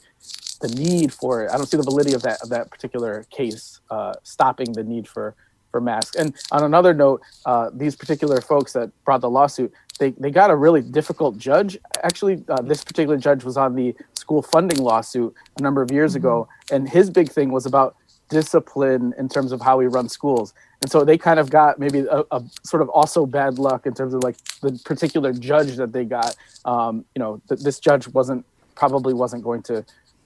the 0.60 0.68
need 0.68 1.12
for 1.12 1.44
it. 1.44 1.50
I 1.52 1.56
don't 1.56 1.66
see 1.66 1.76
the 1.76 1.82
validity 1.82 2.14
of 2.14 2.22
that 2.22 2.40
of 2.42 2.48
that 2.48 2.70
particular 2.70 3.24
case 3.30 3.80
uh, 3.90 4.14
stopping 4.22 4.72
the 4.72 4.84
need 4.84 5.06
for 5.06 5.34
for 5.70 5.80
masks. 5.80 6.16
And 6.16 6.34
on 6.52 6.64
another 6.64 6.94
note, 6.94 7.22
uh, 7.46 7.70
these 7.72 7.96
particular 7.96 8.40
folks 8.40 8.72
that 8.72 8.90
brought 9.04 9.20
the 9.20 9.30
lawsuit, 9.30 9.72
they, 9.98 10.10
they 10.10 10.30
got 10.30 10.50
a 10.50 10.56
really 10.56 10.82
difficult 10.82 11.38
judge. 11.38 11.78
Actually, 12.02 12.42
uh, 12.48 12.62
this 12.62 12.84
particular 12.84 13.16
judge 13.16 13.44
was 13.44 13.56
on 13.56 13.74
the 13.74 13.94
school 14.14 14.42
funding 14.42 14.78
lawsuit 14.78 15.34
a 15.58 15.62
number 15.62 15.82
of 15.82 15.90
years 15.90 16.12
mm-hmm. 16.12 16.18
ago, 16.18 16.48
and 16.70 16.88
his 16.88 17.10
big 17.10 17.30
thing 17.30 17.50
was 17.50 17.66
about 17.66 17.96
discipline 18.28 19.14
in 19.18 19.28
terms 19.28 19.52
of 19.52 19.60
how 19.60 19.76
we 19.78 19.86
run 19.86 20.08
schools. 20.08 20.52
And 20.82 20.90
so 20.90 21.04
they 21.04 21.18
kind 21.18 21.40
of 21.40 21.50
got 21.50 21.78
maybe 21.78 22.00
a, 22.00 22.22
a 22.30 22.42
sort 22.62 22.82
of 22.82 22.88
also 22.90 23.26
bad 23.26 23.58
luck 23.58 23.86
in 23.86 23.94
terms 23.94 24.14
of 24.14 24.22
like 24.22 24.36
the 24.60 24.78
particular 24.84 25.32
judge 25.32 25.76
that 25.76 25.92
they 25.92 26.04
got. 26.04 26.36
Um, 26.64 27.04
you 27.14 27.20
know, 27.20 27.40
th- 27.48 27.60
this 27.60 27.80
judge 27.80 28.06
wasn't 28.08 28.44
probably 28.74 29.14
wasn't 29.14 29.42
going 29.42 29.62
to 29.64 29.84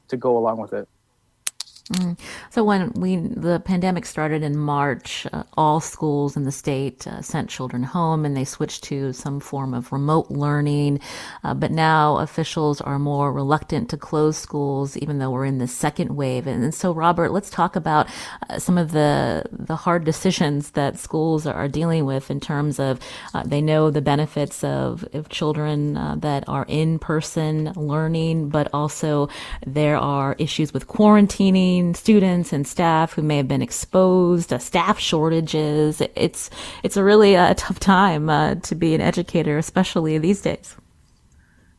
to 0.09 0.17
go 0.17 0.37
along 0.37 0.59
with 0.59 0.73
it. 0.75 0.89
Mm. 1.93 2.19
So 2.51 2.65
when 2.65 2.93
we 2.93 3.17
the 3.17 3.61
pandemic 3.61 4.07
started 4.07 4.43
in 4.43 4.57
March, 4.57 5.27
uh, 5.33 5.43
all 5.59 5.81
schools 5.81 6.37
in 6.37 6.45
the 6.45 6.53
state 6.53 7.07
uh, 7.07 7.21
sent 7.21 7.51
children 7.51 7.83
home, 7.83 8.25
and 8.25 8.35
they 8.35 8.45
switched 8.45 8.85
to 8.85 9.13
some 9.13 9.41
form 9.41 9.75
of 9.75 9.93
remote 9.93 10.31
learning. 10.31 11.01
Uh, 11.45 11.53
but 11.53 11.71
now 11.71 12.17
officials 12.17 12.81
are 12.81 12.99
more 12.99 13.31
reluctant 13.33 13.91
to 13.91 13.99
close 13.99 14.39
schools, 14.39 14.97
even 14.97 15.19
though 15.19 15.31
we're 15.31 15.45
in 15.45 15.59
the 15.59 15.69
second 15.69 16.17
wave. 16.17 16.47
And, 16.47 16.65
and 16.65 16.75
so, 16.75 16.93
Robert, 16.93 17.31
let's 17.31 17.51
talk 17.51 17.77
about 17.77 18.09
uh, 18.49 18.59
some 18.59 18.79
of 18.79 18.93
the 18.93 19.45
the 19.51 19.77
hard 19.77 20.05
decisions 20.05 20.71
that 20.71 20.99
schools 20.99 21.47
are 21.47 21.69
dealing 21.69 22.07
with 22.07 22.31
in 22.31 22.41
terms 22.41 22.79
of 22.79 23.01
uh, 23.35 23.43
they 23.43 23.61
know 23.61 23.91
the 23.91 24.03
benefits 24.03 24.65
of, 24.65 25.05
of 25.13 25.29
children 25.29 25.97
uh, 25.97 26.17
that 26.17 26.49
are 26.49 26.65
in 26.69 26.99
person 26.99 27.73
learning, 27.77 28.49
but 28.49 28.69
also 28.73 29.29
there 29.67 29.99
are 29.99 30.35
issues 30.39 30.73
with 30.73 30.87
quarantining 30.89 31.82
students 31.95 32.53
and 32.53 32.67
staff 32.67 33.13
who 33.13 33.23
may 33.23 33.37
have 33.37 33.49
been 33.49 33.63
exposed, 33.63 34.53
uh, 34.53 34.59
staff 34.59 34.99
shortages. 34.99 36.01
It's 36.15 36.51
it's 36.83 36.97
a 36.97 37.05
really 37.05 37.37
uh, 37.37 37.55
tough 37.57 37.81
time 37.81 38.31
uh, 38.31 38.57
to 38.57 38.75
be 38.75 38.95
an 38.95 39.01
educator, 39.01 39.59
especially 39.59 40.19
these 40.19 40.43
days. 40.43 40.77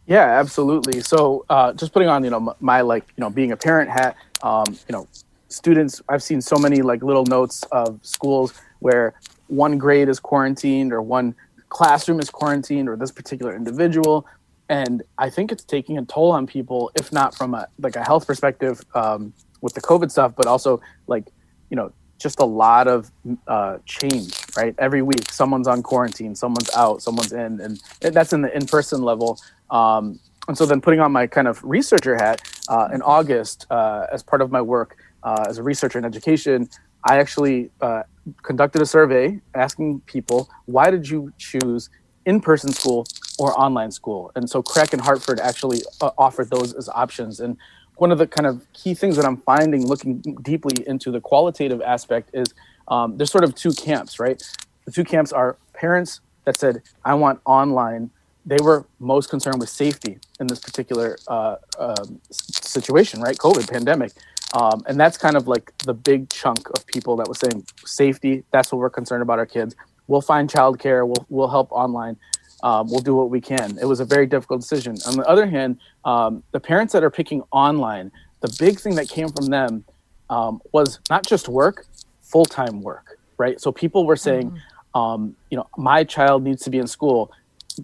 Yeah, 0.06 0.40
absolutely. 0.40 1.02
So, 1.02 1.46
uh, 1.50 1.74
just 1.74 1.94
putting 1.94 2.10
on 2.10 2.24
you 2.24 2.30
know 2.30 2.56
my 2.60 2.82
like 2.82 3.06
you 3.16 3.22
know 3.22 3.30
being 3.30 3.52
a 3.52 3.58
parent 3.58 3.90
hat, 3.90 4.16
um, 4.42 4.66
you 4.88 4.94
know, 4.94 5.08
students. 5.48 6.02
I've 6.10 6.24
seen 6.24 6.42
so 6.42 6.58
many 6.58 6.82
like 6.82 7.02
little 7.02 7.26
notes 7.26 7.64
of 7.72 8.00
schools 8.04 8.54
where 8.80 9.14
one 9.48 9.78
grade 9.78 10.10
is 10.10 10.20
quarantined 10.20 10.92
or 10.94 11.02
one 11.02 11.36
classroom 11.70 12.20
is 12.20 12.30
quarantined 12.30 12.88
or 12.88 12.96
this 12.96 13.12
particular 13.12 13.56
individual 13.56 14.28
and 14.70 15.04
i 15.18 15.30
think 15.30 15.52
it's 15.52 15.64
taking 15.64 15.98
a 15.98 16.06
toll 16.06 16.32
on 16.32 16.46
people 16.46 16.92
if 16.96 17.12
not 17.12 17.36
from 17.36 17.54
a 17.54 17.68
like 17.80 17.96
a 17.96 18.04
health 18.04 18.26
perspective 18.28 18.82
um, 18.96 19.34
with 19.64 19.74
the 19.74 19.82
COVID 19.82 20.12
stuff, 20.12 20.34
but 20.36 20.46
also 20.46 20.82
like, 21.08 21.26
you 21.70 21.78
know, 21.78 21.92
just 22.20 22.40
a 22.40 22.46
lot 22.46 22.88
of 22.88 23.12
uh, 23.48 23.78
change, 23.86 24.38
right? 24.56 24.76
Every 24.78 25.02
week, 25.02 25.32
someone's 25.32 25.68
on 25.68 25.82
quarantine, 25.82 26.36
someone's 26.36 26.70
out, 26.76 27.02
someone's 27.02 27.34
in, 27.34 27.60
and 27.60 27.82
that's 28.02 28.34
in 28.34 28.42
the 28.42 28.56
in-person 28.56 29.02
level. 29.02 29.40
Um, 29.72 30.20
and 30.48 30.58
so 30.58 30.66
then 30.66 30.82
putting 30.82 31.00
on 31.00 31.12
my 31.12 31.26
kind 31.28 31.48
of 31.48 31.64
researcher 31.64 32.16
hat 32.16 32.42
uh, 32.68 32.90
in 32.94 33.02
August, 33.02 33.66
uh, 33.72 34.06
as 34.12 34.22
part 34.22 34.42
of 34.42 34.52
my 34.52 34.62
work 34.62 34.98
uh, 35.24 35.46
as 35.48 35.58
a 35.58 35.64
researcher 35.64 35.98
in 35.98 36.06
education, 36.06 36.70
I 37.06 37.18
actually 37.18 37.72
uh, 37.82 38.04
conducted 38.44 38.82
a 38.82 38.86
survey 38.86 39.40
asking 39.56 40.02
people, 40.02 40.50
why 40.66 40.92
did 40.92 41.10
you 41.10 41.32
choose 41.38 41.90
in-person 42.26 42.72
school 42.74 43.06
or 43.40 43.58
online 43.60 43.92
school? 43.92 44.32
And 44.36 44.50
so 44.50 44.62
CREC 44.62 44.94
and 44.94 45.02
Hartford 45.02 45.40
actually 45.40 45.82
uh, 46.02 46.12
offered 46.18 46.50
those 46.50 46.74
as 46.74 46.88
options. 46.90 47.40
And 47.40 47.58
one 48.04 48.12
of 48.12 48.18
the 48.18 48.28
kind 48.28 48.46
of 48.46 48.56
key 48.74 48.94
things 48.94 49.16
that 49.16 49.24
I'm 49.24 49.38
finding 49.38 49.88
looking 49.88 50.20
deeply 50.42 50.76
into 50.86 51.10
the 51.10 51.22
qualitative 51.22 51.82
aspect 51.82 52.32
is 52.34 52.54
um, 52.90 53.16
there's 53.16 53.32
sort 53.32 53.46
of 53.46 53.56
two 53.56 53.72
camps, 53.72 54.20
right? 54.20 54.44
The 54.84 54.92
two 54.92 55.06
camps 55.06 55.32
are 55.32 55.56
parents 55.74 56.20
that 56.44 56.58
said, 56.60 56.82
I 57.06 57.14
want 57.14 57.40
online. 57.46 58.10
They 58.46 58.58
were 58.62 58.86
most 59.00 59.30
concerned 59.30 59.62
with 59.62 59.70
safety 59.70 60.18
in 60.42 60.48
this 60.48 60.60
particular 60.60 61.18
uh, 61.30 61.56
uh, 61.80 62.06
situation, 62.30 63.22
right? 63.22 63.38
COVID 63.38 63.72
pandemic. 63.72 64.12
Um, 64.54 64.84
and 64.86 65.00
that's 65.00 65.18
kind 65.18 65.38
of 65.38 65.48
like 65.48 65.72
the 65.86 65.94
big 65.94 66.30
chunk 66.30 66.70
of 66.72 66.86
people 66.86 67.16
that 67.16 67.30
was 67.30 67.40
saying 67.40 67.66
safety. 67.86 68.44
That's 68.52 68.70
what 68.74 68.80
we're 68.80 68.90
concerned 68.90 69.22
about 69.22 69.40
our 69.40 69.46
kids. 69.46 69.78
We'll 70.08 70.28
find 70.34 70.50
childcare. 70.50 71.08
We'll, 71.08 71.26
we'll 71.30 71.48
help 71.58 71.72
online 71.72 72.18
um, 72.64 72.90
we'll 72.90 73.02
do 73.02 73.14
what 73.14 73.30
we 73.30 73.42
can. 73.42 73.78
It 73.80 73.86
was 73.86 74.00
a 74.00 74.06
very 74.06 74.26
difficult 74.26 74.62
decision. 74.62 74.96
On 75.06 75.16
the 75.18 75.28
other 75.28 75.46
hand, 75.46 75.78
um, 76.06 76.44
the 76.52 76.60
parents 76.60 76.94
that 76.94 77.04
are 77.04 77.12
picking 77.12 77.44
online, 77.52 78.12
the 78.40 78.56
big 78.58 78.80
thing 78.80 78.96
that 78.96 79.10
came 79.10 79.30
from 79.30 79.48
them 79.48 79.84
um, 80.30 80.62
was 80.72 81.00
not 81.10 81.28
just 81.28 81.50
work, 81.50 81.86
full 82.22 82.46
time 82.46 82.82
work, 82.82 83.20
right? 83.38 83.60
So 83.60 83.72
people 83.72 84.06
were 84.06 84.16
saying, 84.16 84.52
mm-hmm. 84.52 85.00
um, 85.00 85.36
you 85.52 85.58
know, 85.58 85.68
my 85.78 86.06
child 86.06 86.44
needs 86.44 86.64
to 86.64 86.70
be 86.70 86.80
in 86.80 86.88
school 86.88 87.32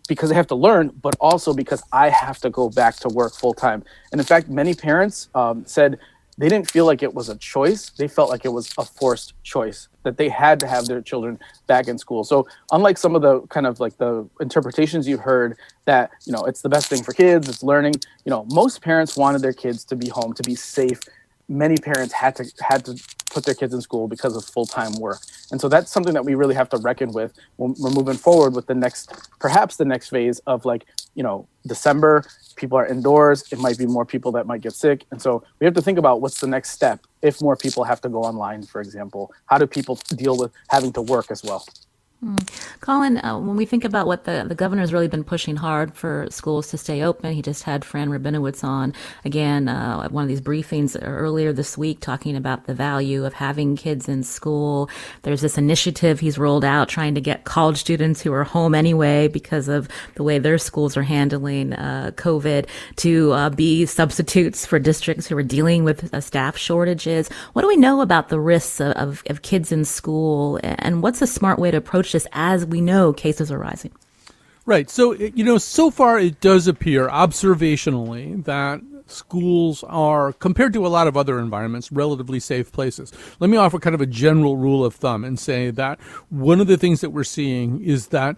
because 0.08 0.30
they 0.30 0.36
have 0.36 0.48
to 0.48 0.56
learn, 0.56 0.92
but 1.02 1.16
also 1.20 1.54
because 1.54 1.84
I 1.92 2.10
have 2.10 2.40
to 2.40 2.50
go 2.50 2.70
back 2.70 2.96
to 2.98 3.10
work 3.10 3.34
full 3.34 3.54
time. 3.54 3.84
And 4.12 4.22
in 4.22 4.26
fact, 4.26 4.50
many 4.50 4.74
parents 4.74 5.28
um, 5.36 5.66
said, 5.66 6.00
they 6.40 6.48
didn't 6.48 6.72
feel 6.72 6.86
like 6.86 7.04
it 7.04 7.14
was 7.14 7.28
a 7.28 7.38
choice. 7.38 7.90
They 7.90 8.08
felt 8.08 8.30
like 8.30 8.46
it 8.46 8.54
was 8.54 8.74
a 8.78 8.86
forced 8.86 9.34
choice 9.44 9.90
that 10.04 10.16
they 10.16 10.30
had 10.30 10.58
to 10.62 10.68
have 10.68 10.86
their 10.86 11.02
children 11.02 11.38
back 11.68 11.90
in 11.90 11.98
school. 11.98 12.24
So 12.24 12.48
unlike 12.72 12.98
some 12.98 13.14
of 13.14 13.22
the 13.22 13.42
kind 13.48 13.68
of 13.68 13.82
like 13.82 13.98
the 13.98 14.28
interpretations 14.40 15.06
you've 15.06 15.20
heard 15.20 15.58
that, 15.84 16.12
you 16.26 16.32
know, 16.32 16.46
it's 16.46 16.62
the 16.62 16.70
best 16.70 16.88
thing 16.88 17.04
for 17.04 17.12
kids, 17.12 17.50
it's 17.50 17.62
learning, 17.62 17.96
you 18.24 18.30
know, 18.30 18.46
most 18.52 18.82
parents 18.82 19.18
wanted 19.18 19.42
their 19.42 19.54
kids 19.54 19.84
to 19.86 19.98
be 19.98 20.08
home, 20.08 20.34
to 20.34 20.44
be 20.44 20.56
safe. 20.56 21.02
Many 21.50 21.76
parents 21.76 22.14
had 22.14 22.38
to 22.38 22.46
had 22.62 22.86
to 22.86 22.96
put 23.32 23.44
their 23.44 23.56
kids 23.56 23.74
in 23.74 23.82
school 23.82 24.08
because 24.08 24.38
of 24.38 24.46
full-time 24.46 24.94
work. 24.94 25.20
And 25.52 25.60
so 25.60 25.68
that's 25.68 25.92
something 25.92 26.14
that 26.14 26.26
we 26.26 26.36
really 26.36 26.56
have 26.56 26.70
to 26.70 26.78
reckon 26.78 27.12
with 27.12 27.34
when 27.58 27.76
we're 27.80 27.92
moving 27.92 28.16
forward 28.16 28.56
with 28.56 28.68
the 28.68 28.76
next 28.76 29.12
perhaps 29.40 29.78
the 29.78 29.86
next 29.86 30.10
phase 30.10 30.40
of 30.40 30.66
like, 30.66 30.86
you 31.16 31.24
know, 31.24 31.48
December, 31.66 32.24
people 32.56 32.78
are 32.78 32.86
indoors, 32.86 33.44
it 33.52 33.60
might 33.60 33.78
be 33.78 33.86
more 33.86 34.06
people 34.06 34.32
that 34.34 34.46
might 34.46 34.62
get 34.62 34.74
sick. 34.74 35.06
And 35.12 35.22
so 35.22 35.44
we 35.60 35.66
have 35.66 35.74
to 35.74 35.82
think 35.82 35.98
about 35.98 36.22
what's 36.22 36.40
the 36.40 36.48
next 36.48 36.72
step 36.72 37.00
if 37.22 37.42
more 37.42 37.56
people 37.56 37.84
have 37.84 38.02
to 38.02 38.10
go 38.10 38.24
online, 38.24 38.64
for 38.64 38.82
example. 38.82 39.32
How 39.48 39.58
do 39.58 39.68
people 39.68 39.96
deal 40.16 40.38
with 40.38 40.52
having 40.70 40.94
to 40.94 41.02
work 41.02 41.32
as 41.32 41.44
well? 41.44 41.66
Mm. 42.24 42.38
Colin, 42.82 43.18
uh, 43.20 43.40
when 43.40 43.56
we 43.56 43.66
think 43.66 43.86
about 43.86 44.06
what 44.06 44.26
the, 44.26 44.44
the 44.46 44.56
governor's 44.56 44.92
really 44.92 45.08
been 45.08 45.24
pushing 45.24 45.56
hard 45.56 45.94
for 45.94 46.28
schools 46.30 46.68
to 46.68 46.78
stay 46.78 47.02
open, 47.02 47.32
he 47.32 47.42
just 47.42 47.64
had 47.64 47.86
Fran 47.86 48.10
Rabinowitz 48.10 48.62
on 48.62 48.94
again 49.24 49.70
uh, 49.70 50.02
at 50.04 50.12
one 50.12 50.24
of 50.24 50.28
these 50.28 50.42
briefings 50.42 50.98
earlier 51.02 51.54
this 51.54 51.78
week 51.78 52.02
talking 52.02 52.36
about 52.36 52.66
the 52.66 52.74
value 52.74 53.24
of 53.24 53.32
having 53.32 53.78
kids 53.78 54.10
in 54.10 54.24
school. 54.24 54.90
There's 55.22 55.40
this 55.40 55.58
initiative 55.58 56.20
he's 56.20 56.38
rolled 56.38 56.66
out 56.66 56.90
trying 56.90 57.16
to 57.16 57.22
get 57.22 57.46
college 57.46 57.78
students 57.78 58.22
who 58.22 58.34
are 58.34 58.44
home 58.44 58.76
anyway 58.76 59.30
because 59.30 59.70
of 59.70 59.88
the 60.16 60.24
way 60.24 60.40
their 60.40 60.58
schools 60.58 60.98
are 60.98 61.04
handling 61.04 61.72
uh, 61.72 62.12
COVID 62.16 62.68
to 62.98 63.32
uh, 63.32 63.50
be 63.50 63.86
substitutes 63.86 64.66
for 64.66 64.78
districts 64.78 65.26
who 65.26 65.38
are 65.38 65.44
dealing 65.44 65.86
with 65.86 66.14
uh, 66.14 66.20
staff 66.20 66.58
shortages. 66.58 67.30
What 67.54 67.62
do 67.62 67.70
we 67.70 67.78
know 67.78 68.02
about 68.02 68.28
the 68.28 68.42
risks 68.42 68.82
of, 68.82 68.92
of, 68.98 69.24
of 69.28 69.42
kids 69.42 69.72
in 69.72 69.86
school 69.86 70.60
and 70.64 71.02
what's 71.02 71.22
a 71.22 71.28
smart 71.28 71.60
way 71.60 71.72
to 71.72 71.78
approach 71.78 72.09
approach 72.10 72.24
this 72.24 72.28
as 72.34 72.66
we 72.66 72.82
know 72.82 73.14
cases 73.14 73.52
are 73.52 73.60
rising. 73.60 73.92
Right. 74.66 74.90
So, 74.90 75.14
uh, 75.14 75.30
you 75.34 75.44
know, 75.44 75.58
so 75.58 75.90
far 75.92 76.20
it 76.20 76.42
does 76.42 76.68
appear 76.68 77.08
observationally 77.08 78.44
that 78.46 78.82
schools 79.08 79.84
are, 79.88 80.34
compared 80.34 80.74
to 80.74 80.86
a 80.86 80.90
lot 80.90 81.08
of 81.08 81.18
other 81.18 81.40
environments, 81.40 81.92
relatively 81.92 82.40
safe 82.40 82.72
places. 82.72 83.12
Let 83.40 83.50
me 83.50 83.58
offer 83.58 83.80
kind 83.80 83.96
of 83.96 84.02
a 84.02 84.06
general 84.06 84.58
rule 84.58 84.86
of 84.86 84.94
thumb 84.94 85.24
and 85.24 85.40
say 85.40 85.72
that 85.72 86.00
one 86.30 86.62
of 86.62 86.68
the 86.68 86.78
things 86.78 87.02
that 87.02 87.10
we're 87.10 87.24
seeing 87.24 87.82
is 87.84 88.08
that 88.08 88.38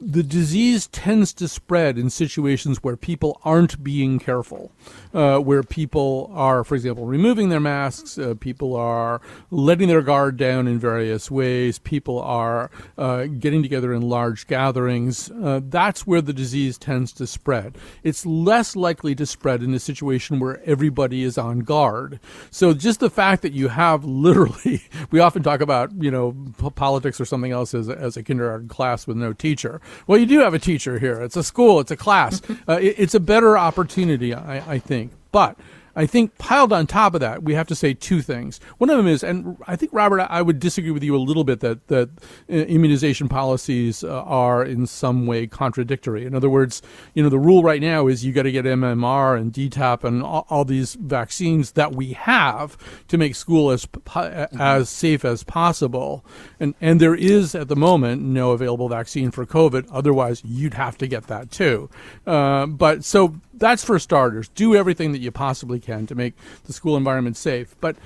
the 0.00 0.22
disease 0.22 0.86
tends 0.88 1.32
to 1.34 1.48
spread 1.48 1.98
in 1.98 2.10
situations 2.10 2.82
where 2.82 2.96
people 2.96 3.40
aren't 3.44 3.82
being 3.82 4.18
careful, 4.18 4.70
uh, 5.14 5.38
where 5.38 5.62
people 5.62 6.30
are, 6.34 6.64
for 6.64 6.74
example, 6.74 7.04
removing 7.04 7.48
their 7.48 7.60
masks, 7.60 8.18
uh, 8.18 8.34
people 8.38 8.74
are 8.74 9.20
letting 9.50 9.88
their 9.88 10.02
guard 10.02 10.36
down 10.36 10.66
in 10.66 10.78
various 10.78 11.30
ways, 11.30 11.78
people 11.78 12.18
are 12.20 12.70
uh, 12.98 13.24
getting 13.24 13.62
together 13.62 13.92
in 13.92 14.02
large 14.02 14.46
gatherings. 14.46 15.30
Uh, 15.30 15.60
that's 15.64 16.06
where 16.06 16.20
the 16.20 16.32
disease 16.32 16.78
tends 16.78 17.12
to 17.12 17.26
spread. 17.26 17.76
It's 18.02 18.24
less 18.24 18.76
likely 18.76 19.14
to 19.16 19.26
spread 19.26 19.62
in 19.62 19.74
a 19.74 19.78
situation 19.78 20.38
where 20.40 20.62
everybody 20.64 21.22
is 21.22 21.36
on 21.36 21.60
guard. 21.60 22.20
So 22.50 22.74
just 22.74 23.00
the 23.00 23.10
fact 23.10 23.42
that 23.42 23.52
you 23.52 23.68
have 23.68 24.04
literally, 24.22 24.82
we 25.10 25.20
often 25.20 25.42
talk 25.42 25.60
about, 25.60 25.90
you 26.00 26.10
know, 26.10 26.34
politics 26.74 27.20
or 27.20 27.24
something 27.24 27.52
else 27.52 27.74
as, 27.74 27.88
as 27.88 28.16
a 28.16 28.22
kindergarten 28.22 28.68
class 28.68 29.06
with 29.06 29.16
no 29.16 29.32
teacher. 29.32 29.80
Well, 30.06 30.18
you 30.18 30.26
do 30.26 30.40
have 30.40 30.54
a 30.54 30.58
teacher 30.58 30.98
here. 30.98 31.20
It's 31.20 31.36
a 31.36 31.42
school. 31.42 31.80
It's 31.80 31.90
a 31.90 31.96
class. 31.96 32.40
uh, 32.68 32.78
it, 32.80 32.94
it's 32.98 33.14
a 33.14 33.20
better 33.20 33.58
opportunity, 33.58 34.34
I, 34.34 34.74
I 34.74 34.78
think. 34.78 35.01
But 35.30 35.58
I 35.94 36.06
think 36.06 36.38
piled 36.38 36.72
on 36.72 36.86
top 36.86 37.14
of 37.14 37.20
that, 37.20 37.42
we 37.42 37.54
have 37.54 37.66
to 37.68 37.74
say 37.74 37.92
two 37.92 38.22
things. 38.22 38.60
One 38.78 38.88
of 38.88 38.96
them 38.96 39.06
is, 39.06 39.22
and 39.22 39.58
I 39.66 39.76
think 39.76 39.92
Robert, 39.92 40.20
I 40.20 40.40
would 40.40 40.58
disagree 40.58 40.90
with 40.90 41.02
you 41.02 41.14
a 41.14 41.18
little 41.18 41.44
bit 41.44 41.60
that 41.60 41.88
that 41.88 42.08
uh, 42.48 42.52
immunization 42.52 43.28
policies 43.28 44.02
uh, 44.02 44.22
are 44.22 44.64
in 44.64 44.86
some 44.86 45.26
way 45.26 45.46
contradictory. 45.46 46.24
In 46.24 46.34
other 46.34 46.48
words, 46.48 46.80
you 47.14 47.22
know, 47.22 47.28
the 47.28 47.38
rule 47.38 47.62
right 47.62 47.80
now 47.80 48.06
is 48.06 48.24
you 48.24 48.32
got 48.32 48.44
to 48.44 48.52
get 48.52 48.64
MMR 48.64 49.38
and 49.38 49.52
DTaP 49.52 50.04
and 50.04 50.22
all, 50.22 50.46
all, 50.48 50.64
these 50.64 50.94
vaccines 50.94 51.72
that 51.72 51.94
we 51.94 52.12
have 52.12 52.78
to 53.08 53.18
make 53.18 53.34
school 53.34 53.70
as 53.70 53.84
mm-hmm. 53.84 54.60
as 54.60 54.88
safe 54.88 55.24
as 55.24 55.44
possible. 55.44 56.24
And 56.58 56.74
and 56.80 57.00
there 57.00 57.14
is 57.14 57.54
at 57.54 57.68
the 57.68 57.76
moment 57.76 58.22
no 58.22 58.52
available 58.52 58.88
vaccine 58.88 59.30
for 59.30 59.44
COVID. 59.44 59.88
Otherwise, 59.92 60.42
you'd 60.44 60.74
have 60.74 60.96
to 60.98 61.06
get 61.06 61.26
that 61.26 61.50
too. 61.50 61.90
Uh, 62.26 62.66
but 62.66 63.04
so 63.04 63.34
that's 63.54 63.84
for 63.84 63.98
starters. 63.98 64.48
Do 64.48 64.74
everything 64.74 65.12
that 65.12 65.20
you 65.20 65.30
possibly 65.30 65.80
can 65.80 66.06
to 66.06 66.14
make 66.14 66.34
the 66.64 66.72
school 66.72 66.96
environment 66.96 67.36
safe. 67.36 67.74
But 67.80 67.96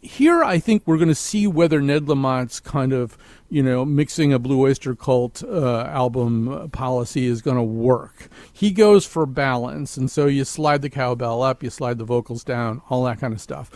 here, 0.00 0.44
I 0.44 0.58
think 0.58 0.82
we're 0.86 0.98
going 0.98 1.08
to 1.08 1.14
see 1.14 1.46
whether 1.46 1.80
Ned 1.80 2.04
Lamont's 2.04 2.60
kind 2.60 2.92
of 2.92 3.18
you 3.48 3.62
know 3.62 3.84
mixing 3.84 4.32
a 4.32 4.38
Blue 4.38 4.60
Oyster 4.60 4.94
Cult 4.94 5.42
uh, 5.42 5.84
album 5.84 6.70
policy 6.72 7.26
is 7.26 7.42
going 7.42 7.56
to 7.56 7.62
work. 7.62 8.28
He 8.52 8.70
goes 8.70 9.04
for 9.04 9.26
balance, 9.26 9.96
and 9.96 10.10
so 10.10 10.26
you 10.26 10.44
slide 10.44 10.82
the 10.82 10.90
cowbell 10.90 11.42
up, 11.42 11.62
you 11.62 11.70
slide 11.70 11.98
the 11.98 12.04
vocals 12.04 12.44
down, 12.44 12.82
all 12.88 13.04
that 13.04 13.20
kind 13.20 13.34
of 13.34 13.40
stuff. 13.40 13.70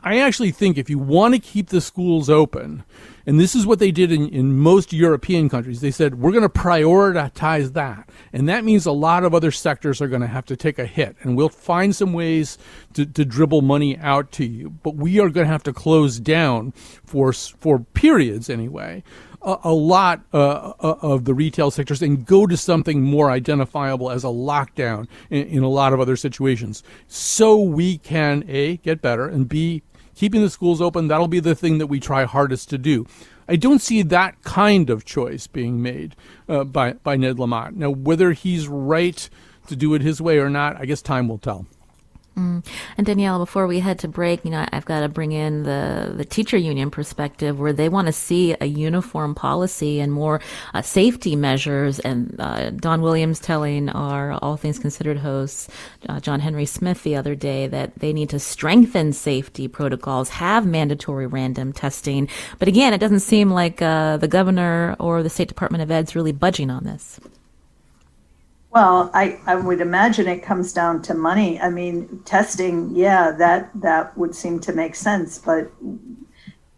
I 0.00 0.18
actually 0.18 0.50
think 0.50 0.78
if 0.78 0.90
you 0.90 0.98
want 0.98 1.34
to 1.34 1.40
keep 1.40 1.68
the 1.68 1.80
schools 1.80 2.28
open, 2.28 2.84
and 3.26 3.40
this 3.40 3.56
is 3.56 3.66
what 3.66 3.80
they 3.80 3.90
did 3.90 4.12
in, 4.12 4.28
in 4.28 4.56
most 4.56 4.92
European 4.92 5.48
countries. 5.48 5.80
They 5.80 5.90
said, 5.90 6.20
we're 6.20 6.30
going 6.30 6.42
to 6.42 6.48
prioritize 6.48 7.72
that. 7.72 8.08
And 8.32 8.48
that 8.48 8.64
means 8.64 8.86
a 8.86 8.92
lot 8.92 9.24
of 9.24 9.34
other 9.34 9.50
sectors 9.50 10.00
are 10.00 10.06
going 10.06 10.20
to 10.20 10.28
have 10.28 10.46
to 10.46 10.56
take 10.56 10.78
a 10.78 10.86
hit. 10.86 11.16
And 11.22 11.36
we'll 11.36 11.48
find 11.48 11.94
some 11.94 12.12
ways 12.12 12.56
to, 12.94 13.04
to 13.04 13.24
dribble 13.24 13.62
money 13.62 13.98
out 13.98 14.30
to 14.32 14.44
you. 14.44 14.70
But 14.70 14.94
we 14.94 15.18
are 15.18 15.28
going 15.28 15.46
to 15.46 15.52
have 15.52 15.64
to 15.64 15.72
close 15.72 16.20
down 16.20 16.72
for, 17.04 17.32
for 17.32 17.80
periods 17.80 18.48
anyway. 18.48 19.02
A, 19.42 19.72
lot 19.72 20.22
uh, 20.34 20.72
uh, 20.80 20.96
of 21.02 21.24
the 21.24 21.32
retail 21.32 21.70
sectors 21.70 22.02
and 22.02 22.26
go 22.26 22.48
to 22.48 22.56
something 22.56 23.02
more 23.02 23.30
identifiable 23.30 24.10
as 24.10 24.24
a 24.24 24.28
lockdown 24.28 25.06
in, 25.30 25.46
in 25.46 25.62
a 25.62 25.68
lot 25.68 25.92
of 25.92 26.00
other 26.00 26.16
situations. 26.16 26.82
So 27.06 27.60
we 27.60 27.98
can, 27.98 28.44
A, 28.48 28.78
get 28.78 29.00
better, 29.00 29.28
and 29.28 29.48
B, 29.48 29.82
keeping 30.16 30.42
the 30.42 30.50
schools 30.50 30.80
open, 30.80 31.06
that'll 31.06 31.28
be 31.28 31.38
the 31.38 31.54
thing 31.54 31.78
that 31.78 31.86
we 31.86 32.00
try 32.00 32.24
hardest 32.24 32.68
to 32.70 32.78
do. 32.78 33.06
I 33.48 33.54
don't 33.54 33.80
see 33.80 34.02
that 34.02 34.42
kind 34.42 34.90
of 34.90 35.04
choice 35.04 35.46
being 35.46 35.80
made 35.80 36.16
uh, 36.48 36.64
by, 36.64 36.94
by 36.94 37.16
Ned 37.16 37.38
Lamont. 37.38 37.76
Now, 37.76 37.90
whether 37.90 38.32
he's 38.32 38.66
right 38.66 39.28
to 39.68 39.76
do 39.76 39.94
it 39.94 40.02
his 40.02 40.20
way 40.20 40.38
or 40.38 40.50
not, 40.50 40.80
I 40.80 40.84
guess 40.84 41.00
time 41.00 41.28
will 41.28 41.38
tell. 41.38 41.66
Mm. 42.36 42.66
And 42.98 43.06
Danielle, 43.06 43.38
before 43.38 43.66
we 43.66 43.80
head 43.80 43.98
to 44.00 44.08
break, 44.08 44.44
you 44.44 44.50
know, 44.50 44.66
I've 44.70 44.84
got 44.84 45.00
to 45.00 45.08
bring 45.08 45.32
in 45.32 45.62
the, 45.62 46.12
the 46.14 46.24
teacher 46.24 46.58
union 46.58 46.90
perspective 46.90 47.58
where 47.58 47.72
they 47.72 47.88
want 47.88 48.08
to 48.08 48.12
see 48.12 48.54
a 48.60 48.66
uniform 48.66 49.34
policy 49.34 50.00
and 50.00 50.12
more 50.12 50.42
uh, 50.74 50.82
safety 50.82 51.34
measures. 51.34 51.98
And 52.00 52.38
uh, 52.38 52.70
Don 52.70 53.00
Williams 53.00 53.40
telling 53.40 53.88
our 53.88 54.32
All 54.42 54.58
Things 54.58 54.78
Considered 54.78 55.16
hosts, 55.16 55.68
uh, 56.10 56.20
John 56.20 56.40
Henry 56.40 56.66
Smith, 56.66 57.02
the 57.04 57.16
other 57.16 57.34
day 57.34 57.68
that 57.68 58.00
they 58.00 58.12
need 58.12 58.28
to 58.30 58.38
strengthen 58.38 59.14
safety 59.14 59.66
protocols, 59.66 60.28
have 60.28 60.66
mandatory 60.66 61.26
random 61.26 61.72
testing. 61.72 62.28
But 62.58 62.68
again, 62.68 62.92
it 62.92 62.98
doesn't 62.98 63.20
seem 63.20 63.50
like 63.50 63.80
uh, 63.80 64.18
the 64.18 64.28
governor 64.28 64.94
or 65.00 65.22
the 65.22 65.30
State 65.30 65.48
Department 65.48 65.82
of 65.82 65.90
Ed's 65.90 66.14
really 66.14 66.32
budging 66.32 66.70
on 66.70 66.84
this. 66.84 67.18
Well, 68.76 69.10
I, 69.14 69.40
I 69.46 69.54
would 69.54 69.80
imagine 69.80 70.28
it 70.28 70.42
comes 70.42 70.74
down 70.74 71.00
to 71.04 71.14
money. 71.14 71.58
I 71.58 71.70
mean, 71.70 72.20
testing, 72.26 72.94
yeah, 72.94 73.30
that 73.30 73.70
that 73.80 74.14
would 74.18 74.34
seem 74.34 74.60
to 74.60 74.72
make 74.74 74.94
sense, 74.94 75.38
but 75.38 75.72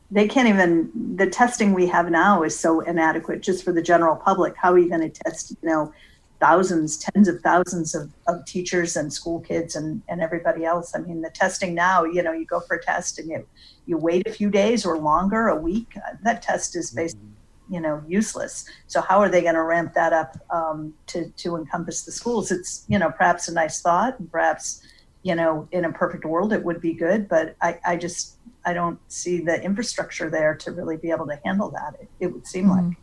they 0.08 0.28
can't 0.28 0.46
even 0.46 0.92
the 1.16 1.26
testing 1.28 1.74
we 1.74 1.88
have 1.88 2.08
now 2.08 2.44
is 2.44 2.56
so 2.56 2.82
inadequate 2.82 3.40
just 3.40 3.64
for 3.64 3.72
the 3.72 3.82
general 3.82 4.14
public. 4.14 4.54
How 4.56 4.72
are 4.72 4.78
you 4.78 4.88
going 4.88 5.10
to 5.10 5.22
test, 5.24 5.50
you 5.60 5.68
know, 5.68 5.92
thousands, 6.38 6.98
tens 6.98 7.26
of 7.26 7.40
thousands 7.40 7.96
of, 7.96 8.12
of 8.28 8.44
teachers 8.44 8.94
and 8.94 9.12
school 9.12 9.40
kids 9.40 9.74
and, 9.74 10.00
and 10.08 10.20
everybody 10.20 10.64
else? 10.64 10.94
I 10.94 11.00
mean, 11.00 11.20
the 11.20 11.30
testing 11.30 11.74
now, 11.74 12.04
you 12.04 12.22
know, 12.22 12.30
you 12.32 12.46
go 12.46 12.60
for 12.60 12.76
a 12.76 12.80
test 12.80 13.18
and 13.18 13.28
you 13.28 13.44
you 13.86 13.98
wait 13.98 14.24
a 14.28 14.32
few 14.32 14.50
days 14.50 14.86
or 14.86 14.98
longer, 14.98 15.48
a 15.48 15.56
week. 15.56 15.96
That 16.22 16.42
test 16.42 16.76
is 16.76 16.92
basically 16.92 17.26
you 17.70 17.80
know 17.80 18.02
useless 18.06 18.64
so 18.86 19.00
how 19.00 19.18
are 19.18 19.28
they 19.28 19.42
going 19.42 19.54
to 19.54 19.62
ramp 19.62 19.92
that 19.94 20.12
up 20.12 20.36
um, 20.50 20.94
to 21.06 21.28
to 21.36 21.56
encompass 21.56 22.02
the 22.02 22.12
schools 22.12 22.50
it's 22.50 22.84
you 22.88 22.98
know 22.98 23.10
perhaps 23.10 23.48
a 23.48 23.52
nice 23.52 23.80
thought 23.80 24.18
and 24.18 24.30
perhaps 24.30 24.82
you 25.22 25.34
know 25.34 25.68
in 25.72 25.84
a 25.84 25.92
perfect 25.92 26.24
world 26.24 26.52
it 26.52 26.64
would 26.64 26.80
be 26.80 26.92
good 26.92 27.28
but 27.28 27.56
i 27.60 27.78
i 27.86 27.96
just 27.96 28.36
i 28.64 28.72
don't 28.72 28.98
see 29.10 29.40
the 29.40 29.62
infrastructure 29.62 30.30
there 30.30 30.54
to 30.54 30.72
really 30.72 30.96
be 30.96 31.10
able 31.10 31.26
to 31.26 31.38
handle 31.44 31.70
that 31.70 31.94
it, 32.00 32.08
it 32.20 32.26
would 32.32 32.46
seem 32.46 32.66
mm-hmm. 32.66 32.88
like 32.88 32.96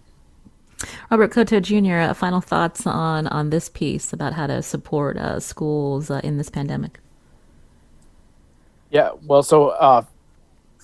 Robert 1.09 1.31
Cotto 1.31 1.61
Jr., 1.61 2.09
uh, 2.09 2.13
final 2.13 2.41
thoughts 2.41 2.85
on, 2.85 3.27
on 3.27 3.49
this 3.49 3.69
piece 3.69 4.11
about 4.11 4.33
how 4.33 4.45
to 4.45 4.61
support 4.61 5.17
uh, 5.17 5.39
schools 5.39 6.11
uh, 6.11 6.19
in 6.21 6.37
this 6.37 6.49
pandemic? 6.49 6.99
Yeah, 8.91 9.11
well, 9.25 9.41
so 9.41 9.69
uh, 9.69 10.03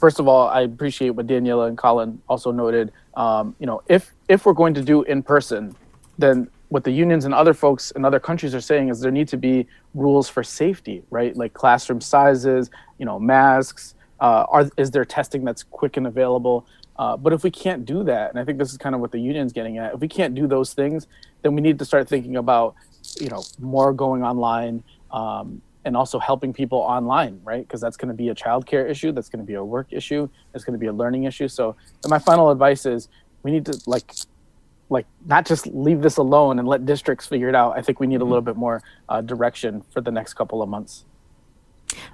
first 0.01 0.19
of 0.19 0.27
all, 0.27 0.49
I 0.49 0.61
appreciate 0.61 1.11
what 1.11 1.27
Daniela 1.27 1.69
and 1.69 1.77
Colin 1.77 2.21
also 2.27 2.51
noted. 2.51 2.91
Um, 3.13 3.55
you 3.59 3.67
know, 3.67 3.83
if 3.87 4.11
if 4.27 4.45
we're 4.45 4.53
going 4.53 4.73
to 4.73 4.81
do 4.81 5.03
in 5.03 5.23
person, 5.23 5.75
then 6.17 6.49
what 6.69 6.83
the 6.83 6.91
unions 6.91 7.25
and 7.25 7.33
other 7.33 7.53
folks 7.53 7.91
in 7.91 8.03
other 8.03 8.19
countries 8.19 8.55
are 8.55 8.61
saying 8.61 8.89
is 8.89 8.99
there 8.99 9.11
need 9.11 9.27
to 9.27 9.37
be 9.37 9.67
rules 9.93 10.27
for 10.27 10.43
safety, 10.43 11.03
right? 11.09 11.35
Like 11.37 11.53
classroom 11.53 12.01
sizes, 12.01 12.69
you 12.97 13.05
know, 13.05 13.19
masks. 13.19 13.95
Uh, 14.19 14.45
are 14.49 14.69
is 14.77 14.91
there 14.91 15.05
testing 15.05 15.43
that's 15.45 15.63
quick 15.63 15.97
and 15.97 16.07
available? 16.07 16.65
Uh, 16.97 17.15
but 17.17 17.33
if 17.33 17.43
we 17.43 17.51
can't 17.51 17.85
do 17.85 18.03
that, 18.03 18.31
and 18.31 18.39
I 18.39 18.45
think 18.45 18.57
this 18.57 18.71
is 18.71 18.77
kind 18.77 18.93
of 18.95 19.01
what 19.01 19.11
the 19.11 19.19
union's 19.19 19.53
getting 19.53 19.77
at, 19.77 19.93
if 19.93 19.99
we 19.99 20.07
can't 20.07 20.35
do 20.35 20.47
those 20.47 20.73
things, 20.73 21.07
then 21.41 21.55
we 21.55 21.61
need 21.61 21.79
to 21.79 21.85
start 21.85 22.07
thinking 22.07 22.35
about, 22.37 22.75
you 23.19 23.29
know, 23.29 23.43
more 23.59 23.93
going 23.93 24.23
online, 24.23 24.83
um, 25.11 25.61
and 25.85 25.97
also 25.97 26.19
helping 26.19 26.53
people 26.53 26.79
online, 26.79 27.39
right? 27.43 27.67
Because 27.67 27.81
that's 27.81 27.97
going 27.97 28.09
to 28.09 28.13
be 28.13 28.29
a 28.29 28.35
childcare 28.35 28.89
issue, 28.89 29.11
that's 29.11 29.29
going 29.29 29.43
to 29.43 29.45
be 29.45 29.55
a 29.55 29.63
work 29.63 29.87
issue, 29.91 30.29
it's 30.53 30.63
going 30.63 30.73
to 30.73 30.79
be 30.79 30.87
a 30.87 30.93
learning 30.93 31.23
issue. 31.23 31.47
So 31.47 31.75
my 32.07 32.19
final 32.19 32.49
advice 32.49 32.85
is 32.85 33.09
we 33.43 33.51
need 33.51 33.65
to 33.65 33.79
like 33.87 34.11
like 34.89 35.05
not 35.25 35.45
just 35.45 35.67
leave 35.67 36.01
this 36.01 36.17
alone 36.17 36.59
and 36.59 36.67
let 36.67 36.85
districts 36.85 37.25
figure 37.25 37.47
it 37.47 37.55
out. 37.55 37.77
I 37.77 37.81
think 37.81 38.01
we 38.01 38.07
need 38.07 38.19
a 38.19 38.25
little 38.25 38.41
bit 38.41 38.57
more 38.57 38.83
uh, 39.07 39.21
direction 39.21 39.83
for 39.93 40.01
the 40.01 40.11
next 40.11 40.33
couple 40.33 40.61
of 40.61 40.67
months. 40.67 41.05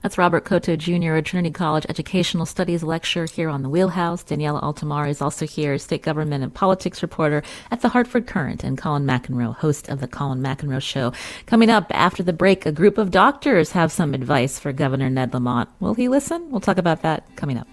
That's 0.03 0.17
Robert 0.17 0.45
Cotto 0.45 0.77
Jr., 0.77 1.15
a 1.15 1.21
Trinity 1.21 1.53
College 1.53 1.85
Educational 1.89 2.45
Studies 2.45 2.83
lecturer 2.83 3.25
here 3.25 3.49
on 3.49 3.61
the 3.61 3.69
Wheelhouse. 3.69 4.23
Daniela 4.23 4.61
Altimari 4.61 5.09
is 5.09 5.21
also 5.21 5.45
here, 5.45 5.77
state 5.77 6.03
government 6.03 6.43
and 6.43 6.53
politics 6.53 7.01
reporter 7.01 7.43
at 7.71 7.81
the 7.81 7.89
Hartford 7.89 8.27
Courant, 8.27 8.63
and 8.63 8.77
Colin 8.77 9.05
McEnroe, 9.05 9.55
host 9.55 9.89
of 9.89 9.99
the 9.99 10.07
Colin 10.07 10.41
McEnroe 10.41 10.81
Show. 10.81 11.13
Coming 11.45 11.69
up 11.69 11.85
after 11.91 12.23
the 12.23 12.33
break, 12.33 12.65
a 12.65 12.71
group 12.71 12.97
of 12.97 13.11
doctors 13.11 13.71
have 13.71 13.91
some 13.91 14.13
advice 14.13 14.59
for 14.59 14.71
Governor 14.71 15.09
Ned 15.09 15.33
Lamont. 15.33 15.69
Will 15.79 15.93
he 15.93 16.07
listen? 16.07 16.49
We'll 16.51 16.61
talk 16.61 16.77
about 16.77 17.01
that 17.03 17.35
coming 17.35 17.57
up. 17.57 17.67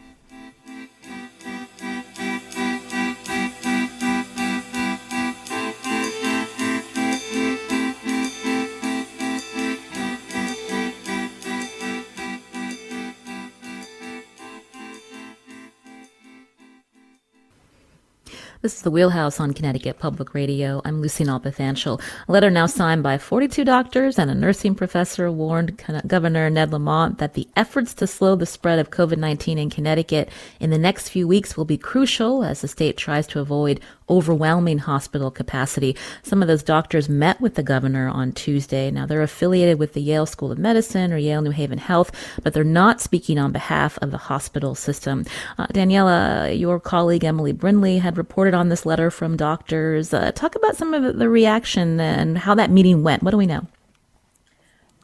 This 18.65 18.77
is 18.77 18.81
the 18.81 18.91
Wheelhouse 18.91 19.41
on 19.41 19.53
Connecticut 19.53 19.99
Public 19.99 20.33
Radio. 20.33 20.81
I'm 20.87 21.03
Lucy 21.03 21.23
Nalpathanchil. 21.23 22.01
A 22.27 22.33
letter 22.33 22.51
now 22.51 22.65
signed 22.65 23.03
by 23.03 23.19
42 23.19 23.63
doctors 23.63 24.19
and 24.19 24.31
a 24.31 24.35
nursing 24.35 24.75
professor 24.75 25.31
warned 25.31 25.79
Governor 26.07 26.49
Ned 26.49 26.73
Lamont 26.73 27.19
that 27.19 27.35
the 27.35 27.47
efforts 27.57 27.93
to 27.93 28.07
slow 28.07 28.37
the 28.37 28.47
spread 28.47 28.79
of 28.79 28.89
COVID-19 28.89 29.59
in 29.59 29.69
Connecticut 29.69 30.31
in 30.61 30.71
the 30.71 30.79
next 30.79 31.11
few 31.11 31.29
weeks 31.29 31.59
will 31.59 31.67
be 31.67 31.77
crucial 31.77 32.43
as 32.43 32.63
the 32.63 32.69
state 32.69 32.97
tries 32.97 33.27
to 33.27 33.41
avoid 33.41 33.83
overwhelming 34.09 34.79
hospital 34.79 35.31
capacity. 35.31 35.97
Some 36.23 36.43
of 36.43 36.49
those 36.49 36.63
doctors 36.63 37.09
met 37.09 37.41
with 37.41 37.55
the 37.55 37.63
governor 37.63 38.09
on 38.09 38.33
Tuesday. 38.33 38.91
Now 38.91 39.07
they're 39.07 39.23
affiliated 39.23 39.79
with 39.79 39.95
the 39.95 40.03
Yale 40.03 40.27
School 40.27 40.53
of 40.53 40.59
Medicine 40.59 41.13
or 41.13 41.17
Yale 41.17 41.43
New 41.43 41.51
Haven 41.51 41.79
Health, 41.79 42.13
but 42.43 42.53
they're 42.53 42.65
not 42.65 43.01
speaking 43.01 43.39
on 43.39 43.53
behalf 43.53 43.99
of 44.03 44.11
the 44.11 44.19
hospital 44.19 44.75
system. 44.75 45.25
Uh, 45.59 45.67
Daniela, 45.69 46.59
your 46.59 46.81
colleague 46.81 47.25
Emily 47.25 47.53
Brindley 47.53 47.99
had 47.99 48.19
reported 48.19 48.54
on 48.55 48.69
this 48.69 48.87
letter 48.87 49.11
from 49.11 49.37
doctors. 49.37 50.15
Uh, 50.15 50.33
talk 50.33 50.55
about 50.55 50.77
some 50.77 50.95
of 50.95 51.19
the 51.19 51.29
reaction 51.29 52.01
and 52.01 52.39
how 52.39 52.55
that 52.55 52.71
meeting 52.71 53.03
went. 53.03 53.23
What 53.23 53.33
do 53.33 53.37
we 53.37 53.47
know? 53.47 53.67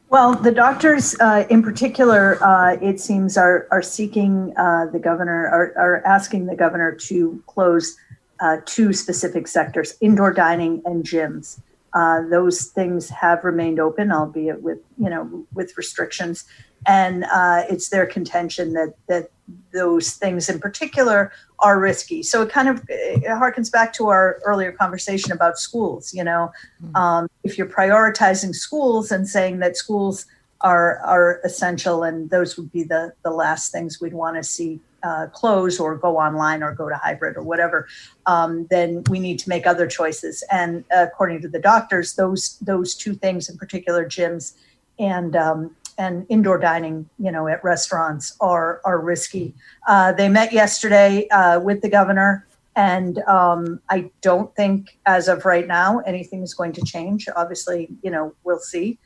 Well, 0.09 0.33
the 0.33 0.51
doctors, 0.51 1.15
uh, 1.21 1.45
in 1.49 1.63
particular, 1.63 2.37
uh, 2.43 2.75
it 2.81 2.99
seems 2.99 3.37
are 3.37 3.67
are 3.71 3.81
seeking 3.81 4.53
uh, 4.57 4.87
the 4.91 4.99
governor, 4.99 5.47
are, 5.47 5.73
are 5.77 6.05
asking 6.05 6.47
the 6.47 6.55
governor 6.55 6.91
to 6.93 7.41
close 7.47 7.95
uh, 8.41 8.57
two 8.65 8.91
specific 8.91 9.47
sectors 9.47 9.95
indoor 10.01 10.33
dining 10.33 10.81
and 10.83 11.05
gyms. 11.05 11.61
Uh, 11.93 12.27
those 12.29 12.65
things 12.65 13.07
have 13.09 13.43
remained 13.45 13.79
open, 13.79 14.11
albeit 14.11 14.61
with 14.61 14.79
you 14.97 15.09
know 15.09 15.45
with 15.53 15.77
restrictions. 15.77 16.43
and 16.87 17.23
uh, 17.25 17.63
it's 17.69 17.89
their 17.89 18.05
contention 18.05 18.73
that 18.73 18.95
that 19.07 19.29
those 19.73 20.11
things 20.11 20.49
in 20.49 20.59
particular 20.59 21.31
are 21.59 21.79
risky. 21.79 22.23
So 22.23 22.41
it 22.41 22.49
kind 22.49 22.67
of 22.67 22.83
it 22.87 23.23
harkens 23.23 23.71
back 23.71 23.93
to 23.93 24.09
our 24.09 24.39
earlier 24.45 24.71
conversation 24.71 25.31
about 25.31 25.57
schools. 25.57 26.13
You 26.13 26.23
know, 26.23 26.51
mm-hmm. 26.83 26.95
um, 26.95 27.29
if 27.43 27.57
you're 27.57 27.67
prioritizing 27.67 28.53
schools 28.53 29.11
and 29.11 29.27
saying 29.27 29.59
that 29.59 29.77
schools 29.77 30.25
are 30.61 30.99
are 30.99 31.39
essential, 31.43 32.03
and 32.03 32.29
those 32.29 32.57
would 32.57 32.71
be 32.71 32.83
the 32.83 33.13
the 33.23 33.31
last 33.31 33.71
things 33.71 33.99
we'd 34.01 34.13
want 34.13 34.37
to 34.37 34.43
see 34.43 34.79
uh, 35.03 35.27
close 35.27 35.79
or 35.79 35.95
go 35.95 36.17
online 36.17 36.61
or 36.61 36.73
go 36.73 36.87
to 36.89 36.95
hybrid 36.95 37.35
or 37.35 37.43
whatever, 37.43 37.87
um, 38.27 38.67
then 38.69 39.03
we 39.09 39.19
need 39.19 39.39
to 39.39 39.49
make 39.49 39.65
other 39.65 39.87
choices. 39.87 40.43
And 40.51 40.83
according 40.91 41.41
to 41.41 41.47
the 41.47 41.59
doctors, 41.59 42.15
those 42.15 42.57
those 42.59 42.95
two 42.95 43.13
things 43.13 43.49
in 43.49 43.57
particular, 43.57 44.05
gyms 44.05 44.53
and 44.99 45.35
um, 45.35 45.75
and 46.01 46.25
indoor 46.29 46.57
dining, 46.57 46.97
you 47.19 47.31
know, 47.31 47.47
at 47.53 47.63
restaurants 47.63 48.25
are 48.39 48.81
are 48.89 48.99
risky. 49.13 49.53
Uh, 49.87 50.11
they 50.19 50.29
met 50.39 50.49
yesterday 50.51 51.27
uh, 51.29 51.59
with 51.67 51.79
the 51.81 51.89
governor, 51.89 52.31
and 52.75 53.19
um, 53.37 53.79
I 53.95 54.09
don't 54.21 54.49
think, 54.55 54.97
as 55.05 55.27
of 55.27 55.45
right 55.45 55.67
now, 55.67 55.99
anything 56.13 56.41
is 56.47 56.53
going 56.59 56.73
to 56.79 56.83
change. 56.93 57.21
Obviously, 57.35 57.79
you 58.03 58.11
know, 58.15 58.33
we'll 58.43 58.65
see. 58.73 58.97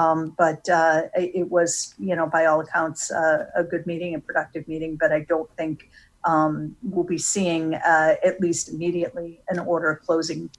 Um, 0.00 0.34
but 0.44 0.62
uh, 0.68 1.02
it 1.14 1.48
was, 1.56 1.94
you 1.98 2.16
know, 2.16 2.26
by 2.36 2.46
all 2.46 2.60
accounts, 2.60 3.10
uh, 3.12 3.46
a 3.54 3.64
good 3.72 3.84
meeting, 3.86 4.14
a 4.14 4.20
productive 4.20 4.66
meeting. 4.72 4.96
But 5.02 5.10
I 5.12 5.20
don't 5.32 5.50
think 5.56 5.76
um, 6.24 6.76
we'll 6.82 7.10
be 7.16 7.22
seeing, 7.34 7.74
uh, 7.74 8.16
at 8.28 8.40
least 8.40 8.64
immediately, 8.74 9.40
an 9.48 9.58
order 9.60 10.00
closing 10.06 10.50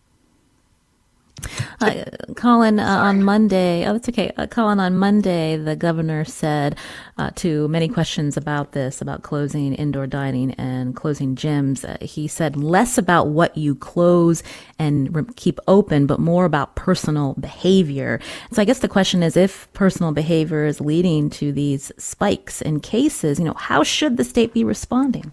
uh, 1.82 2.06
Colin, 2.36 2.80
uh, 2.80 2.84
on 2.84 3.24
Monday, 3.24 3.86
oh, 3.86 3.94
that's 3.94 4.10
okay. 4.10 4.32
Uh, 4.38 4.48
Colin, 4.48 4.80
on 4.80 4.96
Monday, 4.96 5.58
the 5.58 5.76
governor 5.76 6.26
said 6.26 6.78
uh, 7.18 7.32
to 7.36 7.68
many 7.68 7.88
questions 7.88 8.38
about 8.38 8.72
this, 8.72 9.02
about 9.02 9.24
closing 9.24 9.74
indoor 9.74 10.08
dining 10.08 10.52
and 10.52 10.96
closing 10.96 11.36
gyms, 11.36 11.84
uh, 11.88 12.04
he 12.04 12.28
said 12.28 12.56
less 12.56 12.98
about 12.98 13.28
what 13.28 13.56
you 13.58 13.76
close 13.76 14.44
and 14.80 15.16
re- 15.16 15.24
keep 15.36 15.60
open, 15.68 16.08
but 16.08 16.20
more 16.20 16.46
about 16.46 16.76
personal 16.76 17.34
behavior. 17.36 18.20
So 18.52 18.62
I 18.62 18.66
guess 18.66 18.80
the 18.80 18.88
question 18.88 19.24
is 19.24 19.38
if 19.38 19.72
personal 19.74 20.12
behavior 20.12 20.66
is 20.66 20.82
leading 20.82 21.30
to 21.32 21.52
these 21.52 21.92
spikes 21.98 22.62
in 22.62 22.80
cases, 22.80 23.40
you 23.40 23.46
know, 23.46 23.54
how 23.54 23.84
should 23.84 24.18
the 24.18 24.24
state 24.24 24.54
be 24.54 24.64
responding? 24.64 25.32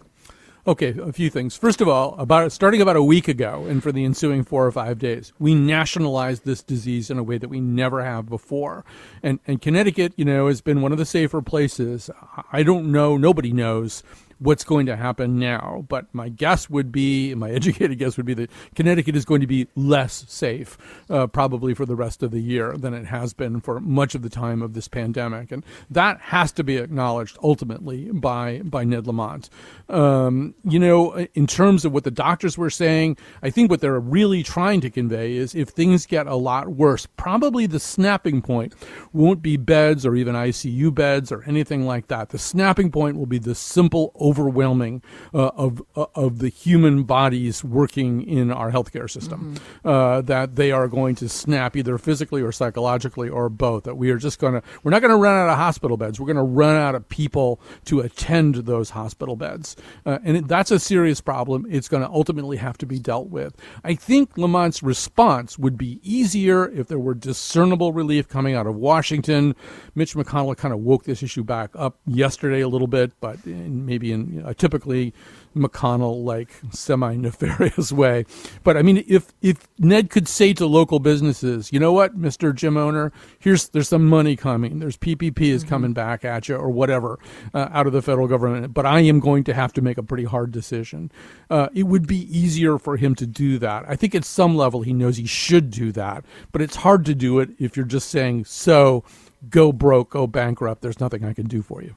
Okay, 0.64 0.94
a 1.02 1.12
few 1.12 1.28
things. 1.28 1.56
First 1.56 1.80
of 1.80 1.88
all, 1.88 2.14
about 2.20 2.52
starting 2.52 2.80
about 2.80 2.94
a 2.94 3.02
week 3.02 3.26
ago, 3.26 3.66
and 3.68 3.82
for 3.82 3.90
the 3.90 4.04
ensuing 4.04 4.44
four 4.44 4.64
or 4.64 4.70
five 4.70 5.00
days, 5.00 5.32
we 5.40 5.56
nationalized 5.56 6.44
this 6.44 6.62
disease 6.62 7.10
in 7.10 7.18
a 7.18 7.22
way 7.24 7.36
that 7.36 7.48
we 7.48 7.60
never 7.60 8.04
have 8.04 8.28
before. 8.28 8.84
And 9.24 9.40
and 9.44 9.60
Connecticut, 9.60 10.12
you 10.16 10.24
know, 10.24 10.46
has 10.46 10.60
been 10.60 10.80
one 10.80 10.92
of 10.92 10.98
the 10.98 11.04
safer 11.04 11.42
places. 11.42 12.10
I 12.52 12.62
don't 12.62 12.92
know, 12.92 13.16
nobody 13.16 13.52
knows 13.52 14.04
what's 14.42 14.64
going 14.64 14.86
to 14.86 14.96
happen 14.96 15.38
now. 15.38 15.84
But 15.88 16.06
my 16.12 16.28
guess 16.28 16.68
would 16.68 16.92
be, 16.92 17.34
my 17.34 17.50
educated 17.62 17.98
guess 17.98 18.16
would 18.16 18.26
be 18.26 18.34
that 18.34 18.50
Connecticut 18.74 19.16
is 19.16 19.24
going 19.24 19.40
to 19.40 19.46
be 19.46 19.68
less 19.74 20.24
safe, 20.28 20.76
uh, 21.08 21.26
probably 21.26 21.74
for 21.74 21.86
the 21.86 21.96
rest 21.96 22.22
of 22.22 22.30
the 22.30 22.40
year 22.40 22.76
than 22.76 22.94
it 22.94 23.06
has 23.06 23.32
been 23.32 23.60
for 23.60 23.80
much 23.80 24.14
of 24.14 24.22
the 24.22 24.30
time 24.30 24.62
of 24.62 24.74
this 24.74 24.88
pandemic, 24.88 25.52
and 25.52 25.64
that 25.90 26.20
has 26.20 26.52
to 26.52 26.64
be 26.64 26.76
acknowledged 26.76 27.36
ultimately 27.42 28.10
by 28.12 28.60
by 28.64 28.84
Ned 28.84 29.06
Lamont. 29.06 29.48
Um, 29.88 30.54
you 30.64 30.78
know, 30.78 31.26
in 31.34 31.46
terms 31.46 31.84
of 31.84 31.92
what 31.92 32.04
the 32.04 32.10
doctors 32.10 32.56
were 32.56 32.70
saying, 32.70 33.16
I 33.42 33.50
think 33.50 33.70
what 33.70 33.80
they're 33.80 34.00
really 34.00 34.42
trying 34.42 34.80
to 34.82 34.90
convey 34.90 35.36
is 35.36 35.54
if 35.54 35.68
things 35.68 36.06
get 36.06 36.26
a 36.26 36.36
lot 36.36 36.68
worse, 36.68 37.06
probably 37.16 37.66
the 37.66 37.80
snapping 37.80 38.42
point 38.42 38.74
won't 39.12 39.42
be 39.42 39.56
beds 39.56 40.06
or 40.06 40.14
even 40.14 40.34
ICU 40.34 40.94
beds 40.94 41.30
or 41.30 41.42
anything 41.44 41.86
like 41.86 42.08
that. 42.08 42.30
The 42.30 42.38
snapping 42.38 42.90
point 42.90 43.16
will 43.16 43.26
be 43.26 43.38
the 43.38 43.54
simple 43.54 44.12
overwhelming 44.32 45.02
uh, 45.34 45.48
of 45.48 45.82
uh, 45.94 46.06
of 46.14 46.38
the 46.38 46.48
human 46.48 47.02
bodies 47.02 47.62
working 47.62 48.22
in 48.22 48.50
our 48.50 48.70
healthcare 48.70 49.10
system. 49.10 49.54
Mm-hmm. 49.54 49.88
Uh, 49.88 50.20
that 50.22 50.56
they 50.56 50.72
are 50.72 50.88
going 50.88 51.14
to 51.16 51.28
snap 51.28 51.76
either 51.76 51.98
physically 51.98 52.40
or 52.40 52.52
psychologically 52.52 53.28
or 53.28 53.48
both. 53.50 53.84
That 53.84 53.96
we 53.96 54.10
are 54.10 54.16
just 54.16 54.38
going 54.38 54.54
to 54.54 54.62
we're 54.82 54.90
not 54.90 55.02
going 55.02 55.10
to 55.10 55.16
run 55.16 55.36
out 55.36 55.50
of 55.50 55.58
hospital 55.58 55.96
beds. 55.96 56.18
We're 56.18 56.26
going 56.26 56.36
to 56.36 56.42
run 56.42 56.76
out 56.76 56.94
of 56.94 57.06
people 57.08 57.60
to 57.86 58.00
attend 58.00 58.54
those 58.54 58.90
hospital 58.90 59.36
beds, 59.36 59.76
uh, 60.06 60.18
and 60.24 60.38
it, 60.38 60.48
that's 60.48 60.70
a 60.70 60.78
serious 60.78 61.20
problem. 61.20 61.66
It's 61.68 61.88
going 61.88 62.02
to 62.02 62.08
ultimately 62.08 62.56
have 62.56 62.78
to 62.78 62.86
be 62.86 62.98
dealt 62.98 63.28
with. 63.28 63.54
I 63.84 63.94
think 63.94 64.36
Lamont's 64.36 64.82
response 64.82 65.58
would 65.58 65.76
be 65.76 66.00
easier 66.02 66.70
if 66.70 66.88
there 66.88 66.98
were 66.98 67.14
discernible 67.14 67.92
relief 67.92 68.28
coming 68.28 68.54
out 68.54 68.66
of 68.66 68.76
Washington. 68.76 69.54
Mitch 69.94 70.14
McConnell 70.14 70.56
kind 70.56 70.72
of 70.72 70.80
woke 70.80 71.04
this 71.04 71.22
issue 71.22 71.44
back 71.44 71.70
up 71.74 71.98
yesterday 72.06 72.60
a 72.60 72.68
little 72.68 72.86
bit, 72.86 73.12
but 73.20 73.44
maybe 73.46 74.12
in 74.12 74.21
you 74.30 74.42
know, 74.42 74.48
a 74.48 74.54
typically 74.54 75.12
McConnell 75.56 76.24
like 76.24 76.50
semi 76.70 77.16
nefarious 77.16 77.92
way. 78.02 78.24
But 78.64 78.76
I 78.76 78.82
mean, 78.82 79.04
if 79.08 79.32
if 79.40 79.68
Ned 79.78 80.10
could 80.10 80.28
say 80.28 80.52
to 80.54 80.66
local 80.66 80.98
businesses, 80.98 81.72
you 81.72 81.78
know 81.78 81.92
what, 81.92 82.16
Mister 82.16 82.52
Gym 82.52 82.76
owner, 82.76 83.12
here's 83.38 83.68
there's 83.68 83.88
some 83.88 84.06
money 84.08 84.36
coming, 84.36 84.78
there's 84.78 84.96
PPP 84.96 85.40
is 85.40 85.62
mm-hmm. 85.62 85.68
coming 85.68 85.92
back 85.92 86.24
at 86.24 86.48
you 86.48 86.56
or 86.56 86.70
whatever 86.70 87.18
uh, 87.54 87.68
out 87.72 87.86
of 87.86 87.92
the 87.92 88.02
federal 88.02 88.28
government, 88.28 88.72
but 88.74 88.86
I 88.86 89.00
am 89.00 89.20
going 89.20 89.44
to 89.44 89.54
have 89.54 89.72
to 89.74 89.82
make 89.82 89.98
a 89.98 90.02
pretty 90.02 90.24
hard 90.24 90.52
decision. 90.52 91.10
Uh, 91.50 91.68
it 91.74 91.84
would 91.84 92.06
be 92.06 92.20
easier 92.36 92.78
for 92.78 92.96
him 92.96 93.14
to 93.16 93.26
do 93.26 93.58
that. 93.58 93.84
I 93.88 93.96
think 93.96 94.14
at 94.14 94.24
some 94.24 94.56
level 94.56 94.82
he 94.82 94.92
knows 94.92 95.16
he 95.16 95.26
should 95.26 95.70
do 95.70 95.92
that, 95.92 96.24
but 96.50 96.62
it's 96.62 96.76
hard 96.76 97.04
to 97.06 97.14
do 97.14 97.38
it 97.40 97.50
if 97.58 97.76
you're 97.76 97.86
just 97.86 98.10
saying 98.10 98.44
so. 98.46 99.04
Go 99.50 99.72
broke, 99.72 100.10
go 100.10 100.28
bankrupt. 100.28 100.82
There's 100.82 101.00
nothing 101.00 101.24
I 101.24 101.32
can 101.32 101.48
do 101.48 101.62
for 101.62 101.82
you. 101.82 101.96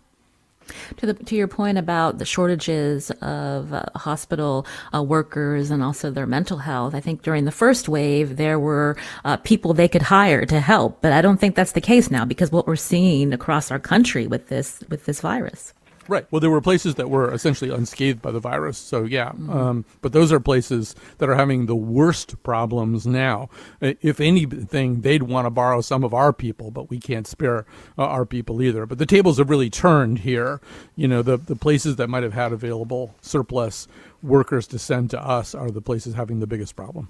To 0.97 1.05
the 1.05 1.13
to 1.13 1.36
your 1.36 1.47
point 1.47 1.78
about 1.78 2.18
the 2.18 2.26
shortages 2.26 3.11
of 3.22 3.74
uh, 3.74 3.84
hospital 3.95 4.66
uh, 4.93 5.03
workers 5.03 5.72
and 5.72 5.84
also 5.84 6.11
their 6.11 6.26
mental 6.26 6.57
health, 6.57 6.95
I 6.95 6.99
think 6.99 7.22
during 7.22 7.45
the 7.45 7.51
first 7.51 7.88
wave 7.88 8.38
there 8.38 8.59
were 8.59 8.97
uh, 9.24 9.38
people 9.38 9.74
they 9.74 9.88
could 9.88 10.01
hire 10.03 10.45
to 10.45 10.59
help, 10.59 11.01
but 11.01 11.13
I 11.13 11.22
don't 11.22 11.39
think 11.39 11.55
that's 11.55 11.74
the 11.74 11.82
case 11.82 12.09
now 12.11 12.26
because 12.26 12.51
what 12.51 12.68
we're 12.68 12.76
seeing 12.76 13.34
across 13.34 13.72
our 13.72 13.80
country 13.80 14.28
with 14.28 14.47
this 14.47 14.84
with 14.89 15.05
this 15.05 15.22
virus. 15.22 15.74
Right. 16.08 16.26
Well, 16.32 16.39
there 16.39 16.49
were 16.49 16.62
places 16.62 16.95
that 16.95 17.10
were 17.10 17.34
essentially 17.34 17.72
unscathed 17.72 18.22
by 18.22 18.32
the 18.32 18.39
virus. 18.39 18.78
So, 18.78 19.03
yeah. 19.03 19.30
Mm-hmm. 19.30 19.49
Um, 19.49 19.86
but 20.01 20.14
those 20.14 20.32
are 20.32 20.39
places 20.39 20.95
that 21.18 21.30
are 21.30 21.36
having 21.36 21.66
the 21.66 21.76
worst 21.76 22.41
problems 22.43 23.08
now. 23.08 23.49
If 23.82 24.20
anything, 24.20 25.01
they'd 25.01 25.24
want 25.24 25.45
to 25.45 25.49
borrow 25.49 25.82
some 25.82 26.03
of 26.03 26.14
our 26.14 26.32
people, 26.32 26.72
but 26.72 26.89
we 26.89 26.99
can't 26.99 27.28
spare 27.28 27.66
uh, 27.97 28.03
our 28.03 28.26
people 28.26 28.62
either. 28.62 28.86
But 28.86 28.97
the 28.97 29.06
tables 29.06 29.38
have 29.38 29.49
really 29.49 29.70
turned 29.70 30.20
here. 30.20 30.62
You 30.95 31.08
know, 31.08 31.22
the, 31.22 31.38
the 31.38 31.56
places 31.56 31.95
that 31.95 32.10
might 32.10 32.24
have 32.24 32.34
had 32.34 32.51
available 32.51 33.16
surplus 33.22 33.88
workers 34.22 34.68
to 34.68 34.80
send 34.80 35.10
to 35.12 35.22
us 35.22 35.56
are 35.56 35.72
the 35.72 35.82
places 35.82 36.16
having 36.16 36.39
the 36.39 36.47
biggest 36.47 36.76
problem. 36.76 37.10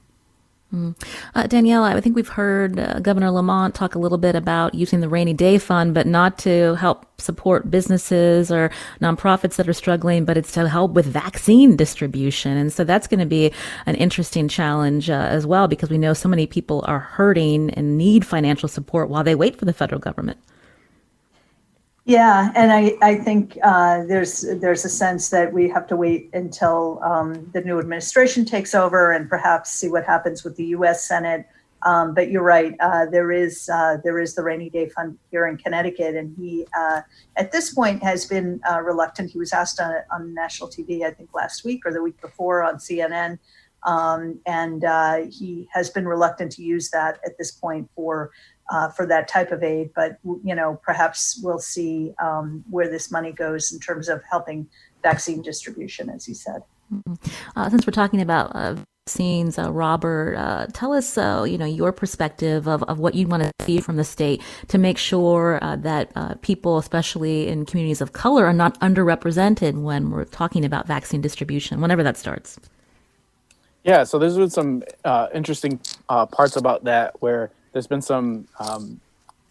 Mm. 0.74 0.96
Uh, 1.36 1.48
Danielle, 1.48 1.84
I 1.84 2.02
think 2.02 2.16
we've 2.16 2.28
heard 2.28 2.80
uh, 2.80 3.00
Governor 3.00 3.30
Lamont 3.32 3.76
talk 3.76 3.96
a 3.96 4.00
little 4.00 4.18
bit 4.18 4.36
about 4.36 4.74
using 4.74 5.00
the 5.00 5.08
rainy 5.08 5.34
day 5.34 5.58
fund, 5.58 5.94
but 5.94 6.08
not 6.08 6.40
to 6.40 6.76
help 6.76 7.06
support 7.22 7.70
businesses 7.70 8.52
or 8.52 8.72
nonprofits 9.00 9.56
that 9.56 9.70
are 9.70 9.74
struggling, 9.74 10.26
but 10.26 10.38
it's 10.38 10.52
to 10.54 10.68
help 10.68 10.92
with 10.92 11.06
vaccine 11.06 11.76
distribution. 11.76 12.58
And 12.58 12.74
so 12.74 12.84
that's 12.84 13.08
going 13.08 13.20
to 13.20 13.26
be 13.28 13.54
an 13.86 13.96
interesting 13.96 14.48
challenge 14.48 15.10
uh, 15.10 15.14
as 15.14 15.46
well, 15.46 15.68
because 15.68 15.90
we 15.90 16.00
know 16.00 16.14
so 16.14 16.28
many 16.28 16.48
people 16.48 16.84
are 16.88 17.00
hurting 17.00 17.70
and 17.70 17.98
need 17.98 18.26
financial 18.26 18.68
support 18.68 19.10
while 19.10 19.24
they 19.24 19.36
wait 19.36 19.58
for 19.58 19.66
the 19.66 19.74
federal 19.74 20.02
government. 20.02 20.40
Yeah, 22.08 22.52
and 22.54 22.72
I, 22.72 22.96
I 23.02 23.16
think 23.16 23.58
uh, 23.64 24.04
there's 24.06 24.46
there's 24.60 24.86
a 24.86 24.90
sense 24.90 25.30
that 25.30 25.52
we 25.52 25.68
have 25.70 25.88
to 25.88 25.96
wait 25.96 26.30
until 26.34 27.00
um, 27.04 27.50
the 27.52 27.62
new 27.62 27.80
administration 27.80 28.46
takes 28.46 28.76
over 28.76 29.12
and 29.12 29.28
perhaps 29.28 29.72
see 29.72 29.90
what 29.90 30.06
happens 30.06 30.44
with 30.44 30.56
the 30.56 30.66
U.S. 30.66 31.08
Senate. 31.08 31.48
Um, 31.82 32.14
but 32.14 32.30
you're 32.30 32.44
right, 32.44 32.76
uh, 32.80 33.08
there 33.08 33.32
is 33.32 33.70
uh, 33.74 33.98
there 34.04 34.20
is 34.20 34.36
the 34.36 34.44
rainy 34.44 34.70
day 34.70 34.88
fund 34.90 35.18
here 35.32 35.48
in 35.48 35.58
Connecticut, 35.58 36.16
and 36.16 36.36
he 36.38 36.68
uh, 36.78 37.02
at 37.38 37.52
this 37.52 37.74
point 37.74 38.04
has 38.04 38.26
been 38.26 38.62
uh, 38.72 38.82
reluctant. 38.82 39.32
He 39.32 39.40
was 39.40 39.52
asked 39.52 39.82
on, 39.82 39.96
on 40.12 40.32
national 40.36 40.70
TV, 40.70 41.04
I 41.04 41.12
think 41.12 41.34
last 41.34 41.66
week 41.66 41.88
or 41.88 41.92
the 41.92 42.04
week 42.04 42.22
before 42.22 42.62
on 42.62 42.76
CNN, 42.76 43.40
um, 43.82 44.40
and 44.46 44.84
uh, 44.84 45.22
he 45.32 45.68
has 45.74 45.90
been 45.90 46.08
reluctant 46.08 46.52
to 46.54 46.64
use 46.64 46.92
that 46.92 47.20
at 47.26 47.38
this 47.40 47.52
point 47.52 47.90
for 47.96 48.32
uh, 48.70 48.90
for 48.90 49.06
that 49.06 49.28
type 49.28 49.52
of 49.52 49.64
aid. 49.64 49.92
But 49.96 50.18
you 50.24 50.56
know, 50.56 50.80
perhaps 50.84 51.40
we'll 51.44 51.60
see 51.60 52.14
um, 52.22 52.64
where 52.70 52.90
this 52.90 53.12
money 53.12 53.32
goes 53.32 53.72
in 53.72 53.80
terms 53.80 54.10
of 54.10 54.22
helping 54.30 54.68
vaccine 55.04 55.42
distribution, 55.42 56.10
as 56.10 56.28
you 56.28 56.34
said. 56.34 56.62
Mm-hmm. 56.94 57.14
Uh, 57.56 57.70
since 57.70 57.86
we're 57.86 57.92
talking 57.92 58.22
about 58.22 58.56
uh, 58.56 58.76
vaccines, 59.08 59.58
uh, 59.58 59.72
Robert, 59.72 60.36
uh, 60.36 60.68
tell 60.74 60.94
us, 60.94 61.18
uh, 61.18 61.46
you 61.48 61.58
know, 61.58 61.66
your 61.66 61.92
perspective 61.92 62.68
of, 62.68 62.84
of 62.84 63.00
what 63.00 63.16
you 63.16 63.28
want 63.28 63.44
to 63.44 63.52
see 63.66 63.80
from 63.80 63.98
the 63.98 64.04
state 64.04 64.42
to 64.68 64.78
make 64.78 64.98
sure 64.98 65.60
that 65.62 66.42
people, 66.42 66.78
especially 66.78 67.48
in 67.48 67.66
communities 67.66 68.02
of 68.02 68.14
color, 68.14 68.46
are 68.46 68.54
not 68.54 68.80
underrepresented 68.80 69.82
when 69.82 70.12
we're 70.12 70.26
talking 70.26 70.66
about 70.66 70.88
vaccine 70.88 71.22
distribution, 71.22 71.82
whenever 71.82 72.04
that 72.04 72.18
starts. 72.18 72.60
Yeah, 73.84 74.04
so 74.04 74.18
there's 74.18 74.38
been 74.38 74.50
some 74.50 74.84
interesting 75.34 75.80
parts 76.08 76.56
about 76.56 76.84
that 76.86 77.22
where 77.22 77.52
there's 77.76 77.88
been 77.88 78.02
some 78.02 78.48
um, 78.58 79.02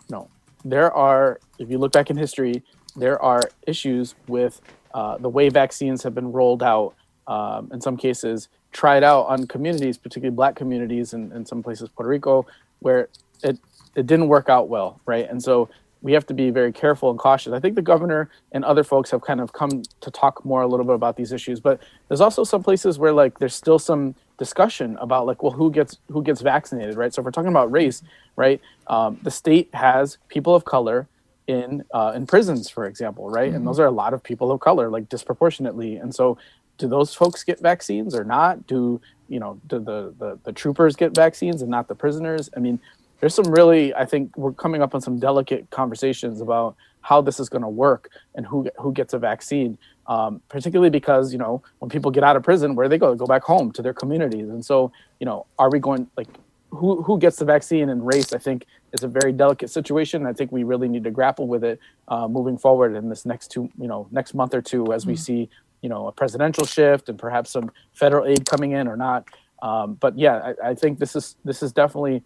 know 0.08 0.30
there 0.64 0.90
are, 0.90 1.38
if 1.58 1.68
you 1.70 1.76
look 1.76 1.92
back 1.92 2.08
in 2.08 2.16
history, 2.16 2.62
there 2.96 3.20
are 3.22 3.42
issues 3.66 4.14
with 4.28 4.62
uh, 4.94 5.18
the 5.18 5.28
way 5.28 5.50
vaccines 5.50 6.02
have 6.02 6.14
been 6.14 6.32
rolled 6.32 6.62
out. 6.62 6.94
Um, 7.26 7.70
in 7.72 7.80
some 7.82 7.98
cases, 7.98 8.48
tried 8.72 9.02
out 9.02 9.26
on 9.26 9.46
communities, 9.46 9.98
particularly 9.98 10.34
Black 10.34 10.56
communities, 10.56 11.12
and 11.12 11.32
in 11.32 11.44
some 11.44 11.62
places 11.62 11.90
Puerto 11.90 12.08
Rico, 12.08 12.46
where 12.80 13.08
it 13.42 13.58
it 13.94 14.06
didn't 14.06 14.28
work 14.28 14.48
out 14.48 14.68
well, 14.70 15.00
right? 15.04 15.28
And 15.28 15.42
so 15.42 15.68
we 16.00 16.12
have 16.12 16.26
to 16.26 16.34
be 16.34 16.50
very 16.50 16.72
careful 16.72 17.10
and 17.10 17.18
cautious. 17.18 17.52
I 17.52 17.60
think 17.60 17.74
the 17.74 17.82
governor 17.82 18.30
and 18.52 18.64
other 18.64 18.84
folks 18.84 19.10
have 19.10 19.20
kind 19.20 19.40
of 19.40 19.52
come 19.52 19.82
to 20.00 20.10
talk 20.10 20.44
more 20.44 20.62
a 20.62 20.66
little 20.66 20.86
bit 20.86 20.94
about 20.94 21.16
these 21.16 21.32
issues, 21.32 21.60
but 21.60 21.80
there's 22.08 22.20
also 22.22 22.42
some 22.44 22.62
places 22.62 22.98
where 22.98 23.12
like 23.12 23.38
there's 23.38 23.54
still 23.54 23.78
some 23.78 24.14
discussion 24.38 24.96
about 25.00 25.26
like 25.26 25.42
well 25.42 25.52
who 25.52 25.70
gets 25.70 25.98
who 26.08 26.22
gets 26.22 26.40
vaccinated, 26.40 26.96
right? 26.96 27.12
So 27.12 27.20
if 27.20 27.24
we're 27.24 27.30
talking 27.30 27.50
about 27.50 27.70
race, 27.70 28.02
right, 28.36 28.60
um, 28.86 29.18
the 29.22 29.30
state 29.30 29.74
has 29.74 30.18
people 30.28 30.54
of 30.54 30.64
color 30.64 31.08
in 31.46 31.84
uh, 31.92 32.12
in 32.14 32.26
prisons, 32.26 32.70
for 32.70 32.86
example, 32.86 33.30
right, 33.30 33.48
mm-hmm. 33.48 33.56
and 33.56 33.66
those 33.66 33.78
are 33.78 33.86
a 33.86 33.90
lot 33.90 34.14
of 34.14 34.22
people 34.22 34.50
of 34.50 34.60
color, 34.60 34.88
like 34.90 35.08
disproportionately, 35.08 35.96
and 35.96 36.14
so 36.14 36.38
do 36.78 36.88
those 36.88 37.14
folks 37.14 37.44
get 37.44 37.60
vaccines 37.60 38.14
or 38.14 38.24
not? 38.24 38.66
Do 38.66 39.00
you 39.28 39.40
know 39.40 39.60
do 39.66 39.78
the, 39.78 40.14
the 40.18 40.38
the 40.44 40.52
troopers 40.52 40.96
get 40.96 41.14
vaccines 41.14 41.62
and 41.62 41.70
not 41.70 41.88
the 41.88 41.94
prisoners? 41.94 42.50
I 42.56 42.60
mean, 42.60 42.80
there's 43.24 43.34
some 43.34 43.50
really 43.50 43.94
I 43.94 44.04
think 44.04 44.36
we're 44.36 44.52
coming 44.52 44.82
up 44.82 44.94
on 44.94 45.00
some 45.00 45.18
delicate 45.18 45.70
conversations 45.70 46.42
about 46.42 46.76
how 47.00 47.22
this 47.22 47.40
is 47.40 47.48
going 47.48 47.62
to 47.62 47.70
work 47.70 48.10
and 48.34 48.44
who 48.44 48.68
who 48.78 48.92
gets 48.92 49.14
a 49.14 49.18
vaccine. 49.18 49.78
Um, 50.06 50.42
particularly 50.50 50.90
because 50.90 51.32
you 51.32 51.38
know 51.38 51.62
when 51.78 51.88
people 51.88 52.10
get 52.10 52.22
out 52.22 52.36
of 52.36 52.42
prison, 52.42 52.74
where 52.74 52.86
they 52.86 52.98
go, 52.98 53.12
they 53.12 53.16
go 53.16 53.24
back 53.24 53.42
home 53.42 53.72
to 53.72 53.80
their 53.80 53.94
communities, 53.94 54.50
and 54.50 54.62
so 54.62 54.92
you 55.20 55.24
know, 55.24 55.46
are 55.58 55.70
we 55.70 55.78
going 55.78 56.06
like 56.18 56.28
who 56.68 57.02
who 57.02 57.18
gets 57.18 57.36
the 57.36 57.46
vaccine 57.46 57.88
and 57.88 58.06
race? 58.06 58.34
I 58.34 58.38
think 58.38 58.66
is 58.92 59.04
a 59.04 59.08
very 59.08 59.32
delicate 59.32 59.70
situation. 59.70 60.26
I 60.26 60.34
think 60.34 60.52
we 60.52 60.62
really 60.62 60.88
need 60.88 61.04
to 61.04 61.10
grapple 61.10 61.46
with 61.48 61.64
it 61.64 61.80
uh, 62.08 62.28
moving 62.28 62.58
forward 62.58 62.94
in 62.94 63.08
this 63.08 63.24
next 63.24 63.48
two 63.48 63.70
you 63.80 63.88
know 63.88 64.06
next 64.10 64.34
month 64.34 64.52
or 64.52 64.60
two 64.60 64.92
as 64.92 65.04
mm-hmm. 65.04 65.12
we 65.12 65.16
see 65.16 65.48
you 65.80 65.88
know 65.88 66.08
a 66.08 66.12
presidential 66.12 66.66
shift 66.66 67.08
and 67.08 67.18
perhaps 67.18 67.52
some 67.52 67.70
federal 67.94 68.26
aid 68.26 68.44
coming 68.44 68.72
in 68.72 68.86
or 68.86 68.98
not. 68.98 69.26
Um, 69.62 69.94
but 69.94 70.18
yeah, 70.18 70.52
I, 70.62 70.70
I 70.70 70.74
think 70.74 70.98
this 70.98 71.16
is 71.16 71.36
this 71.42 71.62
is 71.62 71.72
definitely 71.72 72.22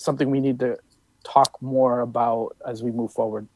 something 0.00 0.30
we 0.30 0.40
need 0.40 0.58
to 0.60 0.78
talk 1.24 1.60
more 1.60 2.00
about 2.00 2.56
as 2.66 2.82
we 2.82 2.90
move 2.90 3.12
forward. 3.12 3.46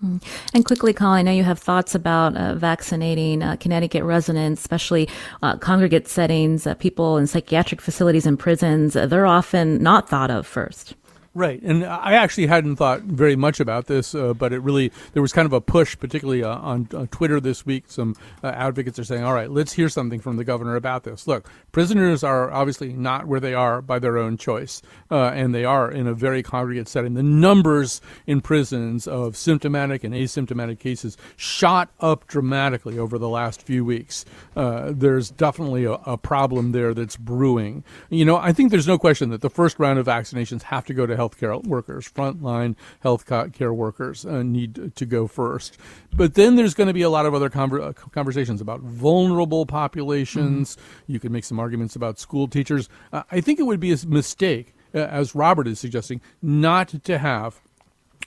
Hmm. 0.00 0.18
And 0.52 0.64
quickly, 0.64 0.92
Colin, 0.92 1.20
I 1.20 1.22
know 1.22 1.32
you 1.32 1.44
have 1.44 1.58
thoughts 1.58 1.94
about 1.94 2.36
uh, 2.36 2.54
vaccinating 2.54 3.42
uh, 3.42 3.56
Connecticut 3.56 4.04
residents, 4.04 4.60
especially 4.60 5.08
uh, 5.42 5.56
congregate 5.56 6.08
settings, 6.08 6.66
uh, 6.66 6.74
people 6.74 7.16
in 7.16 7.26
psychiatric 7.26 7.80
facilities 7.80 8.26
and 8.26 8.38
prisons. 8.38 8.92
they're 8.94 9.26
often 9.26 9.82
not 9.82 10.08
thought 10.08 10.30
of 10.30 10.46
first. 10.46 10.94
Right, 11.36 11.60
and 11.62 11.84
I 11.84 12.12
actually 12.12 12.46
hadn't 12.46 12.76
thought 12.76 13.00
very 13.00 13.34
much 13.34 13.58
about 13.58 13.86
this, 13.86 14.14
uh, 14.14 14.34
but 14.34 14.52
it 14.52 14.60
really 14.60 14.92
there 15.14 15.22
was 15.22 15.32
kind 15.32 15.46
of 15.46 15.52
a 15.52 15.60
push, 15.60 15.98
particularly 15.98 16.44
uh, 16.44 16.54
on, 16.58 16.88
on, 16.94 17.08
Twitter 17.08 17.40
this 17.40 17.66
week. 17.66 17.86
Some 17.88 18.14
uh, 18.44 18.48
advocates 18.48 19.00
are 19.00 19.04
saying, 19.04 19.24
"All 19.24 19.34
right, 19.34 19.50
let's 19.50 19.72
hear 19.72 19.88
something 19.88 20.20
from 20.20 20.36
the 20.36 20.44
governor 20.44 20.76
about 20.76 21.02
this." 21.02 21.26
Look, 21.26 21.50
prisoners 21.72 22.22
are 22.22 22.52
obviously 22.52 22.92
not 22.92 23.26
where 23.26 23.40
they 23.40 23.52
are 23.52 23.82
by 23.82 23.98
their 23.98 24.16
own 24.16 24.36
choice, 24.36 24.80
uh, 25.10 25.32
and 25.34 25.52
they 25.52 25.64
are 25.64 25.90
in 25.90 26.06
a 26.06 26.14
very 26.14 26.40
congregate 26.40 26.86
setting. 26.86 27.14
The 27.14 27.24
numbers 27.24 28.00
in 28.28 28.40
prisons 28.40 29.08
of 29.08 29.36
symptomatic 29.36 30.04
and 30.04 30.14
asymptomatic 30.14 30.78
cases 30.78 31.16
shot 31.36 31.90
up 31.98 32.28
dramatically 32.28 32.96
over 32.96 33.18
the 33.18 33.28
last 33.28 33.60
few 33.60 33.84
weeks. 33.84 34.24
Uh, 34.54 34.92
there's 34.94 35.32
definitely 35.32 35.84
a, 35.84 35.94
a 35.94 36.16
problem 36.16 36.70
there 36.70 36.94
that's 36.94 37.16
brewing. 37.16 37.82
You 38.08 38.24
know, 38.24 38.36
I 38.36 38.52
think 38.52 38.70
there's 38.70 38.86
no 38.86 38.98
question 38.98 39.30
that 39.30 39.40
the 39.40 39.50
first 39.50 39.80
round 39.80 39.98
of 39.98 40.06
vaccinations 40.06 40.62
have 40.62 40.86
to 40.86 40.94
go 40.94 41.06
to 41.06 41.23
healthcare 41.28 41.64
workers, 41.64 42.10
frontline 42.10 42.76
healthcare 43.04 43.74
workers 43.74 44.24
uh, 44.24 44.42
need 44.42 44.94
to 44.94 45.06
go 45.06 45.26
first. 45.26 45.78
But 46.14 46.34
then 46.34 46.56
there's 46.56 46.74
going 46.74 46.88
to 46.88 46.94
be 46.94 47.02
a 47.02 47.10
lot 47.10 47.26
of 47.26 47.34
other 47.34 47.50
conver- 47.50 47.82
uh, 47.82 47.92
conversations 47.92 48.60
about 48.60 48.80
vulnerable 48.80 49.66
populations. 49.66 50.76
Mm-hmm. 50.76 51.12
You 51.12 51.20
could 51.20 51.32
make 51.32 51.44
some 51.44 51.58
arguments 51.58 51.96
about 51.96 52.18
school 52.18 52.48
teachers. 52.48 52.88
Uh, 53.12 53.22
I 53.30 53.40
think 53.40 53.58
it 53.58 53.64
would 53.64 53.80
be 53.80 53.92
a 53.92 53.98
mistake, 54.06 54.74
uh, 54.94 54.98
as 54.98 55.34
Robert 55.34 55.66
is 55.66 55.80
suggesting, 55.80 56.20
not 56.42 57.04
to 57.04 57.18
have 57.18 57.60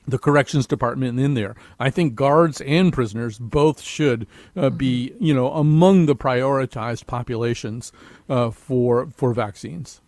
the 0.08 0.18
corrections 0.18 0.66
department 0.66 1.20
in 1.20 1.34
there. 1.34 1.56
I 1.80 1.90
think 1.90 2.16
guards 2.16 2.62
and 2.62 2.94
prisoners 2.94 3.38
both 3.38 3.82
should 3.82 4.26
uh, 4.56 4.70
be, 4.70 5.10
mm-hmm. 5.10 5.24
you 5.24 5.34
know, 5.34 5.52
among 5.52 6.06
the 6.06 6.16
prioritized 6.16 7.08
populations 7.08 7.92
uh, 8.30 8.52
for 8.52 9.08
for 9.16 9.34
vaccines. 9.34 10.02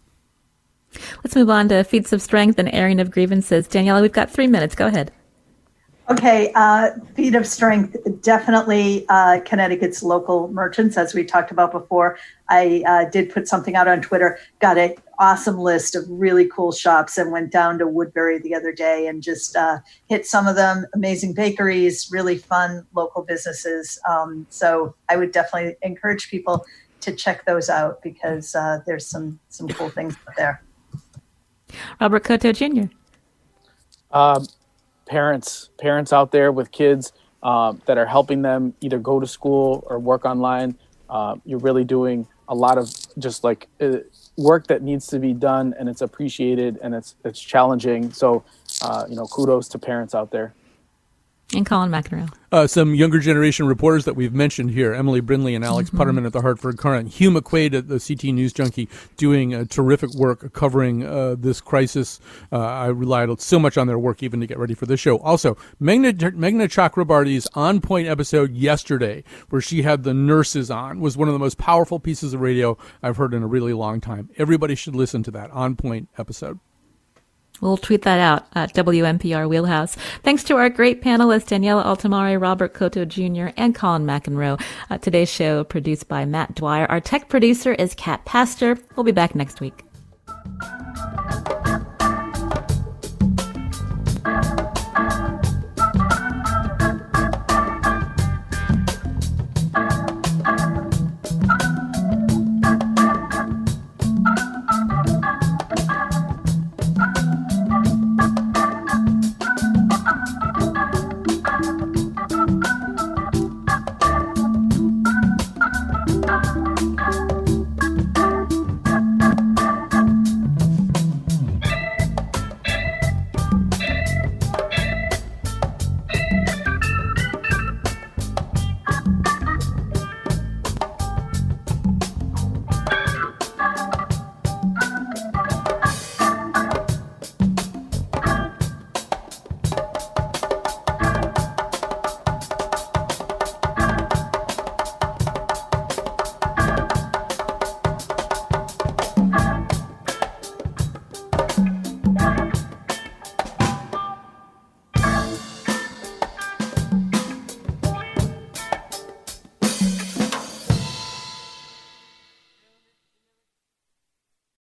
Let's 1.23 1.35
move 1.35 1.49
on 1.49 1.69
to 1.69 1.83
feats 1.83 2.13
of 2.13 2.21
strength 2.21 2.57
and 2.59 2.73
airing 2.73 2.99
of 2.99 3.11
grievances. 3.11 3.67
Daniela, 3.67 4.01
we've 4.01 4.11
got 4.11 4.29
three 4.29 4.47
minutes. 4.47 4.75
Go 4.75 4.87
ahead. 4.87 5.11
Okay, 6.09 6.51
uh, 6.55 6.89
feat 7.13 7.35
of 7.35 7.45
strength, 7.45 7.95
definitely 8.21 9.05
uh, 9.09 9.41
Connecticut's 9.45 10.01
local 10.01 10.47
merchants, 10.47 10.97
as 10.97 11.13
we 11.13 11.23
talked 11.23 11.51
about 11.51 11.71
before. 11.71 12.17
I 12.49 12.83
uh, 12.87 13.05
did 13.11 13.31
put 13.31 13.47
something 13.47 13.75
out 13.75 13.87
on 13.87 14.01
Twitter, 14.01 14.39
got 14.59 14.79
an 14.79 14.95
awesome 15.19 15.59
list 15.59 15.93
of 15.95 16.05
really 16.09 16.47
cool 16.47 16.71
shops, 16.71 17.19
and 17.19 17.31
went 17.31 17.51
down 17.51 17.77
to 17.77 17.85
Woodbury 17.85 18.39
the 18.39 18.55
other 18.55 18.71
day 18.71 19.05
and 19.05 19.21
just 19.21 19.55
uh, 19.55 19.77
hit 20.07 20.25
some 20.25 20.47
of 20.47 20.55
them. 20.55 20.83
Amazing 20.95 21.35
bakeries, 21.35 22.09
really 22.11 22.39
fun 22.39 22.87
local 22.95 23.21
businesses. 23.21 23.99
Um, 24.09 24.47
so 24.49 24.95
I 25.09 25.15
would 25.15 25.31
definitely 25.31 25.75
encourage 25.83 26.31
people 26.31 26.65
to 27.01 27.15
check 27.15 27.45
those 27.45 27.69
out 27.69 28.01
because 28.01 28.55
uh, 28.55 28.79
there's 28.87 29.05
some 29.05 29.39
some 29.49 29.67
cool 29.67 29.89
things 29.89 30.15
out 30.27 30.35
there. 30.37 30.63
Robert 31.99 32.23
Cotto 32.23 32.53
Jr. 32.53 32.93
Um, 34.11 34.45
parents, 35.05 35.69
parents 35.79 36.13
out 36.13 36.31
there 36.31 36.51
with 36.51 36.71
kids 36.71 37.13
um, 37.43 37.81
that 37.85 37.97
are 37.97 38.05
helping 38.05 38.41
them 38.41 38.73
either 38.81 38.99
go 38.99 39.19
to 39.19 39.27
school 39.27 39.83
or 39.87 39.99
work 39.99 40.25
online. 40.25 40.77
Uh, 41.09 41.35
you're 41.45 41.59
really 41.59 41.83
doing 41.83 42.27
a 42.47 42.55
lot 42.55 42.77
of 42.77 42.91
just 43.17 43.43
like 43.43 43.67
uh, 43.81 43.97
work 44.37 44.67
that 44.67 44.81
needs 44.81 45.07
to 45.07 45.19
be 45.19 45.33
done, 45.33 45.73
and 45.79 45.87
it's 45.89 46.01
appreciated 46.01 46.79
and 46.81 46.93
it's 46.93 47.15
it's 47.23 47.39
challenging. 47.39 48.11
So, 48.11 48.43
uh, 48.81 49.05
you 49.09 49.15
know, 49.15 49.25
kudos 49.25 49.67
to 49.69 49.79
parents 49.79 50.13
out 50.15 50.31
there 50.31 50.53
and 51.53 51.65
Colin 51.65 51.89
McEnroe. 51.89 52.31
Uh, 52.51 52.65
some 52.65 52.95
younger 52.95 53.19
generation 53.19 53.67
reporters 53.67 54.05
that 54.05 54.15
we've 54.15 54.33
mentioned 54.33 54.71
here 54.71 54.93
Emily 54.93 55.19
Brindley 55.19 55.53
and 55.53 55.63
Alex 55.63 55.89
mm-hmm. 55.89 56.01
Putterman 56.01 56.25
at 56.25 56.33
the 56.33 56.41
Hartford 56.41 56.77
Courant, 56.77 57.09
Hugh 57.09 57.29
McQuaid 57.29 57.75
at 57.75 57.87
the 57.87 57.99
CT 57.99 58.33
News 58.33 58.53
Junkie, 58.53 58.89
doing 59.17 59.53
a 59.53 59.65
terrific 59.65 60.11
work 60.15 60.51
covering 60.53 61.05
uh, 61.05 61.35
this 61.37 61.61
crisis. 61.61 62.19
Uh, 62.51 62.59
I 62.59 62.87
relied 62.87 63.39
so 63.39 63.59
much 63.59 63.77
on 63.77 63.87
their 63.87 63.99
work 63.99 64.23
even 64.23 64.39
to 64.39 64.47
get 64.47 64.57
ready 64.57 64.73
for 64.73 64.87
this 64.87 64.99
show. 64.99 65.19
Also, 65.19 65.57
Magna, 65.79 66.13
Meghna 66.13 66.67
Chakrabarty's 66.67 67.47
On 67.53 67.81
Point 67.81 68.07
episode 68.07 68.53
yesterday, 68.53 69.23
where 69.49 69.61
she 69.61 69.83
had 69.83 70.03
the 70.03 70.13
nurses 70.13 70.71
on, 70.71 70.99
was 70.99 71.17
one 71.17 71.27
of 71.27 71.33
the 71.33 71.39
most 71.39 71.57
powerful 71.57 71.99
pieces 71.99 72.33
of 72.33 72.41
radio 72.41 72.77
I've 73.03 73.17
heard 73.17 73.33
in 73.33 73.43
a 73.43 73.47
really 73.47 73.73
long 73.73 74.01
time. 74.01 74.29
Everybody 74.37 74.73
should 74.75 74.95
listen 74.95 75.21
to 75.23 75.31
that 75.31 75.51
On 75.51 75.75
Point 75.75 76.09
episode. 76.17 76.59
We'll 77.61 77.77
tweet 77.77 78.03
that 78.03 78.19
out 78.19 78.47
at 78.53 78.73
WNPR 78.73 79.47
Wheelhouse. 79.49 79.95
Thanks 80.23 80.43
to 80.45 80.55
our 80.55 80.69
great 80.69 81.01
panelists, 81.01 81.47
Daniela 81.47 81.83
Altimari, 81.85 82.39
Robert 82.39 82.73
Cotto 82.73 83.07
Jr., 83.07 83.53
and 83.57 83.75
Colin 83.75 84.05
McEnroe. 84.05 84.61
Uh, 84.89 84.97
today's 84.97 85.29
show 85.29 85.63
produced 85.63 86.07
by 86.07 86.25
Matt 86.25 86.55
Dwyer. 86.55 86.85
Our 86.85 87.01
tech 87.01 87.29
producer 87.29 87.73
is 87.73 87.93
Kat 87.95 88.23
Pastor. 88.25 88.77
We'll 88.95 89.03
be 89.03 89.11
back 89.11 89.35
next 89.35 89.61
week. 89.61 89.83